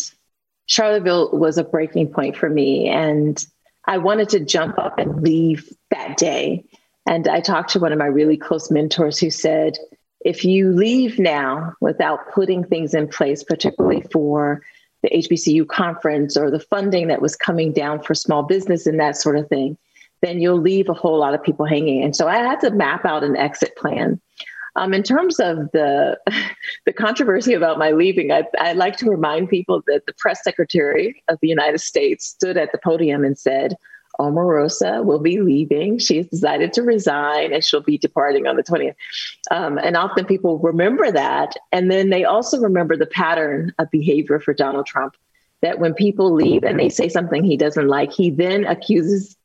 Charlottesville 0.65 1.31
was 1.31 1.57
a 1.57 1.63
breaking 1.63 2.09
point 2.09 2.35
for 2.35 2.49
me, 2.49 2.87
and 2.89 3.45
I 3.85 3.97
wanted 3.97 4.29
to 4.29 4.39
jump 4.39 4.79
up 4.79 4.97
and 4.97 5.21
leave 5.21 5.71
that 5.91 6.17
day. 6.17 6.63
And 7.05 7.27
I 7.27 7.41
talked 7.41 7.71
to 7.71 7.79
one 7.79 7.91
of 7.91 7.99
my 7.99 8.05
really 8.05 8.37
close 8.37 8.71
mentors 8.71 9.19
who 9.19 9.29
said, 9.29 9.77
if 10.23 10.45
you 10.45 10.71
leave 10.71 11.19
now 11.19 11.73
without 11.81 12.31
putting 12.31 12.63
things 12.63 12.93
in 12.93 13.09
place, 13.09 13.43
particularly 13.43 14.01
for 14.11 14.61
the 15.01 15.09
HBCU 15.09 15.67
conference 15.67 16.37
or 16.37 16.49
the 16.49 16.61
funding 16.61 17.09
that 17.09 17.21
was 17.21 17.35
coming 17.35 17.73
down 17.73 18.01
for 18.01 18.15
small 18.15 18.43
business 18.43 18.87
and 18.87 18.99
that 19.01 19.17
sort 19.17 19.37
of 19.37 19.49
thing, 19.49 19.77
then 20.23 20.39
you'll 20.39 20.59
leave 20.59 20.89
a 20.89 20.93
whole 20.93 21.19
lot 21.19 21.33
of 21.33 21.43
people 21.43 21.65
hanging. 21.65 22.01
And 22.01 22.15
so 22.15 22.27
I 22.27 22.37
had 22.37 22.61
to 22.61 22.71
map 22.71 23.05
out 23.05 23.23
an 23.23 23.35
exit 23.35 23.75
plan. 23.75 24.19
Um, 24.75 24.93
in 24.93 25.03
terms 25.03 25.39
of 25.39 25.69
the 25.73 26.17
the 26.85 26.93
controversy 26.93 27.53
about 27.53 27.77
my 27.77 27.91
leaving, 27.91 28.31
I, 28.31 28.45
I 28.57 28.73
like 28.73 28.97
to 28.97 29.09
remind 29.09 29.49
people 29.49 29.83
that 29.87 30.05
the 30.07 30.13
press 30.17 30.43
secretary 30.43 31.21
of 31.27 31.37
the 31.41 31.49
United 31.49 31.79
States 31.79 32.25
stood 32.25 32.57
at 32.57 32.71
the 32.71 32.79
podium 32.79 33.23
and 33.23 33.37
said, 33.37 33.75
Omarosa 34.19 35.03
will 35.03 35.19
be 35.19 35.41
leaving. 35.41 35.97
She's 35.97 36.27
decided 36.27 36.71
to 36.73 36.83
resign 36.83 37.51
and 37.51 37.63
she'll 37.63 37.81
be 37.81 37.97
departing 37.97 38.47
on 38.47 38.55
the 38.55 38.63
20th. 38.63 38.95
Um, 39.51 39.77
and 39.77 39.97
often 39.97 40.25
people 40.25 40.59
remember 40.59 41.11
that. 41.11 41.55
And 41.71 41.91
then 41.91 42.09
they 42.09 42.23
also 42.23 42.59
remember 42.59 42.95
the 42.95 43.07
pattern 43.07 43.73
of 43.79 43.89
behavior 43.91 44.39
for 44.39 44.53
Donald 44.53 44.85
Trump 44.85 45.15
that 45.61 45.79
when 45.79 45.95
people 45.95 46.31
leave 46.31 46.63
and 46.63 46.79
they 46.79 46.89
say 46.89 47.09
something 47.09 47.43
he 47.43 47.57
doesn't 47.57 47.87
like, 47.87 48.11
he 48.11 48.29
then 48.29 48.65
accuses 48.65 49.35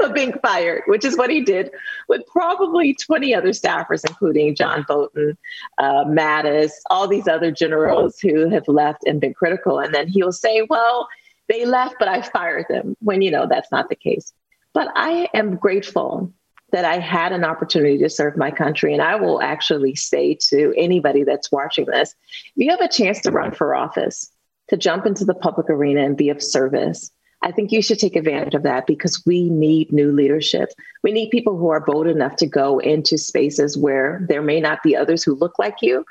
of 0.00 0.14
being 0.14 0.32
fired, 0.42 0.82
which 0.86 1.04
is 1.04 1.16
what 1.16 1.30
he 1.30 1.42
did 1.42 1.70
with 2.08 2.26
probably 2.26 2.94
20 2.94 3.34
other 3.34 3.50
staffers, 3.50 4.04
including 4.06 4.54
John 4.54 4.84
Bolton, 4.86 5.36
uh, 5.78 6.04
Mattis, 6.04 6.72
all 6.90 7.08
these 7.08 7.28
other 7.28 7.50
generals 7.50 8.18
who 8.18 8.48
have 8.48 8.68
left 8.68 9.04
and 9.06 9.20
been 9.20 9.34
critical. 9.34 9.78
And 9.78 9.94
then 9.94 10.08
he'll 10.08 10.32
say, 10.32 10.62
well, 10.68 11.08
they 11.48 11.64
left, 11.64 11.96
but 11.98 12.08
I 12.08 12.22
fired 12.22 12.66
them, 12.68 12.96
when 13.00 13.22
you 13.22 13.30
know 13.30 13.46
that's 13.46 13.72
not 13.72 13.88
the 13.88 13.96
case. 13.96 14.32
But 14.74 14.88
I 14.94 15.28
am 15.34 15.56
grateful 15.56 16.32
that 16.70 16.84
I 16.84 16.98
had 16.98 17.32
an 17.32 17.44
opportunity 17.44 17.98
to 17.98 18.10
serve 18.10 18.36
my 18.36 18.50
country. 18.50 18.92
And 18.92 19.02
I 19.02 19.16
will 19.16 19.40
actually 19.40 19.94
say 19.94 20.36
to 20.48 20.74
anybody 20.76 21.24
that's 21.24 21.50
watching 21.50 21.86
this 21.86 22.14
if 22.34 22.52
you 22.56 22.70
have 22.70 22.80
a 22.80 22.88
chance 22.88 23.20
to 23.22 23.30
run 23.30 23.52
for 23.52 23.74
office, 23.74 24.30
to 24.68 24.76
jump 24.76 25.06
into 25.06 25.24
the 25.24 25.34
public 25.34 25.70
arena 25.70 26.04
and 26.04 26.16
be 26.16 26.28
of 26.28 26.42
service, 26.42 27.10
I 27.48 27.50
think 27.50 27.72
you 27.72 27.80
should 27.80 27.98
take 27.98 28.14
advantage 28.14 28.54
of 28.54 28.62
that 28.64 28.86
because 28.86 29.24
we 29.24 29.48
need 29.48 29.90
new 29.90 30.12
leadership. 30.12 30.68
We 31.02 31.12
need 31.12 31.30
people 31.30 31.56
who 31.56 31.70
are 31.70 31.80
bold 31.80 32.06
enough 32.06 32.36
to 32.36 32.46
go 32.46 32.78
into 32.78 33.16
spaces 33.16 33.74
where 33.74 34.22
there 34.28 34.42
may 34.42 34.60
not 34.60 34.82
be 34.82 34.94
others 34.94 35.24
who 35.24 35.34
look 35.34 35.58
like 35.58 35.76
you. 35.80 36.04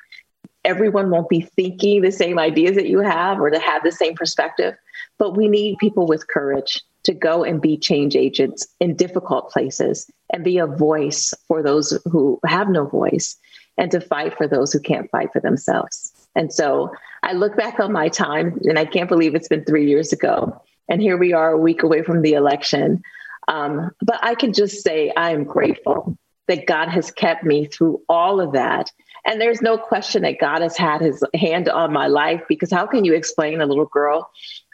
Everyone 0.65 1.11
won't 1.11 1.29
be 1.29 1.41
thinking 1.41 2.01
the 2.01 2.11
same 2.11 2.39
ideas 2.39 2.75
that 2.75 2.89
you 2.89 3.01
have 3.01 3.39
or 3.39 3.51
to 3.51 3.59
have 3.59 3.83
the 3.83 3.91
same 3.91 4.15
perspective, 4.15 4.73
but 5.19 5.37
we 5.37 5.47
need 5.47 5.77
people 5.77 6.07
with 6.07 6.27
courage 6.27 6.81
to 7.03 7.13
go 7.13 7.43
and 7.43 7.61
be 7.61 7.77
change 7.77 8.15
agents 8.15 8.67
in 8.79 8.95
difficult 8.95 9.51
places 9.51 10.09
and 10.33 10.43
be 10.43 10.57
a 10.57 10.65
voice 10.65 11.35
for 11.47 11.61
those 11.61 11.95
who 12.05 12.39
have 12.47 12.67
no 12.67 12.85
voice 12.85 13.37
and 13.77 13.91
to 13.91 14.01
fight 14.01 14.35
for 14.35 14.47
those 14.47 14.73
who 14.73 14.79
can't 14.79 15.11
fight 15.11 15.31
for 15.31 15.39
themselves. 15.39 16.11
And 16.35 16.51
so 16.51 16.91
I 17.21 17.33
look 17.33 17.55
back 17.55 17.79
on 17.79 17.91
my 17.91 18.09
time 18.09 18.59
and 18.63 18.79
I 18.79 18.85
can't 18.85 19.07
believe 19.07 19.35
it's 19.35 19.47
been 19.47 19.65
three 19.65 19.87
years 19.87 20.11
ago 20.11 20.59
and 20.89 21.01
here 21.01 21.17
we 21.17 21.33
are 21.33 21.51
a 21.51 21.57
week 21.57 21.83
away 21.83 22.03
from 22.03 22.21
the 22.21 22.33
election. 22.33 23.01
Um, 23.47 23.91
but 24.01 24.19
I 24.23 24.35
can 24.35 24.53
just 24.53 24.83
say 24.83 25.11
I 25.15 25.31
am 25.31 25.43
grateful 25.43 26.17
that 26.47 26.65
God 26.65 26.89
has 26.89 27.11
kept 27.11 27.43
me 27.43 27.65
through 27.65 28.01
all 28.09 28.39
of 28.39 28.53
that. 28.53 28.91
And 29.25 29.41
there's 29.41 29.61
no 29.61 29.77
question 29.77 30.21
that 30.21 30.39
God 30.39 30.61
has 30.61 30.77
had 30.77 31.01
his 31.01 31.23
hand 31.33 31.67
on 31.67 31.91
my 31.91 32.07
life 32.07 32.41
because 32.47 32.71
how 32.71 32.87
can 32.87 33.03
you 33.03 33.13
explain 33.13 33.59
a 33.59 33.65
little 33.65 33.85
girl 33.85 34.29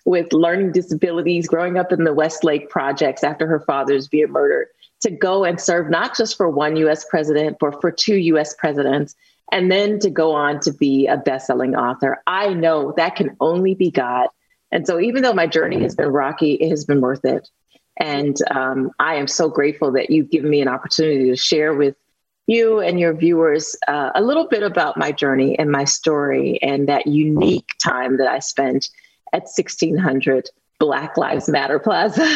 with 0.06 0.32
learning 0.34 0.72
disabilities 0.72 1.48
growing 1.48 1.78
up 1.78 1.92
in 1.92 2.04
the 2.04 2.14
Westlake 2.14 2.70
projects 2.70 3.24
after 3.24 3.48
her 3.48 3.62
father's 3.62 4.08
being 4.08 4.32
murdered 4.32 4.68
to 5.02 5.12
go 5.12 5.44
and 5.44 5.60
serve 5.60 5.90
not 5.90 6.16
just 6.16 6.38
for 6.38 6.50
one 6.50 6.76
US 6.78 7.06
president, 7.06 7.58
but 7.60 7.80
for 7.82 7.92
two 7.92 8.16
US 8.16 8.54
presidents, 8.54 9.16
and 9.52 9.72
then 9.72 10.00
to 10.00 10.10
go 10.10 10.34
on 10.34 10.60
to 10.62 10.72
be 10.72 11.08
a 11.08 11.18
best 11.18 11.48
selling 11.48 11.76
author? 11.76 12.22
I 12.28 12.54
know 12.54 12.94
that 12.98 13.16
can 13.16 13.36
only 13.40 13.76
be 13.76 13.92
God. 13.92 14.28
And 14.74 14.88
so, 14.88 15.00
even 15.00 15.22
though 15.22 15.34
my 15.34 15.46
journey 15.46 15.84
has 15.84 15.96
been 15.96 16.10
rocky, 16.10 16.56
it 16.56 16.70
has 16.70 16.84
been 16.84 17.00
worth 17.00 17.24
it. 17.24 17.48
And 17.98 18.36
um, 18.50 18.90
I 19.00 19.16
am 19.16 19.28
so 19.28 19.48
grateful 19.48 19.92
that 19.92 20.10
you've 20.10 20.32
given 20.32 20.50
me 20.50 20.62
an 20.62 20.68
opportunity 20.68 21.30
to 21.30 21.36
share 21.36 21.76
with 21.76 21.96
you 22.48 22.80
and 22.80 23.00
your 23.00 23.14
viewers 23.14 23.76
uh, 23.88 24.10
a 24.16 24.22
little 24.22 24.48
bit 24.48 24.64
about 24.64 24.98
my 24.98 25.12
journey 25.12 25.58
and 25.60 25.72
my 25.72 25.84
story 25.84 26.58
and 26.64 26.90
that 26.90 27.06
unique 27.06 27.70
time 27.82 28.18
that 28.18 28.28
I 28.28 28.40
spent 28.40 28.90
at 29.32 29.44
1600 29.44 30.50
Black 30.80 31.18
Lives 31.18 31.48
Matter 31.48 31.78
Plaza. 31.78 32.28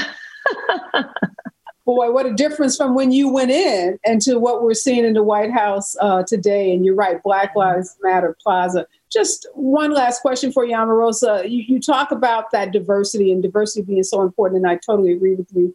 boy, 1.87 2.11
what 2.11 2.25
a 2.25 2.33
difference 2.33 2.75
from 2.75 2.93
when 2.93 3.13
you 3.13 3.29
went 3.29 3.49
in 3.49 3.97
and 4.05 4.21
to 4.21 4.37
what 4.37 4.61
we're 4.61 4.73
seeing 4.73 5.05
in 5.05 5.13
the 5.13 5.23
White 5.23 5.51
House 5.51 5.95
uh, 6.01 6.21
today. 6.21 6.73
And 6.73 6.85
you're 6.85 6.93
right, 6.93 7.23
Black 7.23 7.55
Lives 7.55 7.95
Matter 8.03 8.35
Plaza. 8.43 8.85
Just 9.09 9.47
one 9.53 9.91
last 9.91 10.21
question 10.21 10.51
for 10.51 10.65
you, 10.65 10.75
Omarosa. 10.75 11.49
You, 11.49 11.63
you 11.65 11.79
talk 11.79 12.11
about 12.11 12.51
that 12.51 12.73
diversity 12.73 13.31
and 13.31 13.41
diversity 13.41 13.83
being 13.83 14.03
so 14.03 14.21
important, 14.21 14.65
and 14.65 14.69
I 14.69 14.75
totally 14.85 15.13
agree 15.13 15.35
with 15.35 15.47
you. 15.55 15.73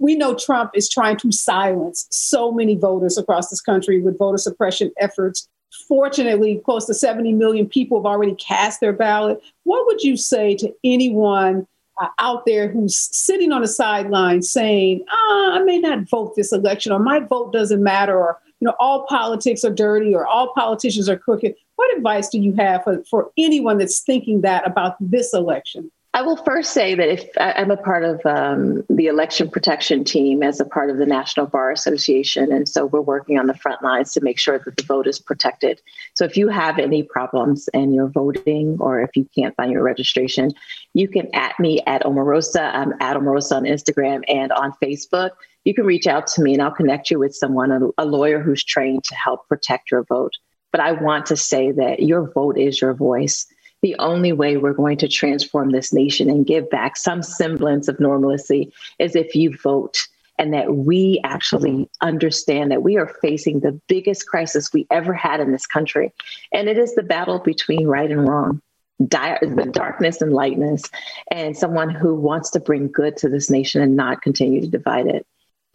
We 0.00 0.16
know 0.16 0.34
Trump 0.34 0.72
is 0.74 0.90
trying 0.90 1.16
to 1.18 1.30
silence 1.30 2.08
so 2.10 2.50
many 2.50 2.74
voters 2.74 3.16
across 3.16 3.48
this 3.48 3.60
country 3.60 4.02
with 4.02 4.18
voter 4.18 4.38
suppression 4.38 4.90
efforts. 4.98 5.48
Fortunately, 5.86 6.60
close 6.64 6.86
to 6.86 6.94
70 6.94 7.34
million 7.34 7.68
people 7.68 8.00
have 8.00 8.06
already 8.06 8.34
cast 8.34 8.80
their 8.80 8.92
ballot. 8.92 9.40
What 9.62 9.86
would 9.86 10.02
you 10.02 10.16
say 10.16 10.56
to 10.56 10.74
anyone 10.82 11.68
uh, 12.02 12.08
out 12.18 12.44
there 12.46 12.68
who's 12.68 12.96
sitting 12.96 13.52
on 13.52 13.62
the 13.62 13.68
sideline 13.68 14.42
saying, 14.42 15.04
ah, 15.08 15.52
I 15.52 15.62
may 15.62 15.78
not 15.78 16.08
vote 16.08 16.34
this 16.34 16.52
election, 16.52 16.90
or 16.92 16.98
my 16.98 17.20
vote 17.20 17.52
doesn't 17.52 17.82
matter, 17.82 18.16
or 18.18 18.38
you 18.60 18.66
know, 18.66 18.74
all 18.80 19.06
politics 19.06 19.64
are 19.64 19.72
dirty, 19.72 20.14
or 20.14 20.26
all 20.26 20.52
politicians 20.52 21.08
are 21.08 21.16
crooked. 21.16 21.54
What 21.76 21.96
advice 21.96 22.28
do 22.28 22.38
you 22.38 22.54
have 22.54 22.84
for, 22.84 23.02
for 23.04 23.30
anyone 23.38 23.78
that's 23.78 24.00
thinking 24.00 24.40
that 24.40 24.66
about 24.66 24.96
this 25.00 25.32
election? 25.32 25.90
I 26.14 26.20
will 26.20 26.36
first 26.36 26.74
say 26.74 26.94
that 26.94 27.08
if 27.08 27.26
I'm 27.38 27.70
a 27.70 27.76
part 27.76 28.04
of 28.04 28.20
um, 28.26 28.84
the 28.90 29.06
election 29.06 29.48
protection 29.48 30.04
team 30.04 30.42
as 30.42 30.60
a 30.60 30.66
part 30.66 30.90
of 30.90 30.98
the 30.98 31.06
National 31.06 31.46
Bar 31.46 31.70
Association, 31.70 32.52
and 32.52 32.68
so 32.68 32.84
we're 32.84 33.00
working 33.00 33.38
on 33.38 33.46
the 33.46 33.54
front 33.54 33.82
lines 33.82 34.12
to 34.12 34.20
make 34.20 34.38
sure 34.38 34.58
that 34.58 34.76
the 34.76 34.82
vote 34.82 35.06
is 35.06 35.18
protected. 35.18 35.80
So 36.12 36.26
if 36.26 36.36
you 36.36 36.48
have 36.48 36.78
any 36.78 37.02
problems 37.02 37.66
and 37.72 37.94
you're 37.94 38.10
voting, 38.10 38.76
or 38.78 39.00
if 39.00 39.16
you 39.16 39.26
can't 39.34 39.56
find 39.56 39.72
your 39.72 39.82
registration, 39.82 40.52
you 40.92 41.08
can 41.08 41.34
at 41.34 41.58
me 41.58 41.80
at 41.86 42.02
Omarosa. 42.02 42.74
I'm 42.74 42.92
at 43.00 43.16
Omarosa 43.16 43.56
on 43.56 43.64
Instagram 43.64 44.22
and 44.28 44.52
on 44.52 44.74
Facebook. 44.82 45.30
You 45.64 45.72
can 45.72 45.86
reach 45.86 46.06
out 46.06 46.26
to 46.28 46.42
me, 46.42 46.52
and 46.52 46.60
I'll 46.60 46.72
connect 46.72 47.10
you 47.10 47.20
with 47.20 47.34
someone, 47.34 47.72
a, 47.72 47.80
a 47.96 48.04
lawyer 48.04 48.38
who's 48.38 48.62
trained 48.62 49.04
to 49.04 49.14
help 49.14 49.48
protect 49.48 49.90
your 49.90 50.02
vote. 50.04 50.34
But 50.72 50.82
I 50.82 50.92
want 50.92 51.24
to 51.26 51.36
say 51.38 51.72
that 51.72 52.00
your 52.00 52.30
vote 52.30 52.58
is 52.58 52.82
your 52.82 52.92
voice 52.92 53.46
the 53.82 53.96
only 53.98 54.32
way 54.32 54.56
we're 54.56 54.72
going 54.72 54.96
to 54.98 55.08
transform 55.08 55.70
this 55.70 55.92
nation 55.92 56.30
and 56.30 56.46
give 56.46 56.70
back 56.70 56.96
some 56.96 57.22
semblance 57.22 57.88
of 57.88 57.98
normalcy 57.98 58.72
is 58.98 59.16
if 59.16 59.34
you 59.34 59.56
vote 59.56 60.06
and 60.38 60.54
that 60.54 60.74
we 60.74 61.20
actually 61.24 61.88
understand 62.00 62.70
that 62.70 62.82
we 62.82 62.96
are 62.96 63.16
facing 63.20 63.60
the 63.60 63.78
biggest 63.88 64.26
crisis 64.26 64.72
we 64.72 64.86
ever 64.90 65.12
had 65.12 65.40
in 65.40 65.52
this 65.52 65.66
country. 65.66 66.12
And 66.52 66.68
it 66.68 66.78
is 66.78 66.94
the 66.94 67.02
battle 67.02 67.38
between 67.38 67.86
right 67.86 68.10
and 68.10 68.26
wrong, 68.26 68.62
di- 69.06 69.38
the 69.40 69.70
darkness 69.70 70.22
and 70.22 70.32
lightness, 70.32 70.82
and 71.30 71.56
someone 71.56 71.90
who 71.90 72.14
wants 72.14 72.50
to 72.50 72.60
bring 72.60 72.88
good 72.90 73.16
to 73.18 73.28
this 73.28 73.50
nation 73.50 73.82
and 73.82 73.94
not 73.94 74.22
continue 74.22 74.60
to 74.60 74.68
divide 74.68 75.06
it. 75.06 75.26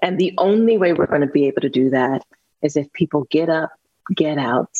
And 0.01 0.17
the 0.17 0.33
only 0.37 0.77
way 0.77 0.93
we're 0.93 1.07
going 1.07 1.21
to 1.21 1.27
be 1.27 1.47
able 1.47 1.61
to 1.61 1.69
do 1.69 1.91
that 1.91 2.23
is 2.61 2.75
if 2.75 2.91
people 2.93 3.27
get 3.29 3.49
up, 3.49 3.71
get 4.15 4.37
out, 4.37 4.71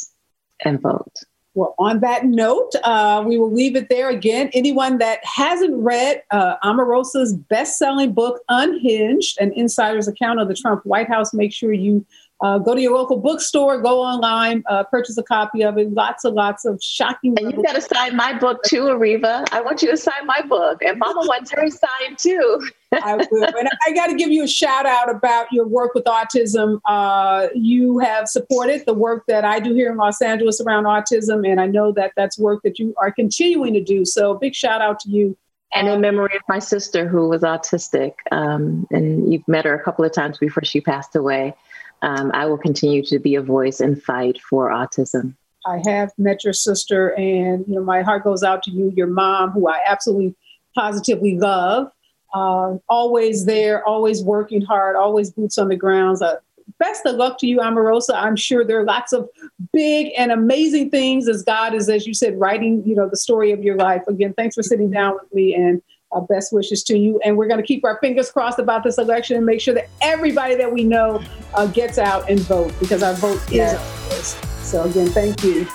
and 0.63 0.81
vote. 0.81 1.13
Well, 1.57 1.73
on 1.79 2.01
that 2.01 2.23
note, 2.23 2.69
uh, 2.83 3.23
we 3.25 3.39
will 3.39 3.51
leave 3.51 3.75
it 3.75 3.89
there 3.89 4.09
again. 4.09 4.51
Anyone 4.53 4.99
that 4.99 5.25
hasn't 5.25 5.75
read 5.75 6.21
uh, 6.29 6.57
Omarosa's 6.63 7.33
best 7.33 7.79
selling 7.79 8.13
book, 8.13 8.43
Unhinged, 8.47 9.41
an 9.41 9.51
insider's 9.53 10.07
account 10.07 10.39
of 10.39 10.49
the 10.49 10.53
Trump 10.53 10.85
White 10.85 11.07
House, 11.07 11.33
make 11.33 11.51
sure 11.51 11.73
you 11.73 12.05
uh, 12.41 12.59
go 12.59 12.75
to 12.75 12.81
your 12.81 12.93
local 12.95 13.17
bookstore, 13.17 13.81
go 13.81 13.99
online, 14.01 14.63
uh, 14.67 14.83
purchase 14.83 15.17
a 15.17 15.23
copy 15.23 15.63
of 15.63 15.77
it. 15.77 15.91
Lots 15.91 16.23
and 16.23 16.35
lots 16.35 16.65
of 16.65 16.79
shocking. 16.83 17.35
And 17.39 17.51
you've 17.51 17.65
got 17.65 17.73
to 17.73 17.81
sign 17.81 18.15
my 18.15 18.37
book 18.37 18.61
too, 18.63 18.83
Areva. 18.83 19.47
I 19.51 19.61
want 19.61 19.81
you 19.81 19.89
to 19.89 19.97
sign 19.97 20.25
my 20.25 20.41
book, 20.41 20.83
and 20.83 20.99
Mama 20.99 21.21
wants 21.25 21.51
her 21.51 21.67
signed 21.69 22.17
too. 22.17 22.69
I 22.91 23.15
will. 23.15 23.43
And 23.43 23.67
I 23.87 23.91
got 23.93 24.07
to 24.07 24.15
give 24.15 24.29
you 24.29 24.43
a 24.43 24.47
shout 24.47 24.85
out 24.85 25.09
about 25.09 25.51
your 25.51 25.67
work 25.67 25.95
with 25.95 26.05
autism. 26.05 26.79
Uh, 26.85 27.47
you 27.55 27.97
have 27.99 28.27
supported 28.27 28.85
the 28.85 28.93
work 28.93 29.23
that 29.27 29.43
I 29.43 29.59
do 29.59 29.73
here 29.73 29.91
in 29.91 29.97
Los 29.97 30.21
Angeles 30.21 30.61
around 30.61 30.83
autism, 30.83 31.49
and 31.49 31.59
I 31.59 31.65
know 31.65 31.91
that 31.93 32.13
that's 32.15 32.37
work 32.37 32.61
that 32.63 32.77
you 32.77 32.93
are 32.97 33.11
continuing 33.11 33.73
to 33.73 33.83
do. 33.83 34.05
So, 34.05 34.35
big 34.35 34.53
shout 34.53 34.81
out 34.81 34.99
to 35.01 35.09
you. 35.09 35.35
And 35.73 35.87
in 35.89 35.99
memory 35.99 36.35
of 36.35 36.43
my 36.47 36.59
sister 36.59 37.07
who 37.07 37.27
was 37.27 37.41
autistic, 37.41 38.13
um, 38.31 38.87
and 38.89 39.31
you've 39.31 39.45
met 39.49 39.65
her 39.65 39.75
a 39.75 39.83
couple 39.83 40.05
of 40.05 40.13
times 40.13 40.37
before 40.37 40.63
she 40.63 40.79
passed 40.79 41.13
away 41.15 41.55
um, 42.01 42.31
I 42.33 42.45
will 42.45 42.57
continue 42.57 43.03
to 43.05 43.19
be 43.19 43.35
a 43.35 43.41
voice 43.41 43.79
and 43.79 44.01
fight 44.01 44.39
for 44.41 44.69
autism. 44.69 45.35
I 45.65 45.81
have 45.85 46.11
met 46.17 46.43
your 46.43 46.53
sister, 46.53 47.13
and 47.15 47.65
you 47.67 47.75
know 47.75 47.83
my 47.83 48.01
heart 48.01 48.23
goes 48.23 48.43
out 48.43 48.63
to 48.63 48.71
you, 48.71 48.93
your 48.95 49.07
mom, 49.07 49.51
who 49.51 49.67
I 49.67 49.79
absolutely 49.85 50.35
positively 50.75 51.37
love. 51.37 51.91
Uh, 52.33 52.77
always 52.87 53.45
there, 53.45 53.85
always 53.85 54.23
working 54.23 54.61
hard, 54.61 54.95
always 54.95 55.31
boots 55.31 55.57
on 55.57 55.69
the 55.69 55.75
ground. 55.75 56.21
Uh, 56.21 56.35
best 56.79 57.05
of 57.05 57.15
luck 57.15 57.37
to 57.39 57.47
you, 57.47 57.57
Omarosa. 57.57 58.13
I'm 58.13 58.35
sure 58.35 58.63
there 58.63 58.79
are 58.79 58.85
lots 58.85 59.13
of 59.13 59.29
big 59.73 60.11
and 60.17 60.31
amazing 60.31 60.89
things 60.89 61.27
as 61.27 61.43
God 61.43 61.73
is, 61.73 61.89
as 61.89 62.05
you 62.05 62.13
said, 62.13 62.39
writing, 62.39 62.83
you 62.85 62.95
know, 62.95 63.09
the 63.09 63.17
story 63.17 63.51
of 63.51 63.63
your 63.63 63.75
life. 63.75 64.03
Again, 64.07 64.33
thanks 64.33 64.55
for 64.55 64.63
sitting 64.63 64.91
down 64.91 65.15
with 65.15 65.33
me 65.33 65.55
and 65.55 65.81
our 66.11 66.21
best 66.21 66.53
wishes 66.53 66.83
to 66.83 66.97
you. 66.97 67.19
And 67.23 67.37
we're 67.37 67.47
going 67.47 67.59
to 67.59 67.65
keep 67.65 67.83
our 67.83 67.97
fingers 67.99 68.31
crossed 68.31 68.59
about 68.59 68.83
this 68.83 68.97
election 68.97 69.37
and 69.37 69.45
make 69.45 69.61
sure 69.61 69.73
that 69.73 69.89
everybody 70.01 70.55
that 70.55 70.71
we 70.71 70.83
know 70.83 71.21
uh, 71.53 71.67
gets 71.67 71.97
out 71.97 72.29
and 72.29 72.39
vote 72.41 72.73
because 72.79 73.03
our 73.03 73.13
vote 73.13 73.41
is 73.51 73.73
our 73.73 73.79
voice. 74.09 74.35
So, 74.65 74.83
again, 74.83 75.07
thank 75.07 75.43
you. 75.43 75.65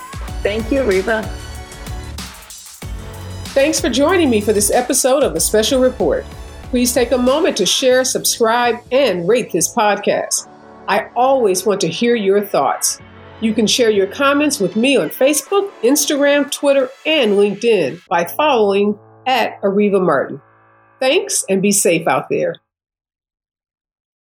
Thank 0.41 0.71
you, 0.71 0.81
Areva. 0.81 1.23
Thanks 3.53 3.79
for 3.79 3.89
joining 3.89 4.29
me 4.29 4.41
for 4.41 4.51
this 4.51 4.71
episode 4.71 5.23
of 5.23 5.33
the 5.33 5.39
Special 5.39 5.79
Report. 5.79 6.25
Please 6.71 6.91
take 6.91 7.11
a 7.11 7.17
moment 7.17 7.55
to 7.57 7.67
share, 7.67 8.03
subscribe, 8.03 8.77
and 8.91 9.27
rate 9.27 9.51
this 9.51 9.73
podcast. 9.73 10.49
I 10.87 11.09
always 11.15 11.65
want 11.65 11.79
to 11.81 11.87
hear 11.87 12.15
your 12.15 12.43
thoughts. 12.43 12.99
You 13.41 13.53
can 13.53 13.67
share 13.67 13.91
your 13.91 14.07
comments 14.07 14.59
with 14.59 14.75
me 14.75 14.97
on 14.97 15.09
Facebook, 15.09 15.71
Instagram, 15.81 16.49
Twitter, 16.49 16.89
and 17.05 17.33
LinkedIn 17.33 18.01
by 18.07 18.25
following 18.25 18.97
at 19.25 19.61
Areva 19.61 20.03
Martin. 20.03 20.41
Thanks 20.99 21.43
and 21.49 21.61
be 21.61 21.71
safe 21.71 22.07
out 22.07 22.29
there. 22.29 22.55